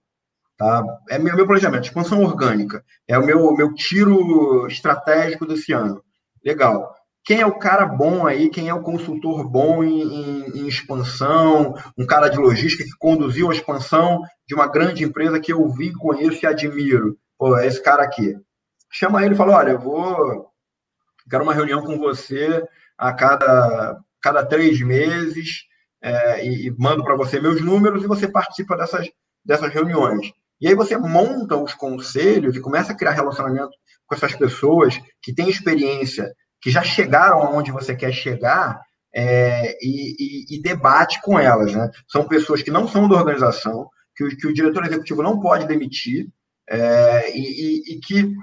Tá? 0.57 0.83
É 1.09 1.17
meu, 1.17 1.35
meu 1.35 1.47
planejamento, 1.47 1.85
expansão 1.85 2.21
orgânica. 2.23 2.83
É 3.07 3.17
o 3.17 3.25
meu, 3.25 3.53
meu 3.53 3.73
tiro 3.73 4.67
estratégico 4.67 5.45
desse 5.45 5.73
ano. 5.73 6.03
Legal 6.43 6.95
quem 7.23 7.39
é 7.39 7.45
o 7.45 7.57
cara 7.57 7.85
bom 7.85 8.25
aí, 8.25 8.49
quem 8.49 8.67
é 8.67 8.73
o 8.73 8.81
consultor 8.81 9.47
bom 9.47 9.83
em, 9.83 10.01
em, 10.01 10.59
em, 10.59 10.67
expansão, 10.67 11.75
um 11.97 12.05
cara 12.05 12.29
de 12.29 12.37
logística 12.37 12.83
que 12.83 12.97
conduziu 12.97 13.49
a 13.49 13.53
expansão 13.53 14.21
de 14.47 14.55
uma 14.55 14.67
grande 14.67 15.03
empresa 15.03 15.39
que 15.39 15.53
eu 15.53 15.67
vi, 15.69 15.93
conheço 15.93 16.43
e 16.43 16.47
admiro. 16.47 17.17
Pô, 17.37 17.55
é 17.57 17.67
esse 17.67 17.81
cara 17.81 18.03
aqui. 18.03 18.35
Chama 18.91 19.23
ele 19.23 19.35
e 19.35 19.37
fala: 19.37 19.57
olha, 19.57 19.71
eu 19.71 19.79
vou. 19.79 20.50
Quero 21.31 21.43
uma 21.43 21.53
reunião 21.53 21.81
com 21.81 21.97
você 21.97 22.61
a 22.97 23.13
cada, 23.13 23.97
cada 24.21 24.45
três 24.45 24.81
meses 24.81 25.63
é, 26.03 26.45
e, 26.45 26.67
e 26.67 26.75
mando 26.77 27.05
para 27.05 27.15
você 27.15 27.39
meus 27.39 27.61
números 27.61 28.03
e 28.03 28.07
você 28.07 28.27
participa 28.27 28.75
dessas, 28.75 29.09
dessas 29.43 29.73
reuniões. 29.73 30.33
E 30.59 30.67
aí 30.67 30.75
você 30.75 30.97
monta 30.97 31.55
os 31.55 31.73
conselhos 31.73 32.55
e 32.55 32.59
começa 32.59 32.91
a 32.91 32.95
criar 32.95 33.11
relacionamento 33.11 33.71
com 34.05 34.13
essas 34.13 34.35
pessoas 34.35 34.99
que 35.21 35.33
têm 35.33 35.49
experiência 35.49 36.31
que 36.59 36.69
já 36.69 36.83
chegaram 36.83 37.41
aonde 37.41 37.71
você 37.71 37.95
quer 37.95 38.11
chegar 38.11 38.81
é, 39.15 39.77
e, 39.81 40.15
e, 40.19 40.55
e, 40.57 40.61
debate 40.61 41.21
com 41.21 41.39
elas. 41.39 41.73
Né? 41.73 41.89
São 42.09 42.27
pessoas 42.27 42.61
que 42.61 42.69
não 42.69 42.87
são 42.89 43.07
da 43.07 43.15
organização, 43.15 43.89
que 44.15 44.23
o, 44.25 44.37
que 44.37 44.47
o 44.47 44.53
diretor 44.53 44.85
executivo 44.85 45.23
não 45.23 45.39
pode 45.39 45.65
demitir 45.65 46.27
é, 46.69 47.31
e, 47.35 47.95
e, 47.95 47.99
que 47.99 48.33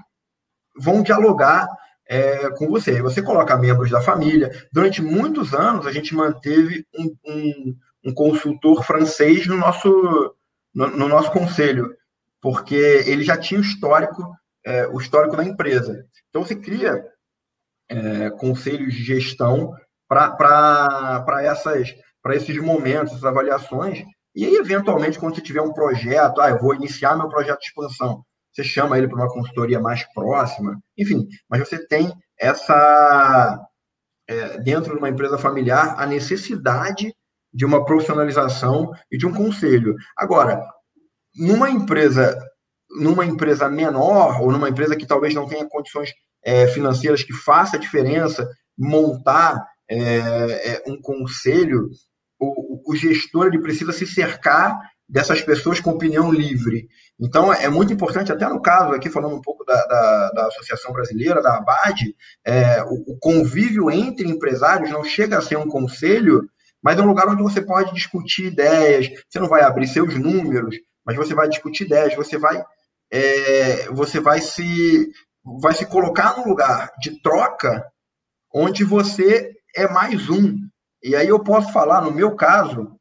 vão 0.77 1.03
dialogar 1.03 1.68
é, 2.09 2.49
com 2.51 2.66
você. 2.66 3.03
Você 3.03 3.21
coloca 3.21 3.57
membros 3.57 3.90
da 3.90 4.01
família. 4.01 4.51
Durante 4.73 5.03
muitos 5.03 5.53
anos, 5.53 5.87
a 5.87 5.92
gente 5.92 6.14
manteve 6.14 6.87
um, 6.99 7.14
um, 7.27 7.77
um 8.07 8.14
consultor 8.14 8.83
francês 8.83 9.47
no 9.47 9.57
nosso, 9.57 10.35
no, 10.75 10.88
no, 10.88 11.09
nosso 11.09 11.31
conselho, 11.31 11.94
porque 12.40 13.05
ele 13.07 13.23
já 13.23 13.37
tinha 13.37 13.61
o 13.61 13.62
histórico, 13.62 14.35
é, 14.64 14.87
o 14.87 14.99
histórico 14.99 15.37
da 15.37 15.44
empresa. 15.44 16.07
Então, 16.31 16.42
você 16.44 16.57
cria 16.57 17.05
é, 17.90 18.31
conselhos 18.31 18.94
de 18.94 19.05
gestão 19.05 19.75
para 20.09 21.44
esses 22.31 22.57
momentos, 22.57 23.12
essas 23.12 23.25
avaliações. 23.25 24.03
E 24.35 24.47
aí, 24.47 24.55
eventualmente, 24.57 25.18
quando 25.18 25.35
você 25.35 25.42
tiver 25.42 25.61
um 25.61 25.75
projeto, 25.75 26.40
ah, 26.40 26.51
eu 26.51 26.59
vou 26.59 26.75
iniciar 26.75 27.16
meu 27.16 27.29
projeto 27.29 27.59
de 27.59 27.66
expansão, 27.66 28.25
você 28.59 28.64
chama 28.64 28.99
ele 28.99 29.07
para 29.07 29.16
uma 29.16 29.33
consultoria 29.33 29.81
mais 29.81 30.03
próxima, 30.12 30.81
enfim, 30.97 31.29
mas 31.49 31.61
você 31.61 31.79
tem 31.87 32.12
essa, 32.37 33.64
é, 34.29 34.59
dentro 34.59 34.92
de 34.92 34.99
uma 34.99 35.09
empresa 35.09 35.38
familiar, 35.38 35.94
a 35.97 36.05
necessidade 36.05 37.14
de 37.53 37.64
uma 37.64 37.85
profissionalização 37.85 38.92
e 39.11 39.16
de 39.16 39.27
um 39.27 39.33
conselho. 39.33 39.94
Agora, 40.16 40.66
numa 41.37 41.70
empresa, 41.70 42.37
numa 43.01 43.24
empresa 43.24 43.68
menor, 43.68 44.41
ou 44.43 44.51
numa 44.51 44.68
empresa 44.68 44.97
que 44.97 45.07
talvez 45.07 45.35
não 45.35 45.47
tenha 45.47 45.68
condições 45.68 46.12
é, 46.45 46.66
financeiras 46.66 47.22
que 47.22 47.32
faça 47.32 47.76
a 47.76 47.80
diferença, 47.80 48.49
montar 48.76 49.64
é, 49.89 49.99
é, 49.99 50.82
um 50.87 51.01
conselho, 51.01 51.89
o, 52.41 52.93
o, 52.93 52.97
gestor 52.97 53.47
ele 53.47 53.61
precisa 53.61 53.93
se 53.93 54.07
cercar 54.07 54.78
dessas 55.09 55.40
pessoas 55.40 55.80
com 55.80 55.90
opinião 55.90 56.30
livre. 56.30 56.88
Então, 57.18 57.52
é 57.52 57.68
muito 57.68 57.92
importante, 57.92 58.30
até 58.30 58.46
no 58.48 58.61
caso, 58.61 58.92
aqui 58.92 59.09
falando 59.09 59.34
um 59.34 59.40
pouco 59.40 59.64
da, 59.64 59.74
da, 59.86 60.30
da 60.32 60.46
Associação 60.48 60.92
Brasileira, 60.92 61.40
da 61.40 61.56
ABAD, 61.56 62.14
é, 62.44 62.82
o, 62.82 63.14
o, 63.14 63.18
convívio 63.18 63.90
entre 63.90 64.28
empresários 64.28 64.90
não 64.90 65.02
chega 65.02 65.38
a 65.38 65.42
ser 65.42 65.56
um 65.56 65.66
conselho 65.66 66.48
mas 66.82 66.98
é 66.98 67.02
um 67.02 67.06
lugar 67.06 67.28
onde 67.28 67.42
você 67.42 67.61
pode 67.61 67.92
discutir 67.94 68.46
ideias. 68.46 69.09
Você 69.28 69.38
não 69.38 69.48
vai 69.48 69.62
abrir 69.62 69.86
seus 69.88 70.14
números, 70.14 70.76
mas 71.04 71.16
você 71.16 71.34
vai 71.34 71.48
discutir 71.48 71.84
ideias, 71.84 72.14
você 72.14 72.38
vai, 72.38 72.64
é, 73.11 73.88
você 73.88 74.20
vai 74.20 74.40
se, 74.40 75.11
vai 75.61 75.74
se 75.74 75.86
colocar 75.86 76.36
num 76.36 76.48
lugar 76.48 76.92
de 77.00 77.20
troca 77.20 77.84
onde 78.54 78.84
você 78.84 79.52
é 79.74 79.88
mais 79.88 80.28
um. 80.28 80.56
E 81.02 81.14
aí 81.14 81.28
eu 81.28 81.40
posso 81.40 81.72
falar, 81.72 82.00
no 82.00 82.12
meu 82.12 82.34
caso, 82.34 82.97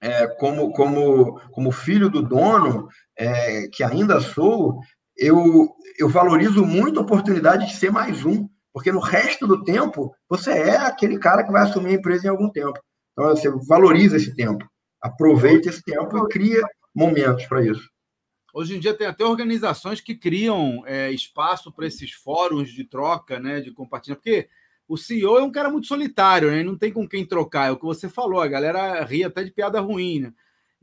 é, 0.00 0.26
como, 0.26 0.72
como, 0.72 1.40
como 1.50 1.72
filho 1.72 2.08
do 2.08 2.22
dono, 2.22 2.88
é, 3.16 3.68
que 3.68 3.82
ainda 3.82 4.20
sou, 4.20 4.80
eu, 5.16 5.68
eu 5.98 6.08
valorizo 6.08 6.64
muito 6.64 6.98
a 6.98 7.02
oportunidade 7.02 7.66
de 7.66 7.76
ser 7.76 7.90
mais 7.90 8.24
um, 8.24 8.48
porque 8.72 8.92
no 8.92 9.00
resto 9.00 9.46
do 9.46 9.64
tempo 9.64 10.14
você 10.28 10.52
é 10.52 10.76
aquele 10.76 11.18
cara 11.18 11.42
que 11.42 11.50
vai 11.50 11.62
assumir 11.62 11.90
a 11.90 11.98
empresa 11.98 12.26
em 12.26 12.30
algum 12.30 12.50
tempo. 12.50 12.78
Então 13.12 13.30
você 13.30 13.50
valoriza 13.66 14.16
esse 14.16 14.34
tempo, 14.34 14.66
aproveita 15.00 15.70
esse 15.70 15.82
tempo 15.82 16.18
e 16.18 16.28
cria 16.28 16.62
momentos 16.94 17.46
para 17.46 17.64
isso. 17.64 17.88
Hoje 18.52 18.76
em 18.76 18.80
dia 18.80 18.94
tem 18.94 19.06
até 19.06 19.24
organizações 19.24 20.00
que 20.00 20.14
criam 20.14 20.82
é, 20.86 21.10
espaço 21.10 21.72
para 21.72 21.86
esses 21.86 22.12
fóruns 22.12 22.70
de 22.70 22.84
troca, 22.84 23.38
né, 23.38 23.60
de 23.60 23.70
compartilhamento, 23.72 24.22
porque 24.22 24.48
o 24.88 24.96
CEO 24.96 25.38
é 25.38 25.42
um 25.42 25.50
cara 25.50 25.70
muito 25.70 25.86
solitário, 25.86 26.50
né? 26.50 26.62
Não 26.62 26.76
tem 26.76 26.92
com 26.92 27.08
quem 27.08 27.26
trocar. 27.26 27.68
É 27.68 27.70
o 27.72 27.76
que 27.76 27.84
você 27.84 28.08
falou, 28.08 28.40
a 28.40 28.48
galera 28.48 29.04
ri 29.04 29.24
até 29.24 29.42
de 29.42 29.50
piada 29.50 29.80
ruim, 29.80 30.20
né? 30.20 30.32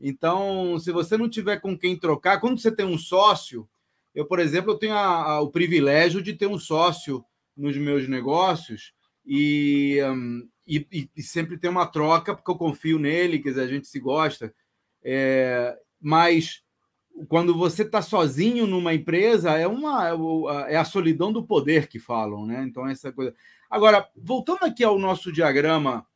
Então, 0.00 0.78
se 0.78 0.92
você 0.92 1.16
não 1.16 1.28
tiver 1.28 1.60
com 1.60 1.78
quem 1.78 1.98
trocar, 1.98 2.40
quando 2.40 2.60
você 2.60 2.70
tem 2.70 2.84
um 2.84 2.98
sócio, 2.98 3.68
eu, 4.14 4.26
por 4.26 4.38
exemplo, 4.38 4.72
eu 4.72 4.78
tenho 4.78 4.94
a, 4.94 5.32
a, 5.32 5.40
o 5.40 5.50
privilégio 5.50 6.22
de 6.22 6.34
ter 6.34 6.46
um 6.46 6.58
sócio 6.58 7.24
nos 7.56 7.76
meus 7.76 8.08
negócios 8.08 8.92
e, 9.24 9.98
um, 10.04 10.48
e, 10.66 11.08
e, 11.16 11.22
sempre 11.22 11.58
tem 11.58 11.70
uma 11.70 11.86
troca, 11.86 12.34
porque 12.34 12.50
eu 12.50 12.56
confio 12.56 12.98
nele, 12.98 13.38
quer 13.38 13.50
dizer, 13.50 13.62
a 13.62 13.66
gente 13.66 13.86
se 13.86 13.98
gosta. 13.98 14.54
É, 15.02 15.76
mas 16.00 16.62
quando 17.28 17.54
você 17.56 17.82
está 17.82 18.02
sozinho 18.02 18.66
numa 18.66 18.92
empresa, 18.92 19.52
é, 19.52 19.66
uma, 19.66 20.08
é 20.68 20.76
a 20.76 20.84
solidão 20.84 21.32
do 21.32 21.46
poder 21.46 21.86
que 21.88 21.98
falam, 21.98 22.44
né? 22.44 22.64
Então, 22.68 22.86
essa 22.86 23.12
coisa. 23.12 23.34
Agora, 23.74 24.08
voltando 24.14 24.62
aqui 24.62 24.84
ao 24.84 25.00
nosso 25.00 25.32
diagrama 25.32 26.06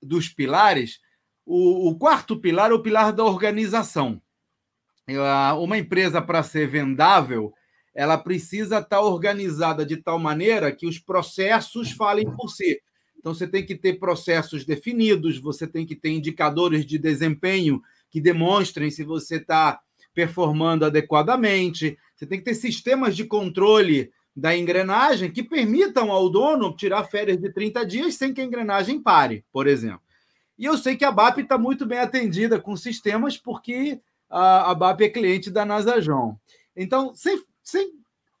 dos 0.00 0.28
pilares, 0.28 1.00
o, 1.44 1.88
o 1.88 1.98
quarto 1.98 2.38
pilar 2.38 2.70
é 2.70 2.74
o 2.74 2.82
pilar 2.82 3.12
da 3.12 3.24
organização. 3.24 4.22
Uma 5.58 5.76
empresa, 5.76 6.22
para 6.22 6.44
ser 6.44 6.68
vendável, 6.68 7.52
ela 7.92 8.16
precisa 8.16 8.78
estar 8.78 9.00
organizada 9.00 9.84
de 9.84 9.96
tal 9.96 10.20
maneira 10.20 10.70
que 10.70 10.86
os 10.86 10.96
processos 11.00 11.90
falem 11.90 12.30
por 12.30 12.48
si. 12.48 12.80
Então, 13.18 13.34
você 13.34 13.48
tem 13.48 13.66
que 13.66 13.74
ter 13.74 13.94
processos 13.94 14.64
definidos, 14.64 15.36
você 15.36 15.66
tem 15.66 15.84
que 15.84 15.96
ter 15.96 16.10
indicadores 16.10 16.86
de 16.86 16.96
desempenho 16.96 17.82
que 18.08 18.20
demonstrem 18.20 18.88
se 18.88 19.02
você 19.02 19.38
está 19.38 19.80
performando 20.14 20.84
adequadamente, 20.84 21.98
você 22.14 22.24
tem 22.24 22.38
que 22.38 22.44
ter 22.44 22.54
sistemas 22.54 23.16
de 23.16 23.24
controle 23.24 24.12
da 24.36 24.56
engrenagem 24.56 25.30
que 25.30 25.42
permitam 25.42 26.10
ao 26.10 26.28
dono 26.28 26.74
tirar 26.74 27.04
férias 27.04 27.38
de 27.38 27.52
30 27.52 27.86
dias 27.86 28.14
sem 28.16 28.34
que 28.34 28.40
a 28.40 28.44
engrenagem 28.44 29.00
pare, 29.00 29.44
por 29.52 29.66
exemplo. 29.66 30.02
E 30.58 30.64
eu 30.64 30.76
sei 30.76 30.96
que 30.96 31.04
a 31.04 31.10
BAP 31.10 31.38
está 31.38 31.58
muito 31.58 31.86
bem 31.86 31.98
atendida 31.98 32.60
com 32.60 32.76
sistemas, 32.76 33.36
porque 33.36 34.00
a, 34.28 34.70
a 34.70 34.74
BAP 34.74 35.02
é 35.02 35.08
cliente 35.08 35.50
da 35.50 35.64
Nasajon. 35.64 36.36
Então, 36.76 37.14
sem, 37.14 37.42
sem, 37.62 37.92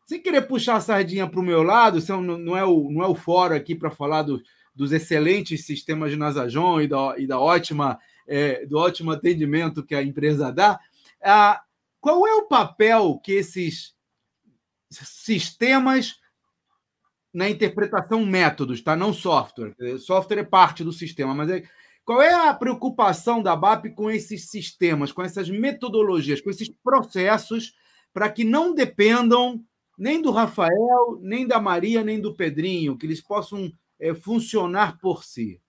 sem 0.06 0.20
querer 0.20 0.42
puxar 0.42 0.76
a 0.76 0.80
sardinha 0.80 1.28
para 1.28 1.40
o 1.40 1.44
meu 1.44 1.62
lado, 1.62 2.02
não, 2.08 2.22
não, 2.22 2.56
é 2.56 2.64
o, 2.64 2.90
não 2.90 3.02
é 3.02 3.06
o 3.06 3.14
fórum 3.14 3.54
aqui 3.54 3.74
para 3.74 3.90
falar 3.90 4.22
do, 4.22 4.42
dos 4.74 4.92
excelentes 4.92 5.64
sistemas 5.64 6.10
de 6.10 6.16
Nasajon 6.16 6.80
e 6.80 6.88
da, 6.88 7.14
e 7.18 7.26
da 7.26 7.38
ótima, 7.38 7.98
é, 8.26 8.66
do 8.66 8.78
ótimo 8.78 9.12
atendimento 9.12 9.84
que 9.84 9.94
a 9.94 10.02
empresa 10.02 10.52
dá, 10.52 10.78
ah, 11.22 11.62
qual 12.00 12.26
é 12.26 12.34
o 12.34 12.46
papel 12.46 13.20
que 13.22 13.32
esses 13.32 13.93
sistemas 14.96 16.20
na 17.34 17.50
interpretação 17.50 18.24
métodos, 18.24 18.80
tá? 18.80 18.94
Não 18.94 19.12
software. 19.12 19.74
Software 19.98 20.38
é 20.38 20.44
parte 20.44 20.84
do 20.84 20.92
sistema, 20.92 21.34
mas 21.34 21.50
é... 21.50 21.64
qual 22.04 22.22
é 22.22 22.32
a 22.32 22.54
preocupação 22.54 23.42
da 23.42 23.56
BAP 23.56 23.86
com 23.94 24.08
esses 24.08 24.48
sistemas, 24.48 25.10
com 25.10 25.22
essas 25.22 25.50
metodologias, 25.50 26.40
com 26.40 26.48
esses 26.48 26.68
processos, 26.68 27.74
para 28.12 28.30
que 28.30 28.44
não 28.44 28.72
dependam 28.72 29.64
nem 29.98 30.22
do 30.22 30.30
Rafael, 30.30 31.18
nem 31.20 31.46
da 31.46 31.60
Maria, 31.60 32.04
nem 32.04 32.20
do 32.20 32.36
Pedrinho, 32.36 32.96
que 32.96 33.04
eles 33.04 33.20
possam 33.20 33.72
é, 33.98 34.14
funcionar 34.14 34.98
por 34.98 35.24
si? 35.24 35.60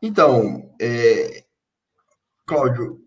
Então, 0.00 0.74
é... 0.80 1.44
Cláudio, 2.46 3.06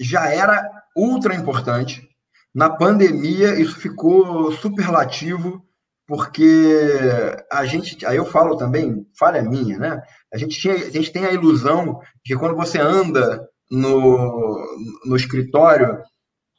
já 0.00 0.28
era 0.28 0.68
ultra 0.96 1.34
importante 1.34 2.13
na 2.54 2.70
pandemia, 2.70 3.58
isso 3.58 3.76
ficou 3.76 4.52
superlativo, 4.52 5.62
porque 6.06 7.36
a 7.50 7.64
gente, 7.64 8.04
aí 8.06 8.16
eu 8.16 8.26
falo 8.26 8.56
também, 8.56 9.06
falha 9.18 9.42
minha, 9.42 9.78
né? 9.78 10.02
A 10.32 10.38
gente, 10.38 10.60
tinha, 10.60 10.74
a 10.74 10.90
gente 10.90 11.10
tem 11.10 11.24
a 11.24 11.32
ilusão 11.32 12.00
de 12.24 12.34
que 12.34 12.36
quando 12.36 12.54
você 12.54 12.78
anda 12.78 13.44
no, 13.70 14.66
no 15.04 15.16
escritório, 15.16 15.98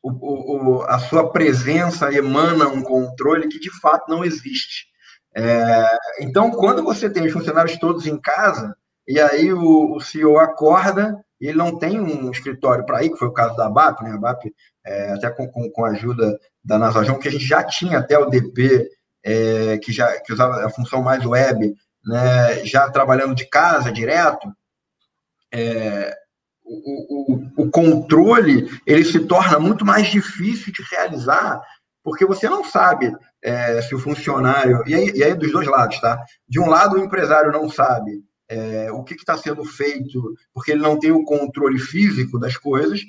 o, 0.03 0.79
o, 0.79 0.81
a 0.83 0.99
sua 0.99 1.31
presença 1.31 2.13
emana 2.13 2.67
um 2.67 2.81
controle 2.81 3.47
que 3.47 3.59
de 3.59 3.71
fato 3.79 4.09
não 4.09 4.25
existe. 4.25 4.85
É, 5.35 5.97
então, 6.21 6.51
quando 6.51 6.83
você 6.83 7.09
tem 7.09 7.25
os 7.25 7.33
funcionários 7.33 7.77
todos 7.77 8.05
em 8.05 8.19
casa, 8.19 8.75
e 9.07 9.19
aí 9.19 9.53
o, 9.53 9.95
o 9.95 9.99
CEO 10.01 10.39
acorda 10.39 11.15
e 11.39 11.47
ele 11.47 11.57
não 11.57 11.77
tem 11.77 11.99
um 11.99 12.31
escritório 12.31 12.85
para 12.85 13.03
ir, 13.03 13.09
que 13.09 13.17
foi 13.17 13.27
o 13.27 13.33
caso 13.33 13.55
da 13.55 13.69
BAP, 13.69 14.01
né? 14.01 14.11
A 14.11 14.17
BAP, 14.17 14.45
é, 14.85 15.13
até 15.13 15.29
com, 15.29 15.47
com, 15.47 15.69
com, 15.69 15.85
a 15.85 15.89
ajuda 15.89 16.39
da 16.63 16.77
Nasajon, 16.77 17.19
que 17.19 17.27
a 17.27 17.31
gente 17.31 17.45
já 17.45 17.63
tinha 17.63 17.99
até 17.99 18.17
o 18.17 18.29
DP, 18.29 18.89
é, 19.23 19.77
que, 19.79 19.91
já, 19.91 20.19
que 20.21 20.31
usava 20.31 20.65
a 20.65 20.69
função 20.69 21.01
mais 21.01 21.25
web, 21.25 21.73
né? 22.05 22.65
já 22.65 22.89
trabalhando 22.89 23.35
de 23.35 23.45
casa 23.49 23.91
direto, 23.91 24.47
é, 25.53 26.15
o, 26.63 27.33
o, 27.33 27.63
o 27.63 27.71
controle 27.71 28.67
ele 28.85 29.03
se 29.03 29.19
torna 29.19 29.59
muito 29.59 29.85
mais 29.85 30.07
difícil 30.07 30.71
de 30.71 30.83
realizar, 30.89 31.61
porque 32.03 32.25
você 32.25 32.47
não 32.47 32.63
sabe 32.63 33.13
é, 33.43 33.81
se 33.81 33.93
o 33.93 33.99
funcionário. 33.99 34.83
E 34.87 34.93
aí, 34.93 35.11
e 35.15 35.23
aí, 35.23 35.33
dos 35.33 35.51
dois 35.51 35.67
lados, 35.67 35.99
tá? 35.99 36.23
De 36.47 36.59
um 36.59 36.67
lado, 36.67 36.95
o 36.95 37.03
empresário 37.03 37.51
não 37.51 37.69
sabe 37.69 38.23
é, 38.49 38.91
o 38.91 39.03
que 39.03 39.15
está 39.15 39.37
sendo 39.37 39.63
feito, 39.65 40.33
porque 40.53 40.71
ele 40.71 40.81
não 40.81 40.99
tem 40.99 41.11
o 41.11 41.23
controle 41.23 41.79
físico 41.79 42.39
das 42.39 42.57
coisas, 42.57 43.01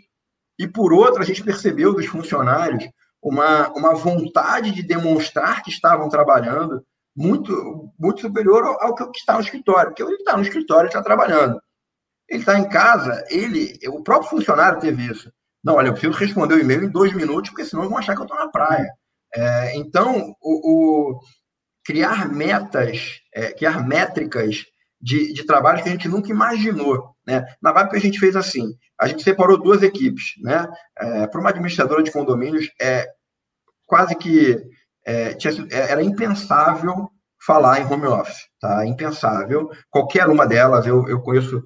e 0.59 0.67
por 0.67 0.93
outro, 0.93 1.23
a 1.23 1.25
gente 1.25 1.43
percebeu 1.43 1.95
dos 1.95 2.07
funcionários 2.07 2.89
uma, 3.23 3.69
uma 3.73 3.95
vontade 3.95 4.71
de 4.73 4.83
demonstrar 4.83 5.63
que 5.63 5.71
estavam 5.71 6.09
trabalhando 6.09 6.83
muito, 7.15 7.93
muito 7.99 8.21
superior 8.21 8.63
ao, 8.63 8.83
ao 8.83 8.95
que 9.11 9.19
está 9.19 9.35
no 9.35 9.41
escritório, 9.41 9.91
porque 9.91 10.03
ele 10.03 10.15
está 10.15 10.37
no 10.37 10.43
escritório, 10.43 10.87
está 10.87 11.03
trabalhando. 11.03 11.61
Ele 12.29 12.41
está 12.41 12.59
em 12.59 12.69
casa, 12.69 13.25
ele, 13.29 13.79
o 13.89 14.03
próprio 14.03 14.31
funcionário 14.31 14.81
teve 14.81 15.07
isso. 15.11 15.33
Não, 15.63 15.75
olha, 15.75 15.89
eu 15.89 15.93
preciso 15.93 16.19
responder 16.19 16.55
o 16.55 16.61
e-mail 16.61 16.85
em 16.85 16.89
dois 16.89 17.13
minutos, 17.13 17.51
porque 17.51 17.65
senão 17.65 17.89
vão 17.89 17.99
achar 17.99 18.15
que 18.15 18.21
eu 18.21 18.25
estou 18.25 18.39
na 18.39 18.49
praia. 18.49 18.89
É, 19.35 19.77
então, 19.77 20.35
o, 20.41 21.13
o, 21.13 21.21
criar 21.85 22.29
metas, 22.29 23.21
é, 23.35 23.53
criar 23.53 23.87
métricas 23.87 24.65
de, 25.01 25.33
de 25.33 25.45
trabalho 25.45 25.83
que 25.83 25.89
a 25.89 25.93
gente 25.93 26.09
nunca 26.09 26.31
imaginou. 26.31 27.15
Né? 27.27 27.45
Na 27.61 27.73
VAP 27.73 27.95
a 27.95 27.99
gente 27.99 28.19
fez 28.19 28.37
assim, 28.37 28.75
a 28.99 29.07
gente 29.07 29.23
separou 29.23 29.63
duas 29.63 29.83
equipes. 29.83 30.35
Né? 30.43 30.67
É, 30.99 31.27
Para 31.27 31.41
uma 31.41 31.51
administradora 31.51 32.03
de 32.03 32.11
condomínios, 32.11 32.71
é 32.81 33.07
quase 33.87 34.15
que 34.17 34.57
é, 35.07 35.35
tinha, 35.35 35.53
é, 35.71 35.93
era 35.93 36.03
impensável 36.03 37.11
falar 37.45 37.81
em 37.81 37.87
home 37.87 38.07
office, 38.07 38.49
tá? 38.61 38.85
Impensável. 38.85 39.71
Qualquer 39.89 40.27
uma 40.27 40.47
delas, 40.47 40.85
eu, 40.85 41.09
eu 41.09 41.21
conheço 41.21 41.63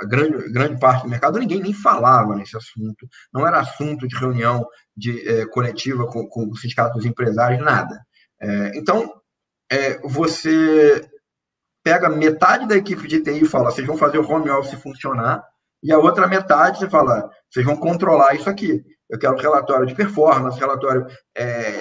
a 0.00 0.04
grande, 0.06 0.52
grande 0.52 0.80
parte 0.80 1.04
do 1.04 1.08
mercado, 1.08 1.38
ninguém 1.38 1.60
nem 1.60 1.72
falava 1.72 2.34
nesse 2.34 2.56
assunto. 2.56 3.08
Não 3.32 3.46
era 3.46 3.60
assunto 3.60 4.08
de 4.08 4.16
reunião 4.16 4.66
de 4.96 5.26
é, 5.28 5.46
coletiva 5.46 6.06
com, 6.06 6.26
com 6.28 6.48
o 6.48 6.56
sindicato 6.56 6.94
dos 6.94 7.06
empresários, 7.06 7.62
nada. 7.62 8.04
É, 8.40 8.76
então, 8.76 9.14
é, 9.70 9.98
você 10.00 11.08
pega 11.84 12.08
metade 12.08 12.66
da 12.66 12.76
equipe 12.76 13.06
de 13.06 13.22
TI 13.22 13.42
e 13.42 13.46
fala, 13.46 13.70
vocês 13.70 13.86
vão 13.86 13.96
fazer 13.96 14.18
o 14.18 14.28
home 14.28 14.48
office 14.48 14.80
funcionar, 14.80 15.44
e 15.82 15.92
a 15.92 15.98
outra 15.98 16.26
metade 16.26 16.78
você 16.78 16.88
fala, 16.88 17.30
vocês 17.50 17.64
vão 17.64 17.76
controlar 17.76 18.34
isso 18.34 18.48
aqui. 18.48 18.82
Eu 19.08 19.18
quero 19.18 19.36
relatório 19.36 19.86
de 19.86 19.94
performance, 19.94 20.58
relatório 20.58 21.06
é, 21.36 21.72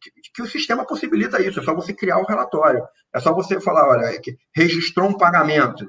que, 0.00 0.10
que, 0.34 0.42
o 0.42 0.46
sistema 0.46 0.84
possibilita 0.84 1.40
isso, 1.40 1.60
é 1.60 1.62
só 1.62 1.72
você 1.72 1.94
criar 1.94 2.18
o 2.18 2.26
relatório. 2.26 2.84
É 3.14 3.20
só 3.20 3.32
você 3.32 3.60
falar, 3.60 3.88
olha, 3.88 4.20
que 4.20 4.36
registrou 4.54 5.08
um 5.08 5.16
pagamento. 5.16 5.88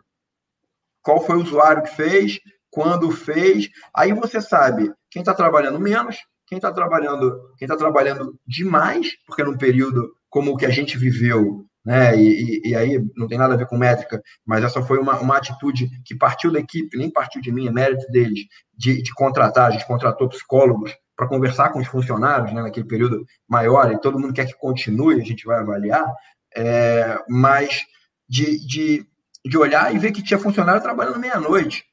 Qual 1.01 1.25
foi 1.25 1.37
o 1.37 1.41
usuário 1.41 1.81
que 1.81 1.95
fez, 1.95 2.39
quando 2.69 3.09
fez, 3.09 3.67
aí 3.95 4.13
você 4.13 4.39
sabe 4.39 4.93
quem 5.09 5.21
está 5.21 5.33
trabalhando 5.33 5.79
menos, 5.79 6.17
quem 6.45 6.57
está 6.57 6.71
trabalhando, 6.71 7.53
quem 7.57 7.65
está 7.65 7.75
trabalhando 7.75 8.39
demais, 8.45 9.13
porque 9.25 9.43
num 9.43 9.57
período 9.57 10.15
como 10.29 10.51
o 10.51 10.57
que 10.57 10.65
a 10.65 10.69
gente 10.69 10.97
viveu, 10.97 11.65
né? 11.85 12.17
E, 12.17 12.61
e, 12.63 12.69
e, 12.69 12.75
aí 12.75 12.99
não 13.15 13.27
tem 13.27 13.37
nada 13.37 13.53
a 13.53 13.57
ver 13.57 13.67
com 13.67 13.77
métrica, 13.77 14.21
mas 14.45 14.63
essa 14.63 14.81
foi 14.81 14.97
uma, 14.97 15.19
uma 15.19 15.37
atitude 15.37 15.89
que 16.03 16.15
partiu 16.15 16.51
da 16.51 16.59
equipe, 16.59 16.97
nem 16.97 17.11
partiu 17.11 17.41
de 17.41 17.51
mim, 17.51 17.67
é 17.67 17.71
mérito 17.71 18.11
deles, 18.11 18.45
de, 18.75 19.03
de 19.03 19.13
contratar. 19.13 19.67
A 19.67 19.71
gente 19.71 19.85
contratou 19.85 20.27
psicólogos 20.27 20.95
para 21.15 21.27
conversar 21.27 21.69
com 21.69 21.79
os 21.79 21.87
funcionários, 21.87 22.51
né, 22.53 22.61
naquele 22.61 22.87
período 22.87 23.25
maior, 23.47 23.91
e 23.91 24.01
todo 24.01 24.19
mundo 24.19 24.33
quer 24.33 24.47
que 24.47 24.57
continue, 24.57 25.21
a 25.21 25.23
gente 25.23 25.45
vai 25.45 25.59
avaliar, 25.59 26.11
é, 26.55 27.17
mas 27.29 27.81
de, 28.27 28.65
de, 28.65 29.05
de 29.45 29.57
olhar 29.57 29.93
e 29.93 29.99
ver 29.99 30.11
que 30.11 30.23
tinha 30.23 30.39
funcionário 30.39 30.81
trabalhando 30.81 31.19
meia-noite 31.19 31.83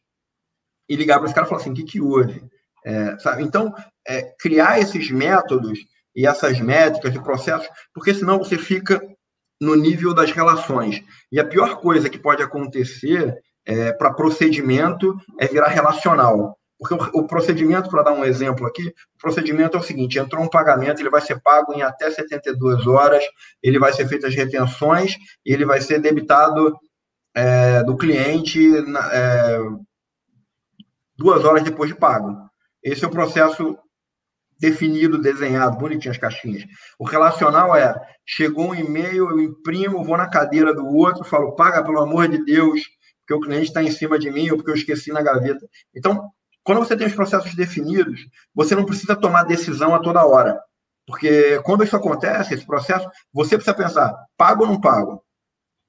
e 0.88 0.96
ligar 0.96 1.18
para 1.18 1.26
os 1.26 1.32
caras 1.32 1.48
e 1.48 1.50
falar 1.50 1.60
assim: 1.60 1.70
o 1.70 1.74
que, 1.74 1.84
que 1.84 2.00
houve? 2.00 2.42
É, 2.84 3.18
sabe? 3.18 3.42
Então, 3.42 3.72
é, 4.06 4.22
criar 4.40 4.80
esses 4.80 5.10
métodos 5.10 5.78
e 6.16 6.26
essas 6.26 6.58
métricas 6.60 7.14
e 7.14 7.22
processos, 7.22 7.68
porque 7.94 8.12
senão 8.12 8.38
você 8.38 8.58
fica 8.58 9.00
no 9.62 9.76
nível 9.76 10.12
das 10.12 10.32
relações. 10.32 11.00
E 11.30 11.38
a 11.38 11.46
pior 11.46 11.76
coisa 11.76 12.10
que 12.10 12.18
pode 12.18 12.42
acontecer 12.42 13.32
é, 13.64 13.92
para 13.92 14.12
procedimento 14.12 15.16
é 15.38 15.46
virar 15.46 15.68
relacional. 15.68 16.58
Porque 16.76 16.94
o, 16.94 17.20
o 17.20 17.26
procedimento, 17.28 17.88
para 17.88 18.02
dar 18.02 18.12
um 18.12 18.24
exemplo 18.24 18.66
aqui, 18.66 18.88
o 18.88 19.18
procedimento 19.20 19.76
é 19.76 19.80
o 19.80 19.82
seguinte: 19.82 20.18
entrou 20.18 20.42
um 20.42 20.50
pagamento, 20.50 21.00
ele 21.00 21.08
vai 21.08 21.20
ser 21.20 21.40
pago 21.40 21.72
em 21.72 21.80
até 21.80 22.10
72 22.10 22.88
horas, 22.88 23.22
ele 23.62 23.78
vai 23.78 23.92
ser 23.92 24.08
feito 24.08 24.26
as 24.26 24.34
retenções 24.34 25.16
e 25.46 25.52
ele 25.52 25.64
vai 25.64 25.80
ser 25.80 26.00
debitado 26.00 26.76
é, 27.32 27.84
do 27.84 27.96
cliente 27.96 28.68
é, 29.12 29.58
duas 31.16 31.44
horas 31.44 31.62
depois 31.62 31.88
de 31.88 31.94
pago. 31.94 32.36
Esse 32.82 33.04
é 33.04 33.06
o 33.06 33.12
processo 33.12 33.78
definido, 34.62 35.20
desenhado, 35.20 35.76
bonitinho 35.76 36.12
as 36.12 36.18
caixinhas. 36.18 36.64
O 36.96 37.04
relacional 37.04 37.74
é: 37.74 37.92
chegou 38.24 38.70
um 38.70 38.74
e-mail, 38.74 39.30
eu 39.30 39.40
imprimo, 39.40 40.04
vou 40.04 40.16
na 40.16 40.28
cadeira 40.28 40.72
do 40.72 40.86
outro, 40.86 41.24
falo, 41.24 41.56
paga 41.56 41.82
pelo 41.82 42.00
amor 42.00 42.28
de 42.28 42.44
Deus, 42.44 42.80
porque 43.18 43.34
o 43.34 43.40
cliente 43.40 43.66
está 43.66 43.82
em 43.82 43.90
cima 43.90 44.16
de 44.18 44.30
mim 44.30 44.48
ou 44.50 44.56
porque 44.56 44.70
eu 44.70 44.76
esqueci 44.76 45.12
na 45.12 45.20
gaveta. 45.20 45.66
Então, 45.92 46.30
quando 46.62 46.78
você 46.78 46.96
tem 46.96 47.08
os 47.08 47.14
processos 47.14 47.56
definidos, 47.56 48.20
você 48.54 48.76
não 48.76 48.84
precisa 48.84 49.16
tomar 49.16 49.42
decisão 49.42 49.94
a 49.96 49.98
toda 49.98 50.24
hora. 50.24 50.60
Porque 51.08 51.60
quando 51.62 51.82
isso 51.82 51.96
acontece, 51.96 52.54
esse 52.54 52.64
processo, 52.64 53.10
você 53.32 53.56
precisa 53.56 53.76
pensar: 53.76 54.14
pago 54.36 54.62
ou 54.62 54.68
não 54.68 54.80
pago? 54.80 55.20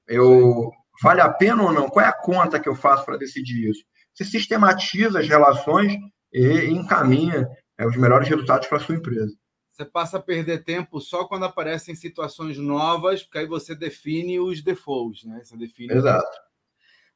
Eu 0.07 0.71
vale 1.01 1.21
a 1.21 1.29
pena 1.29 1.61
ou 1.61 1.71
não? 1.71 1.87
Qual 1.89 2.03
é 2.03 2.09
a 2.09 2.19
conta 2.19 2.59
que 2.59 2.67
eu 2.67 2.75
faço 2.75 3.05
para 3.05 3.17
decidir 3.17 3.69
isso? 3.69 3.83
Você 4.15 4.25
sistematiza 4.25 5.19
as 5.19 5.27
relações 5.27 5.93
e 6.33 6.65
encaminha 6.71 7.47
é, 7.83 7.87
os 7.87 7.97
melhores 7.97 8.27
resultados 8.27 8.67
para 8.67 8.77
a 8.77 8.81
sua 8.81 8.95
empresa. 8.95 9.33
Você 9.71 9.85
passa 9.85 10.17
a 10.17 10.21
perder 10.21 10.63
tempo 10.63 11.01
só 11.01 11.25
quando 11.25 11.45
aparecem 11.45 11.95
situações 11.95 12.57
novas, 12.57 13.23
porque 13.23 13.39
aí 13.39 13.47
você 13.47 13.75
define 13.75 14.39
os 14.39 14.61
defaults, 14.61 15.23
né? 15.23 15.41
Você 15.43 15.57
define 15.57 15.93
Exato. 15.93 16.37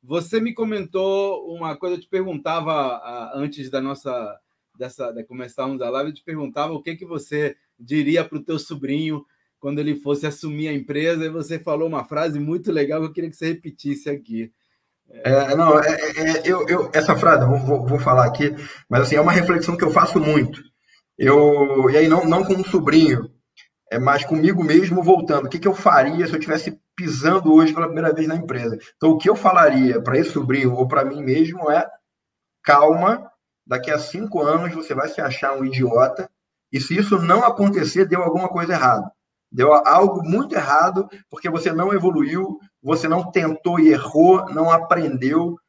Você 0.01 0.39
me 0.39 0.53
comentou 0.53 1.53
uma 1.53 1.75
coisa, 1.75 1.95
eu 1.95 2.01
te 2.01 2.07
perguntava 2.07 3.31
antes 3.35 3.69
da 3.69 3.81
nossa 3.81 4.39
dessa 4.77 5.11
de 5.11 5.23
começarmos 5.23 5.81
a 5.81 5.89
live, 5.89 6.11
eu 6.11 6.15
te 6.15 6.23
perguntava 6.23 6.71
o 6.71 6.81
que 6.81 6.95
que 6.95 7.05
você 7.05 7.57
diria 7.79 8.23
para 8.23 8.37
o 8.37 8.43
teu 8.43 8.59
sobrinho 8.59 9.25
quando 9.59 9.79
ele 9.79 9.95
fosse 9.95 10.27
assumir 10.27 10.67
a 10.67 10.73
empresa, 10.73 11.25
e 11.25 11.29
você 11.29 11.59
falou 11.59 11.87
uma 11.87 12.05
frase 12.05 12.39
muito 12.39 12.71
legal 12.71 13.01
que 13.01 13.07
eu 13.07 13.13
queria 13.13 13.29
que 13.29 13.35
você 13.35 13.47
repetisse 13.47 14.07
aqui. 14.07 14.53
É, 15.09 15.55
não, 15.55 15.79
é, 15.79 15.89
é, 15.89 16.19
é, 16.19 16.41
eu, 16.45 16.67
eu, 16.67 16.91
essa 16.93 17.15
frase, 17.15 17.45
vou, 17.45 17.59
vou, 17.59 17.85
vou, 17.85 17.99
falar 17.99 18.25
aqui, 18.25 18.55
mas 18.89 19.01
assim, 19.01 19.15
é 19.15 19.21
uma 19.21 19.31
reflexão 19.31 19.77
que 19.77 19.83
eu 19.83 19.91
faço 19.91 20.19
muito. 20.19 20.61
Eu, 21.17 21.89
e 21.89 21.97
aí, 21.97 22.07
não, 22.07 22.25
não 22.25 22.43
com 22.43 22.53
um 22.53 22.63
sobrinho, 22.63 23.31
é 23.91 23.97
mais 23.97 24.23
comigo 24.25 24.63
mesmo 24.63 25.01
voltando. 25.01 25.45
O 25.45 25.49
que, 25.49 25.59
que 25.59 25.67
eu 25.67 25.73
faria 25.73 26.27
se 26.27 26.33
eu 26.33 26.39
estivesse 26.39 26.79
pisando 26.95 27.53
hoje 27.53 27.73
pela 27.73 27.87
primeira 27.87 28.13
vez 28.13 28.27
na 28.27 28.35
empresa? 28.35 28.77
Então, 28.95 29.11
o 29.11 29.17
que 29.17 29.29
eu 29.29 29.35
falaria 29.35 30.01
para 30.01 30.17
esse 30.17 30.31
sobrinho 30.31 30.73
ou 30.73 30.87
para 30.87 31.05
mim 31.05 31.23
mesmo 31.23 31.71
é: 31.71 31.87
calma, 32.63 33.31
daqui 33.65 33.89
a 33.89 33.97
cinco 33.97 34.41
anos 34.41 34.73
você 34.73 34.93
vai 34.93 35.07
se 35.07 35.21
achar 35.21 35.53
um 35.53 35.65
idiota, 35.65 36.29
e 36.71 36.79
se 36.79 36.97
isso 36.97 37.17
não 37.19 37.43
acontecer, 37.43 38.05
deu 38.05 38.21
alguma 38.21 38.49
coisa 38.49 38.73
errada. 38.73 39.09
Deu 39.49 39.73
algo 39.73 40.21
muito 40.23 40.53
errado 40.53 41.09
porque 41.29 41.49
você 41.49 41.71
não 41.71 41.93
evoluiu, 41.93 42.59
você 42.87 43.05
não 43.05 43.29
tentou 43.29 43.81
e 43.81 43.89
errou, 43.89 44.45
não 44.53 44.71
aprendeu. 44.71 45.59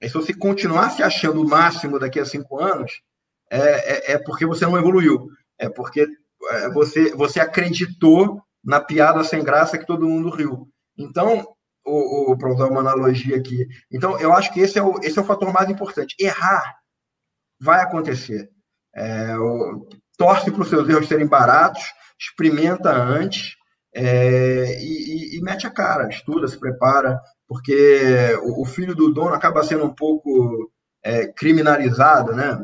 E 0.00 0.08
se 0.08 0.14
você 0.14 0.32
continuar 0.32 0.88
se 0.88 1.02
achando 1.02 1.42
o 1.42 1.48
máximo 1.48 1.98
daqui 1.98 2.18
a 2.18 2.24
cinco 2.24 2.58
anos, 2.58 3.02
é, 3.50 3.58
é, 3.58 4.12
é 4.12 4.18
porque 4.18 4.46
você 4.46 4.64
não 4.64 4.78
evoluiu. 4.78 5.28
É 5.58 5.68
porque 5.68 6.08
é, 6.50 6.70
você, 6.70 7.14
você 7.14 7.40
acreditou 7.40 8.42
na 8.64 8.80
piada 8.80 9.22
sem 9.22 9.44
graça 9.44 9.76
que 9.76 9.86
todo 9.86 10.08
mundo 10.08 10.30
riu. 10.30 10.66
Então, 10.96 11.46
o, 11.84 12.32
o 12.32 12.38
para 12.38 12.50
usar 12.50 12.68
uma 12.68 12.80
analogia 12.80 13.36
aqui, 13.36 13.66
então 13.90 14.18
eu 14.18 14.32
acho 14.32 14.50
que 14.54 14.60
esse 14.60 14.78
é 14.78 14.82
o, 14.82 14.98
esse 15.02 15.18
é 15.18 15.22
o 15.22 15.26
fator 15.26 15.52
mais 15.52 15.68
importante. 15.68 16.16
Errar 16.18 16.78
vai 17.60 17.82
acontecer. 17.82 18.48
É, 18.94 19.36
o, 19.36 19.86
torce 20.16 20.50
para 20.50 20.62
os 20.62 20.70
seus 20.70 20.88
erros 20.88 21.06
serem 21.06 21.26
baratos, 21.26 21.82
experimenta 22.18 22.90
antes 22.90 23.56
é, 23.94 24.81
mete 25.42 25.66
a 25.66 25.70
cara, 25.70 26.08
estuda, 26.08 26.46
se 26.48 26.58
prepara, 26.58 27.20
porque 27.48 28.38
o, 28.42 28.62
o 28.62 28.64
filho 28.64 28.94
do 28.94 29.12
dono 29.12 29.34
acaba 29.34 29.64
sendo 29.64 29.84
um 29.84 29.94
pouco 29.94 30.70
é, 31.02 31.26
criminalizado, 31.26 32.32
né? 32.32 32.58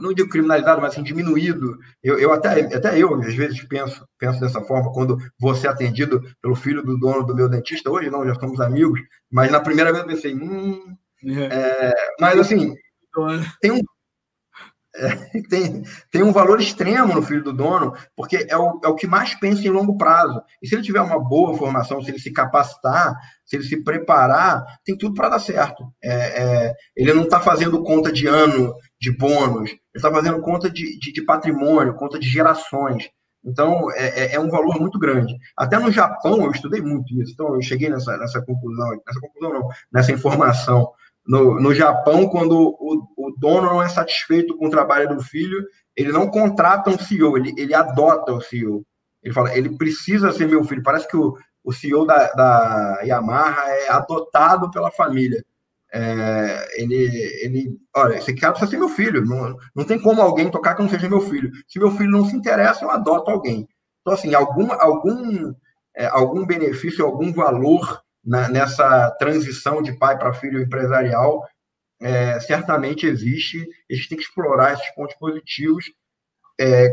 não 0.00 0.12
digo 0.12 0.28
criminalizado, 0.28 0.80
mas 0.80 0.92
assim, 0.92 1.02
diminuído. 1.02 1.78
Eu, 2.02 2.18
eu 2.18 2.32
até, 2.32 2.60
até 2.74 2.98
eu, 2.98 3.14
às 3.14 3.34
vezes, 3.34 3.62
penso, 3.64 4.06
penso 4.18 4.40
dessa 4.40 4.60
forma, 4.60 4.92
quando 4.92 5.18
vou 5.38 5.54
ser 5.54 5.68
atendido 5.68 6.22
pelo 6.42 6.56
filho 6.56 6.82
do 6.82 6.98
dono 6.98 7.24
do 7.24 7.34
meu 7.34 7.48
dentista, 7.48 7.90
hoje 7.90 8.10
não, 8.10 8.26
já 8.26 8.34
somos 8.34 8.60
amigos, 8.60 9.00
mas 9.30 9.50
na 9.50 9.60
primeira 9.60 9.92
vez 9.92 10.02
eu 10.02 10.08
pensei, 10.10 10.34
hum. 10.34 10.96
É, 11.24 11.88
é 11.88 11.94
mas 12.20 12.38
assim, 12.38 12.74
tem 13.60 13.70
um, 13.70 13.80
é, 14.96 15.40
tem, 15.48 15.82
tem 16.10 16.22
um 16.22 16.32
valor 16.32 16.60
extremo 16.60 17.14
no 17.14 17.22
filho 17.22 17.42
do 17.42 17.52
dono, 17.52 17.94
porque 18.16 18.46
é 18.48 18.56
o, 18.56 18.80
é 18.84 18.88
o 18.88 18.94
que 18.94 19.06
mais 19.06 19.34
pensa 19.34 19.62
em 19.62 19.70
longo 19.70 19.96
prazo. 19.96 20.40
E 20.62 20.68
se 20.68 20.74
ele 20.74 20.82
tiver 20.82 21.00
uma 21.00 21.18
boa 21.18 21.56
formação, 21.56 22.00
se 22.02 22.10
ele 22.10 22.18
se 22.18 22.32
capacitar, 22.32 23.16
se 23.44 23.56
ele 23.56 23.64
se 23.64 23.82
preparar, 23.82 24.64
tem 24.84 24.96
tudo 24.96 25.14
para 25.14 25.30
dar 25.30 25.40
certo. 25.40 25.84
É, 26.02 26.12
é, 26.14 26.74
ele 26.96 27.12
não 27.12 27.24
está 27.24 27.40
fazendo 27.40 27.82
conta 27.82 28.12
de 28.12 28.26
ano, 28.26 28.74
de 29.00 29.10
bônus, 29.10 29.70
ele 29.70 29.80
está 29.96 30.10
fazendo 30.10 30.40
conta 30.40 30.70
de, 30.70 30.98
de, 30.98 31.12
de, 31.12 31.24
patrimônio, 31.24 31.94
conta 31.94 32.18
de 32.18 32.28
gerações. 32.28 33.10
Então, 33.44 33.90
é, 33.92 34.22
é, 34.22 34.34
é, 34.36 34.40
um 34.40 34.48
valor 34.48 34.80
muito 34.80 34.98
grande. 34.98 35.36
Até 35.54 35.78
no 35.78 35.92
Japão, 35.92 36.42
eu 36.44 36.50
estudei 36.50 36.80
muito 36.80 37.20
isso, 37.20 37.32
então 37.32 37.54
eu 37.54 37.60
cheguei 37.60 37.90
nessa, 37.90 38.16
nessa 38.16 38.40
conclusão, 38.40 38.88
nessa 39.06 39.20
conclusão 39.20 39.52
não, 39.52 39.68
nessa 39.92 40.12
informação 40.12 40.90
no, 41.26 41.58
no 41.58 41.74
Japão, 41.74 42.28
quando 42.28 42.52
o, 42.52 43.06
o, 43.16 43.34
dono 43.38 43.68
não 43.68 43.82
é 43.82 43.88
satisfeito 43.88 44.56
com 44.56 44.66
o 44.66 44.70
trabalho 44.70 45.08
do 45.08 45.22
filho, 45.22 45.64
ele 45.96 46.12
não 46.12 46.28
contrata 46.28 46.90
um 46.90 46.98
CEO, 46.98 47.36
ele, 47.38 47.54
ele 47.56 47.74
adota 47.74 48.32
o 48.32 48.40
CEO. 48.40 48.84
Ele 49.22 49.32
fala, 49.32 49.56
ele 49.56 49.76
precisa 49.76 50.32
ser 50.32 50.46
meu 50.46 50.62
filho. 50.64 50.82
Parece 50.82 51.08
que 51.08 51.16
o, 51.16 51.34
o 51.64 51.72
CEO 51.72 52.04
da, 52.04 52.30
da 52.32 53.00
Yamaha 53.02 53.70
é 53.70 53.90
adotado 53.90 54.70
pela 54.70 54.90
família. 54.90 55.42
É, 55.92 56.82
ele, 56.82 56.94
ele, 57.42 57.78
olha, 57.96 58.16
esse 58.16 58.34
cara 58.34 58.52
precisa 58.52 58.72
ser 58.72 58.76
meu 58.76 58.88
filho. 58.90 59.24
Não, 59.24 59.56
não 59.74 59.84
tem 59.84 59.98
como 59.98 60.20
alguém 60.20 60.50
tocar 60.50 60.74
que 60.74 60.82
não 60.82 60.90
seja 60.90 61.08
meu 61.08 61.22
filho. 61.22 61.50
Se 61.66 61.78
meu 61.78 61.90
filho 61.92 62.10
não 62.10 62.26
se 62.26 62.36
interessa, 62.36 62.84
eu 62.84 62.90
adoto 62.90 63.30
alguém. 63.30 63.66
Então, 64.02 64.12
assim, 64.12 64.34
algum, 64.34 64.70
algum, 64.72 65.54
é, 65.96 66.06
algum 66.06 66.44
benefício, 66.44 67.02
algum 67.02 67.32
valor 67.32 68.03
na, 68.24 68.48
nessa 68.48 69.10
transição 69.18 69.82
de 69.82 69.92
pai 69.92 70.18
para 70.18 70.32
filho 70.32 70.62
empresarial, 70.62 71.42
é, 72.00 72.38
certamente 72.40 73.06
existe. 73.06 73.66
A 73.90 73.94
gente 73.94 74.08
tem 74.08 74.18
que 74.18 74.24
explorar 74.24 74.72
esses 74.72 74.90
pontos 74.94 75.14
positivos, 75.16 75.84
é, 76.60 76.88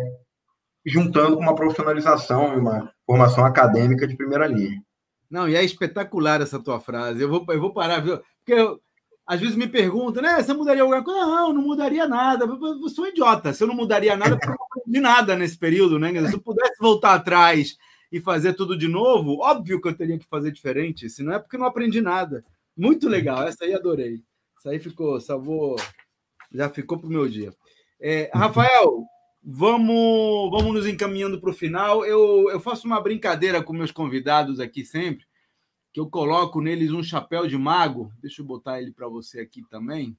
juntando 0.85 1.35
com 1.35 1.41
uma 1.43 1.55
profissionalização 1.55 2.53
e 2.53 2.59
uma 2.59 2.91
formação 3.05 3.45
acadêmica 3.45 4.07
de 4.07 4.17
primeira 4.17 4.47
linha. 4.47 4.81
Não, 5.29 5.47
e 5.47 5.55
é 5.55 5.63
espetacular 5.63 6.41
essa 6.41 6.61
tua 6.61 6.79
frase. 6.79 7.21
Eu 7.21 7.29
vou, 7.29 7.45
eu 7.49 7.61
vou 7.61 7.73
parar, 7.73 7.99
viu? 8.01 8.19
Porque 8.39 8.53
eu, 8.53 8.81
às 9.25 9.39
vezes 9.39 9.55
me 9.55 9.67
perguntam, 9.67 10.21
né? 10.21 10.41
Você 10.41 10.53
mudaria 10.53 10.81
alguma 10.81 11.01
coisa? 11.03 11.21
Não, 11.21 11.53
não 11.53 11.61
mudaria 11.61 12.05
nada. 12.05 12.43
Eu 12.43 12.89
sou 12.89 13.05
um 13.05 13.07
idiota. 13.07 13.53
Se 13.53 13.63
eu 13.63 13.67
não 13.67 13.75
mudaria 13.75 14.17
nada, 14.17 14.37
eu 14.41 14.49
não 14.85 15.01
nada 15.01 15.35
nesse 15.37 15.57
período, 15.57 15.97
né? 15.97 16.11
Se 16.27 16.33
eu 16.33 16.41
pudesse 16.41 16.77
voltar 16.79 17.13
atrás 17.13 17.77
e 18.11 18.19
fazer 18.19 18.53
tudo 18.53 18.77
de 18.77 18.87
novo, 18.87 19.39
óbvio 19.39 19.81
que 19.81 19.87
eu 19.87 19.95
teria 19.95 20.19
que 20.19 20.27
fazer 20.27 20.51
diferente, 20.51 21.09
se 21.09 21.23
não 21.23 21.33
é 21.33 21.39
porque 21.39 21.57
não 21.57 21.65
aprendi 21.65 22.01
nada. 22.01 22.43
Muito 22.75 23.07
legal, 23.07 23.43
essa 23.43 23.63
aí 23.63 23.73
adorei. 23.73 24.21
Essa 24.57 24.71
aí 24.71 24.79
ficou, 24.79 25.19
salvou, 25.21 25.75
já 26.51 26.69
ficou 26.69 26.99
para 26.99 27.07
o 27.07 27.11
meu 27.11 27.27
dia. 27.29 27.53
É, 27.99 28.29
Rafael, 28.33 29.05
vamos, 29.41 30.51
vamos 30.51 30.73
nos 30.73 30.87
encaminhando 30.87 31.39
para 31.39 31.49
o 31.49 31.53
final. 31.53 32.05
Eu, 32.05 32.49
eu 32.49 32.59
faço 32.59 32.85
uma 32.85 32.99
brincadeira 32.99 33.63
com 33.63 33.73
meus 33.73 33.91
convidados 33.91 34.59
aqui 34.59 34.83
sempre, 34.83 35.25
que 35.93 35.99
eu 35.99 36.09
coloco 36.09 36.61
neles 36.61 36.91
um 36.91 37.03
chapéu 37.03 37.47
de 37.47 37.57
mago. 37.57 38.11
Deixa 38.21 38.41
eu 38.41 38.45
botar 38.45 38.81
ele 38.81 38.91
para 38.91 39.07
você 39.07 39.39
aqui 39.39 39.63
também. 39.69 40.17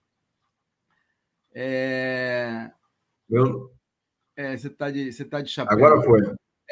É... 1.54 2.70
Eu... 3.28 3.70
É, 4.34 4.56
você 4.56 4.68
está 4.68 4.90
de, 4.90 5.12
você 5.12 5.24
tá 5.26 5.42
de 5.42 5.50
chapéu. 5.50 5.76
Agora 5.76 6.02
foi. 6.02 6.22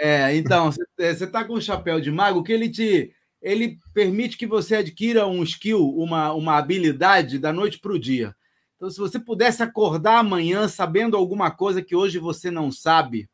É, 0.02 0.34
então, 0.34 0.72
você 0.72 1.24
está 1.24 1.44
com 1.44 1.52
o 1.52 1.60
chapéu 1.60 2.00
de 2.00 2.10
mago, 2.10 2.42
que 2.42 2.50
ele 2.50 2.70
te, 2.70 3.12
ele 3.42 3.78
permite 3.92 4.38
que 4.38 4.46
você 4.46 4.76
adquira 4.76 5.26
um 5.26 5.42
skill, 5.42 5.94
uma, 5.94 6.32
uma 6.32 6.56
habilidade 6.56 7.38
da 7.38 7.52
noite 7.52 7.78
para 7.78 7.92
o 7.92 7.98
dia. 7.98 8.34
Então, 8.76 8.90
se 8.90 8.98
você 8.98 9.20
pudesse 9.20 9.62
acordar 9.62 10.20
amanhã 10.20 10.66
sabendo 10.68 11.18
alguma 11.18 11.50
coisa 11.50 11.82
que 11.82 11.94
hoje 11.94 12.18
você 12.18 12.50
não 12.50 12.72
sabe, 12.72 13.28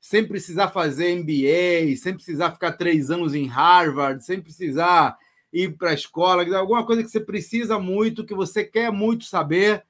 sem 0.00 0.26
precisar 0.26 0.70
fazer 0.70 1.14
MBA, 1.14 1.96
sem 1.96 2.12
precisar 2.12 2.50
ficar 2.50 2.72
três 2.72 3.08
anos 3.08 3.32
em 3.32 3.46
Harvard, 3.46 4.24
sem 4.24 4.40
precisar 4.42 5.16
ir 5.52 5.76
para 5.76 5.90
a 5.90 5.94
escola, 5.94 6.42
alguma 6.56 6.84
coisa 6.84 7.04
que 7.04 7.08
você 7.08 7.20
precisa 7.20 7.78
muito, 7.78 8.26
que 8.26 8.34
você 8.34 8.64
quer 8.64 8.90
muito 8.90 9.26
saber, 9.26 9.84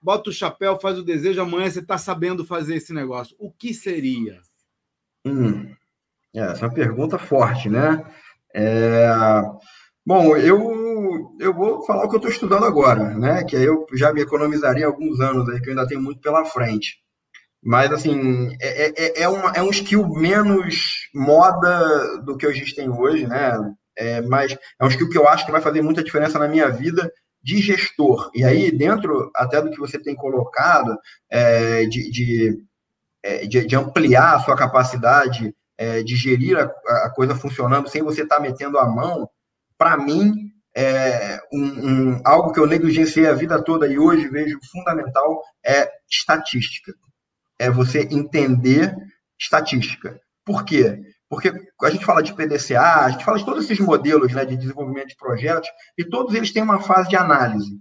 bota 0.00 0.30
o 0.30 0.32
chapéu, 0.32 0.78
faz 0.78 0.96
o 0.96 1.02
desejo, 1.02 1.40
amanhã 1.40 1.68
você 1.68 1.80
está 1.80 1.98
sabendo 1.98 2.44
fazer 2.44 2.76
esse 2.76 2.92
negócio. 2.92 3.34
O 3.40 3.50
que 3.50 3.74
seria? 3.74 4.40
Hum, 5.26 5.74
é, 6.34 6.40
essa 6.40 6.64
é 6.64 6.68
uma 6.68 6.74
pergunta 6.74 7.18
forte, 7.18 7.68
né? 7.68 8.04
É... 8.54 9.10
Bom, 10.06 10.36
eu, 10.36 11.34
eu 11.40 11.52
vou 11.52 11.84
falar 11.84 12.04
o 12.04 12.08
que 12.08 12.14
eu 12.14 12.18
estou 12.18 12.30
estudando 12.30 12.64
agora, 12.64 13.12
né? 13.14 13.42
Que 13.42 13.56
aí 13.56 13.64
eu 13.64 13.84
já 13.94 14.12
me 14.12 14.20
economizaria 14.20 14.86
alguns 14.86 15.18
anos 15.18 15.48
aí, 15.48 15.60
que 15.60 15.68
eu 15.68 15.72
ainda 15.72 15.86
tenho 15.88 16.00
muito 16.00 16.20
pela 16.20 16.44
frente. 16.44 16.98
Mas, 17.60 17.90
assim, 17.90 18.56
é, 18.60 19.20
é, 19.20 19.22
é, 19.22 19.28
uma, 19.28 19.50
é 19.50 19.60
um 19.60 19.70
skill 19.70 20.08
menos 20.08 21.08
moda 21.12 22.22
do 22.22 22.36
que 22.36 22.46
a 22.46 22.52
gente 22.52 22.76
tem 22.76 22.88
hoje, 22.88 23.26
né? 23.26 23.52
É, 23.98 24.20
mas 24.22 24.56
é 24.80 24.84
um 24.84 24.88
skill 24.88 25.08
que 25.08 25.18
eu 25.18 25.26
acho 25.26 25.44
que 25.44 25.50
vai 25.50 25.60
fazer 25.60 25.82
muita 25.82 26.04
diferença 26.04 26.38
na 26.38 26.46
minha 26.46 26.68
vida 26.70 27.10
de 27.42 27.60
gestor. 27.60 28.30
E 28.32 28.44
aí, 28.44 28.70
dentro 28.70 29.30
até 29.34 29.60
do 29.60 29.70
que 29.70 29.80
você 29.80 29.98
tem 30.00 30.14
colocado, 30.14 30.96
é, 31.28 31.84
de, 31.86 32.10
de, 32.12 32.50
é, 32.50 32.56
de, 33.46 33.66
de, 33.66 33.76
ampliar 33.76 34.36
a 34.36 34.40
sua 34.40 34.56
capacidade 34.56 35.54
é, 35.78 36.02
de 36.02 36.16
gerir 36.16 36.58
a, 36.58 36.64
a, 37.06 37.12
coisa 37.14 37.34
funcionando 37.34 37.88
sem 37.88 38.02
você 38.02 38.22
estar 38.22 38.36
tá 38.36 38.42
metendo 38.42 38.78
a 38.78 38.86
mão, 38.86 39.28
para 39.78 39.96
mim, 39.96 40.50
é 40.74 41.40
um, 41.52 41.62
um, 41.62 42.20
algo 42.24 42.52
que 42.52 42.60
eu 42.60 42.66
negligenciei 42.66 43.26
a 43.26 43.34
vida 43.34 43.62
toda 43.62 43.86
e 43.86 43.98
hoje 43.98 44.28
vejo 44.28 44.58
fundamental 44.70 45.42
é 45.64 45.90
estatística. 46.10 46.92
É 47.58 47.70
você 47.70 48.02
entender 48.10 48.94
estatística. 49.38 50.20
Por 50.44 50.64
quê? 50.64 51.00
Porque 51.28 51.50
a 51.82 51.90
gente 51.90 52.04
fala 52.04 52.22
de 52.22 52.34
PDCA, 52.34 53.04
a 53.04 53.10
gente 53.10 53.24
fala 53.24 53.38
de 53.38 53.44
todos 53.44 53.64
esses 53.64 53.80
modelos 53.80 54.32
né, 54.32 54.44
de 54.44 54.56
desenvolvimento 54.56 55.08
de 55.08 55.16
projetos, 55.16 55.68
e 55.98 56.04
todos 56.04 56.34
eles 56.34 56.52
têm 56.52 56.62
uma 56.62 56.80
fase 56.80 57.08
de 57.08 57.16
análise. 57.16 57.80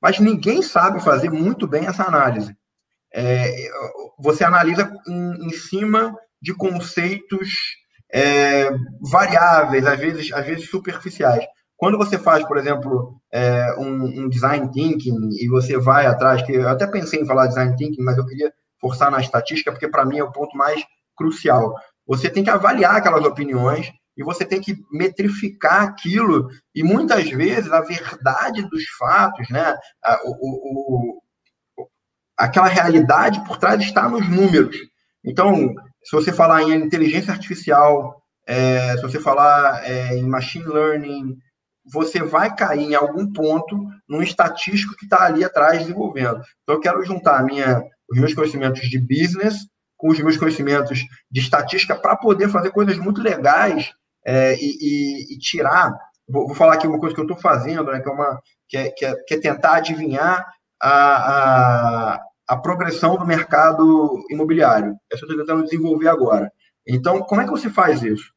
Mas 0.00 0.18
ninguém 0.18 0.62
sabe 0.62 1.02
fazer 1.02 1.30
muito 1.30 1.66
bem 1.66 1.86
essa 1.86 2.04
análise. 2.04 2.54
É, 3.12 3.68
você 4.18 4.44
analisa 4.44 4.92
em, 5.08 5.46
em, 5.46 5.50
cima 5.50 6.14
de 6.40 6.54
conceitos 6.54 7.48
é, 8.12 8.70
variáveis, 9.00 9.86
às 9.86 9.98
vezes, 9.98 10.32
às 10.32 10.46
vezes 10.46 10.70
superficiais. 10.70 11.44
Quando 11.76 11.96
você 11.96 12.18
faz, 12.18 12.46
por 12.46 12.58
exemplo, 12.58 13.20
é, 13.32 13.74
um, 13.78 14.24
um, 14.24 14.28
design 14.28 14.70
thinking 14.70 15.30
e 15.40 15.48
você 15.48 15.78
vai 15.78 16.06
atrás, 16.06 16.42
que 16.42 16.52
eu 16.52 16.68
até 16.68 16.86
pensei 16.86 17.20
em 17.20 17.26
falar 17.26 17.46
design 17.46 17.74
thinking, 17.76 18.02
mas 18.02 18.18
eu 18.18 18.26
queria 18.26 18.52
forçar 18.80 19.10
na 19.10 19.20
estatística, 19.20 19.72
porque 19.72 19.88
para 19.88 20.04
mim 20.04 20.18
é 20.18 20.24
o 20.24 20.32
ponto 20.32 20.56
mais 20.56 20.82
crucial. 21.16 21.74
Você 22.06 22.28
tem 22.28 22.44
que 22.44 22.50
avaliar 22.50 22.96
aquelas 22.96 23.24
opiniões 23.24 23.90
e 24.16 24.22
você 24.22 24.44
tem 24.44 24.60
que 24.60 24.76
metrificar 24.92 25.82
aquilo 25.82 26.48
e 26.74 26.82
muitas 26.82 27.30
vezes 27.30 27.72
a 27.72 27.80
verdade 27.80 28.68
dos 28.68 28.84
fatos, 28.98 29.48
né, 29.48 29.74
o, 30.24 31.16
o, 31.16 31.22
aquela 32.40 32.68
realidade 32.68 33.44
por 33.44 33.58
trás 33.58 33.80
está 33.82 34.08
nos 34.08 34.26
números. 34.28 34.76
Então, 35.22 35.74
se 36.02 36.16
você 36.16 36.32
falar 36.32 36.62
em 36.62 36.72
inteligência 36.72 37.32
artificial, 37.32 38.22
é, 38.46 38.96
se 38.96 39.02
você 39.02 39.20
falar 39.20 39.84
é, 39.84 40.16
em 40.16 40.26
machine 40.26 40.64
learning, 40.64 41.36
você 41.92 42.22
vai 42.22 42.54
cair 42.54 42.90
em 42.90 42.94
algum 42.94 43.30
ponto 43.30 43.86
num 44.08 44.22
estatístico 44.22 44.96
que 44.96 45.04
está 45.04 45.24
ali 45.24 45.44
atrás 45.44 45.80
desenvolvendo. 45.80 46.40
Então, 46.62 46.76
eu 46.76 46.80
quero 46.80 47.04
juntar 47.04 47.44
minha, 47.44 47.82
os 48.10 48.18
meus 48.18 48.32
conhecimentos 48.32 48.88
de 48.88 48.98
business 48.98 49.56
com 49.98 50.08
os 50.08 50.18
meus 50.18 50.38
conhecimentos 50.38 51.04
de 51.30 51.40
estatística 51.40 51.94
para 51.94 52.16
poder 52.16 52.48
fazer 52.48 52.70
coisas 52.70 52.96
muito 52.96 53.20
legais 53.20 53.92
é, 54.24 54.54
e, 54.54 54.78
e, 54.80 55.34
e, 55.34 55.38
tirar. 55.38 55.92
Vou, 56.26 56.46
vou, 56.46 56.56
falar 56.56 56.74
aqui 56.74 56.86
uma 56.86 56.98
coisa 56.98 57.14
que 57.14 57.20
eu 57.20 57.26
estou 57.26 57.38
fazendo, 57.38 57.84
né, 57.84 58.00
que, 58.00 58.08
é 58.08 58.12
uma, 58.12 58.40
que, 58.66 58.76
é, 58.78 58.90
que, 58.90 59.04
é, 59.04 59.14
que 59.26 59.34
é 59.34 59.40
tentar 59.40 59.74
adivinhar 59.74 60.46
a, 60.80 62.14
a, 62.14 62.20
a 62.50 62.56
progressão 62.56 63.16
do 63.16 63.26
mercado 63.26 64.22
imobiliário. 64.30 64.96
Essa 65.10 65.24
eu 65.24 65.28
estou 65.28 65.38
tentando 65.38 65.64
desenvolver 65.64 66.08
agora. 66.08 66.50
Então, 66.86 67.20
como 67.20 67.40
é 67.40 67.44
que 67.44 67.50
você 67.50 67.70
faz 67.70 68.02
isso? 68.02 68.32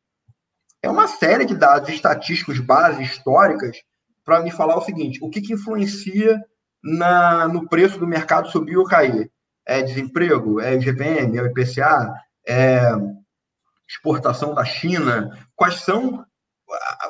É 0.81 0.89
uma 0.89 1.07
série 1.07 1.45
de 1.45 1.55
dados 1.55 1.89
estatísticos, 1.89 2.59
bases 2.59 3.09
históricas, 3.09 3.77
para 4.23 4.41
me 4.41 4.51
falar 4.51 4.77
o 4.77 4.81
seguinte: 4.81 5.19
o 5.21 5.29
que, 5.29 5.41
que 5.41 5.53
influencia 5.53 6.39
na, 6.83 7.47
no 7.47 7.67
preço 7.67 7.99
do 7.99 8.07
mercado 8.07 8.49
subir 8.49 8.77
ou 8.77 8.85
cair? 8.85 9.31
é 9.65 9.81
desemprego, 9.81 10.59
é 10.59 10.75
IGPM, 10.75 11.39
é 11.39 11.45
IPCA, 11.45 12.13
é 12.47 12.91
exportação 13.87 14.53
da 14.53 14.65
China, 14.65 15.37
quais 15.55 15.81
são 15.81 16.25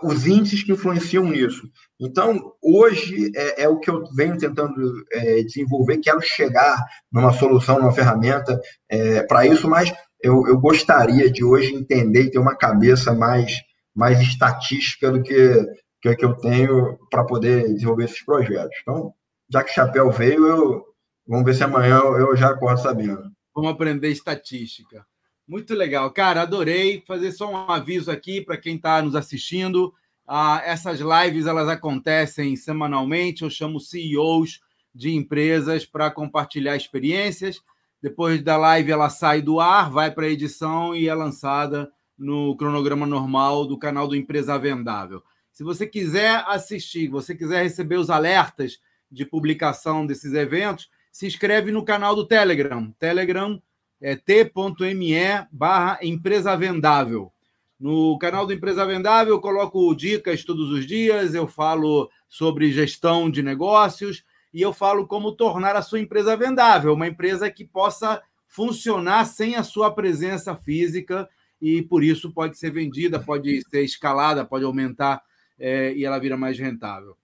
os 0.03 0.27
índices 0.27 0.63
que 0.63 0.71
influenciam 0.71 1.25
nisso. 1.25 1.69
Então, 1.99 2.53
hoje 2.61 3.31
é, 3.35 3.63
é 3.63 3.69
o 3.69 3.79
que 3.79 3.89
eu 3.89 4.03
venho 4.15 4.37
tentando 4.37 4.75
é, 5.11 5.43
desenvolver, 5.43 5.97
quero 5.99 6.21
chegar 6.21 6.83
numa 7.11 7.33
solução, 7.33 7.79
numa 7.79 7.91
ferramenta 7.91 8.59
é, 8.89 9.23
para 9.23 9.45
isso, 9.45 9.69
mas 9.69 9.93
eu, 10.21 10.47
eu, 10.47 10.59
gostaria 10.59 11.31
de 11.31 11.43
hoje 11.43 11.73
entender 11.73 12.23
e 12.23 12.31
ter 12.31 12.39
uma 12.39 12.55
cabeça 12.55 13.13
mais, 13.13 13.61
mais 13.95 14.19
estatística 14.21 15.11
do 15.11 15.21
que, 15.21 15.65
que, 16.01 16.15
que 16.15 16.25
eu 16.25 16.35
tenho 16.35 16.97
para 17.09 17.23
poder 17.23 17.73
desenvolver 17.73 18.05
esses 18.05 18.23
projetos. 18.23 18.77
Então, 18.81 19.13
já 19.51 19.63
que 19.63 19.71
o 19.71 19.73
chapéu 19.73 20.11
veio, 20.11 20.47
eu, 20.47 20.93
Vamos 21.27 21.45
ver 21.45 21.53
se 21.53 21.63
amanhã 21.63 21.99
eu 21.99 22.35
já 22.35 22.49
acordo 22.49 22.81
sabendo. 22.81 23.31
Vamos 23.55 23.71
aprender 23.71 24.09
estatística. 24.09 25.05
Muito 25.47 25.73
legal. 25.73 26.09
Cara, 26.11 26.41
adorei. 26.41 27.03
Fazer 27.05 27.31
só 27.31 27.51
um 27.51 27.69
aviso 27.69 28.09
aqui 28.09 28.41
para 28.41 28.57
quem 28.57 28.75
está 28.75 29.01
nos 29.01 29.15
assistindo. 29.15 29.93
Ah, 30.25 30.61
essas 30.65 30.99
lives 30.99 31.45
elas 31.45 31.67
acontecem 31.67 32.55
semanalmente. 32.55 33.43
Eu 33.43 33.49
chamo 33.49 33.79
CEOs 33.79 34.61
de 34.93 35.13
empresas 35.13 35.85
para 35.85 36.09
compartilhar 36.09 36.75
experiências. 36.75 37.61
Depois 38.01 38.41
da 38.41 38.57
live, 38.57 38.91
ela 38.91 39.09
sai 39.09 39.41
do 39.41 39.59
ar, 39.59 39.89
vai 39.89 40.11
para 40.11 40.25
a 40.25 40.29
edição 40.29 40.95
e 40.95 41.07
é 41.07 41.13
lançada 41.13 41.91
no 42.17 42.55
cronograma 42.55 43.05
normal 43.05 43.65
do 43.65 43.77
canal 43.77 44.07
do 44.07 44.15
Empresa 44.15 44.57
Vendável. 44.57 45.23
Se 45.51 45.63
você 45.63 45.85
quiser 45.87 46.43
assistir, 46.47 47.07
você 47.07 47.35
quiser 47.35 47.63
receber 47.63 47.97
os 47.97 48.09
alertas 48.09 48.79
de 49.11 49.25
publicação 49.25 50.05
desses 50.05 50.33
eventos, 50.33 50.89
se 51.11 51.27
inscreve 51.27 51.71
no 51.71 51.85
canal 51.85 52.15
do 52.15 52.25
Telegram. 52.25 52.91
Telegram 52.97 53.61
é 54.03 54.17
t.me 54.17 55.47
barra 55.49 55.97
Empresa 56.01 56.57
Vendável. 56.57 57.31
No 57.79 58.17
canal 58.17 58.45
do 58.45 58.51
Empresa 58.51 58.85
Vendável 58.85 59.35
eu 59.35 59.39
coloco 59.39 59.95
dicas 59.95 60.43
todos 60.43 60.69
os 60.71 60.85
dias, 60.85 61.33
eu 61.33 61.47
falo 61.47 62.09
sobre 62.27 62.69
gestão 62.73 63.31
de 63.31 63.41
negócios 63.41 64.25
e 64.53 64.61
eu 64.61 64.73
falo 64.73 65.07
como 65.07 65.31
tornar 65.31 65.77
a 65.77 65.81
sua 65.81 66.01
empresa 66.01 66.35
vendável, 66.35 66.93
uma 66.93 67.07
empresa 67.07 67.49
que 67.49 67.63
possa 67.63 68.21
funcionar 68.45 69.25
sem 69.25 69.55
a 69.55 69.63
sua 69.63 69.89
presença 69.89 70.53
física 70.53 71.27
e 71.61 71.81
por 71.81 72.03
isso 72.03 72.29
pode 72.31 72.57
ser 72.57 72.71
vendida, 72.71 73.21
pode 73.21 73.61
ser 73.69 73.83
escalada, 73.83 74.43
pode 74.43 74.65
aumentar 74.65 75.21
é, 75.57 75.93
e 75.93 76.03
ela 76.03 76.19
vira 76.19 76.35
mais 76.35 76.59
rentável. 76.59 77.15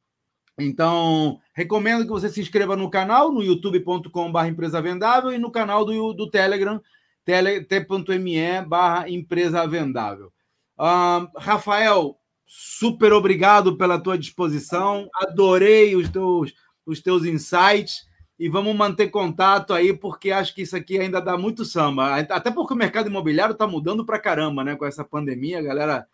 Então, 0.59 1.39
recomendo 1.53 2.03
que 2.03 2.09
você 2.09 2.29
se 2.29 2.41
inscreva 2.41 2.75
no 2.75 2.89
canal, 2.89 3.31
no 3.31 3.41
youtube.com.br 3.43 4.45
empresa 4.47 4.81
vendável 4.81 5.31
e 5.31 5.37
no 5.37 5.51
canal 5.51 5.85
do, 5.85 6.13
do 6.13 6.29
Telegram, 6.29 6.81
t.me 7.25 8.61
barra 8.67 9.09
empresa 9.09 9.65
vendável. 9.67 10.31
Uh, 10.77 11.27
Rafael, 11.37 12.17
super 12.45 13.13
obrigado 13.13 13.77
pela 13.77 13.99
tua 13.99 14.17
disposição, 14.17 15.09
adorei 15.13 15.95
os 15.95 16.09
teus, 16.09 16.53
os 16.85 17.01
teus 17.01 17.25
insights 17.25 18.07
e 18.39 18.47
vamos 18.47 18.73
manter 18.73 19.09
contato 19.09 19.73
aí, 19.73 19.93
porque 19.93 20.31
acho 20.31 20.55
que 20.55 20.61
isso 20.61 20.75
aqui 20.75 20.97
ainda 20.97 21.19
dá 21.19 21.37
muito 21.37 21.65
samba. 21.65 22.15
Até 22.15 22.49
porque 22.49 22.73
o 22.73 22.77
mercado 22.77 23.09
imobiliário 23.09 23.51
está 23.51 23.67
mudando 23.67 24.05
para 24.05 24.17
caramba, 24.17 24.63
né? 24.63 24.77
Com 24.77 24.85
essa 24.85 25.03
pandemia, 25.03 25.59
a 25.59 25.61
galera 25.61 26.07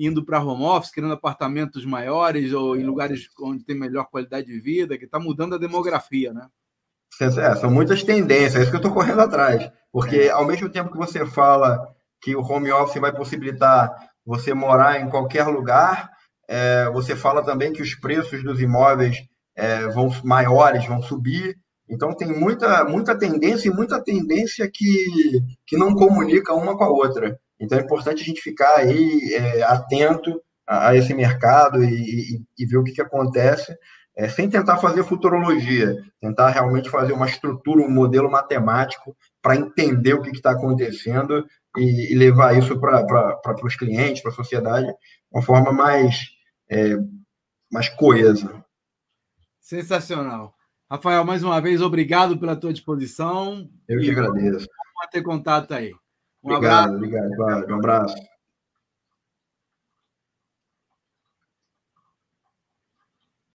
indo 0.00 0.24
para 0.24 0.42
home 0.42 0.64
office, 0.64 0.90
querendo 0.90 1.12
apartamentos 1.12 1.84
maiores 1.84 2.54
ou 2.54 2.74
em 2.74 2.84
lugares 2.84 3.28
onde 3.38 3.62
tem 3.62 3.78
melhor 3.78 4.06
qualidade 4.06 4.46
de 4.46 4.58
vida, 4.58 4.96
que 4.96 5.04
está 5.04 5.20
mudando 5.20 5.54
a 5.54 5.58
demografia, 5.58 6.32
né? 6.32 6.48
É, 7.20 7.54
são 7.56 7.70
muitas 7.70 8.02
tendências, 8.02 8.56
é 8.56 8.60
isso 8.62 8.70
que 8.70 8.76
eu 8.76 8.80
estou 8.80 8.94
correndo 8.94 9.20
atrás. 9.20 9.70
Porque 9.92 10.16
é. 10.16 10.30
ao 10.30 10.46
mesmo 10.46 10.70
tempo 10.70 10.90
que 10.90 10.96
você 10.96 11.26
fala 11.26 11.86
que 12.22 12.34
o 12.34 12.40
home 12.40 12.72
office 12.72 13.00
vai 13.00 13.14
possibilitar 13.14 13.94
você 14.24 14.54
morar 14.54 15.00
em 15.00 15.10
qualquer 15.10 15.46
lugar, 15.48 16.10
é, 16.48 16.88
você 16.90 17.14
fala 17.14 17.44
também 17.44 17.72
que 17.72 17.82
os 17.82 17.94
preços 17.94 18.42
dos 18.42 18.60
imóveis 18.60 19.18
é, 19.54 19.86
vão 19.88 20.08
maiores, 20.24 20.86
vão 20.86 21.02
subir. 21.02 21.56
Então 21.88 22.16
tem 22.16 22.28
muita, 22.28 22.84
muita 22.84 23.18
tendência 23.18 23.68
e 23.68 23.72
muita 23.72 24.02
tendência 24.02 24.70
que, 24.72 25.42
que 25.66 25.76
não 25.76 25.94
comunica 25.94 26.54
uma 26.54 26.76
com 26.76 26.84
a 26.84 26.88
outra. 26.88 27.38
Então 27.60 27.78
é 27.78 27.82
importante 27.82 28.22
a 28.22 28.24
gente 28.24 28.40
ficar 28.40 28.76
aí 28.76 29.34
é, 29.34 29.62
atento 29.62 30.40
a, 30.66 30.88
a 30.88 30.96
esse 30.96 31.12
mercado 31.12 31.84
e, 31.84 32.36
e, 32.36 32.42
e, 32.58 32.66
ver 32.66 32.78
o 32.78 32.84
que, 32.84 32.92
que 32.92 33.02
acontece, 33.02 33.76
é, 34.16 34.28
sem 34.28 34.48
tentar 34.48 34.78
fazer 34.78 35.04
futurologia, 35.04 35.96
tentar 36.20 36.48
realmente 36.50 36.88
fazer 36.88 37.12
uma 37.12 37.26
estrutura, 37.26 37.82
um 37.82 37.90
modelo 37.90 38.30
matemático 38.30 39.16
para 39.42 39.56
entender 39.56 40.14
o 40.14 40.22
que 40.22 40.30
está 40.30 40.52
acontecendo 40.52 41.46
e, 41.76 42.12
e, 42.12 42.16
levar 42.16 42.56
isso 42.56 42.78
para 42.80 43.64
os 43.64 43.76
clientes, 43.76 44.22
para 44.22 44.32
a 44.32 44.34
sociedade, 44.34 44.86
de 44.86 44.94
uma 45.30 45.42
forma 45.42 45.72
mais, 45.72 46.30
é, 46.68 46.96
mais 47.70 47.88
coesa. 47.88 48.64
Sensacional. 49.60 50.54
Rafael, 50.90 51.24
mais 51.24 51.44
uma 51.44 51.60
vez, 51.60 51.80
obrigado 51.80 52.36
pela 52.36 52.56
tua 52.56 52.72
disposição. 52.72 53.70
Eu 53.88 54.00
que 54.00 54.10
agradeço. 54.10 54.66
Vamos 54.66 55.10
ter 55.12 55.22
contato 55.22 55.72
aí. 55.72 55.92
Um 56.42 56.52
obrigado, 56.54 56.94
abraço. 56.94 56.96
Obrigado, 56.96 57.70
Um 57.70 57.74
abraço. 57.76 58.29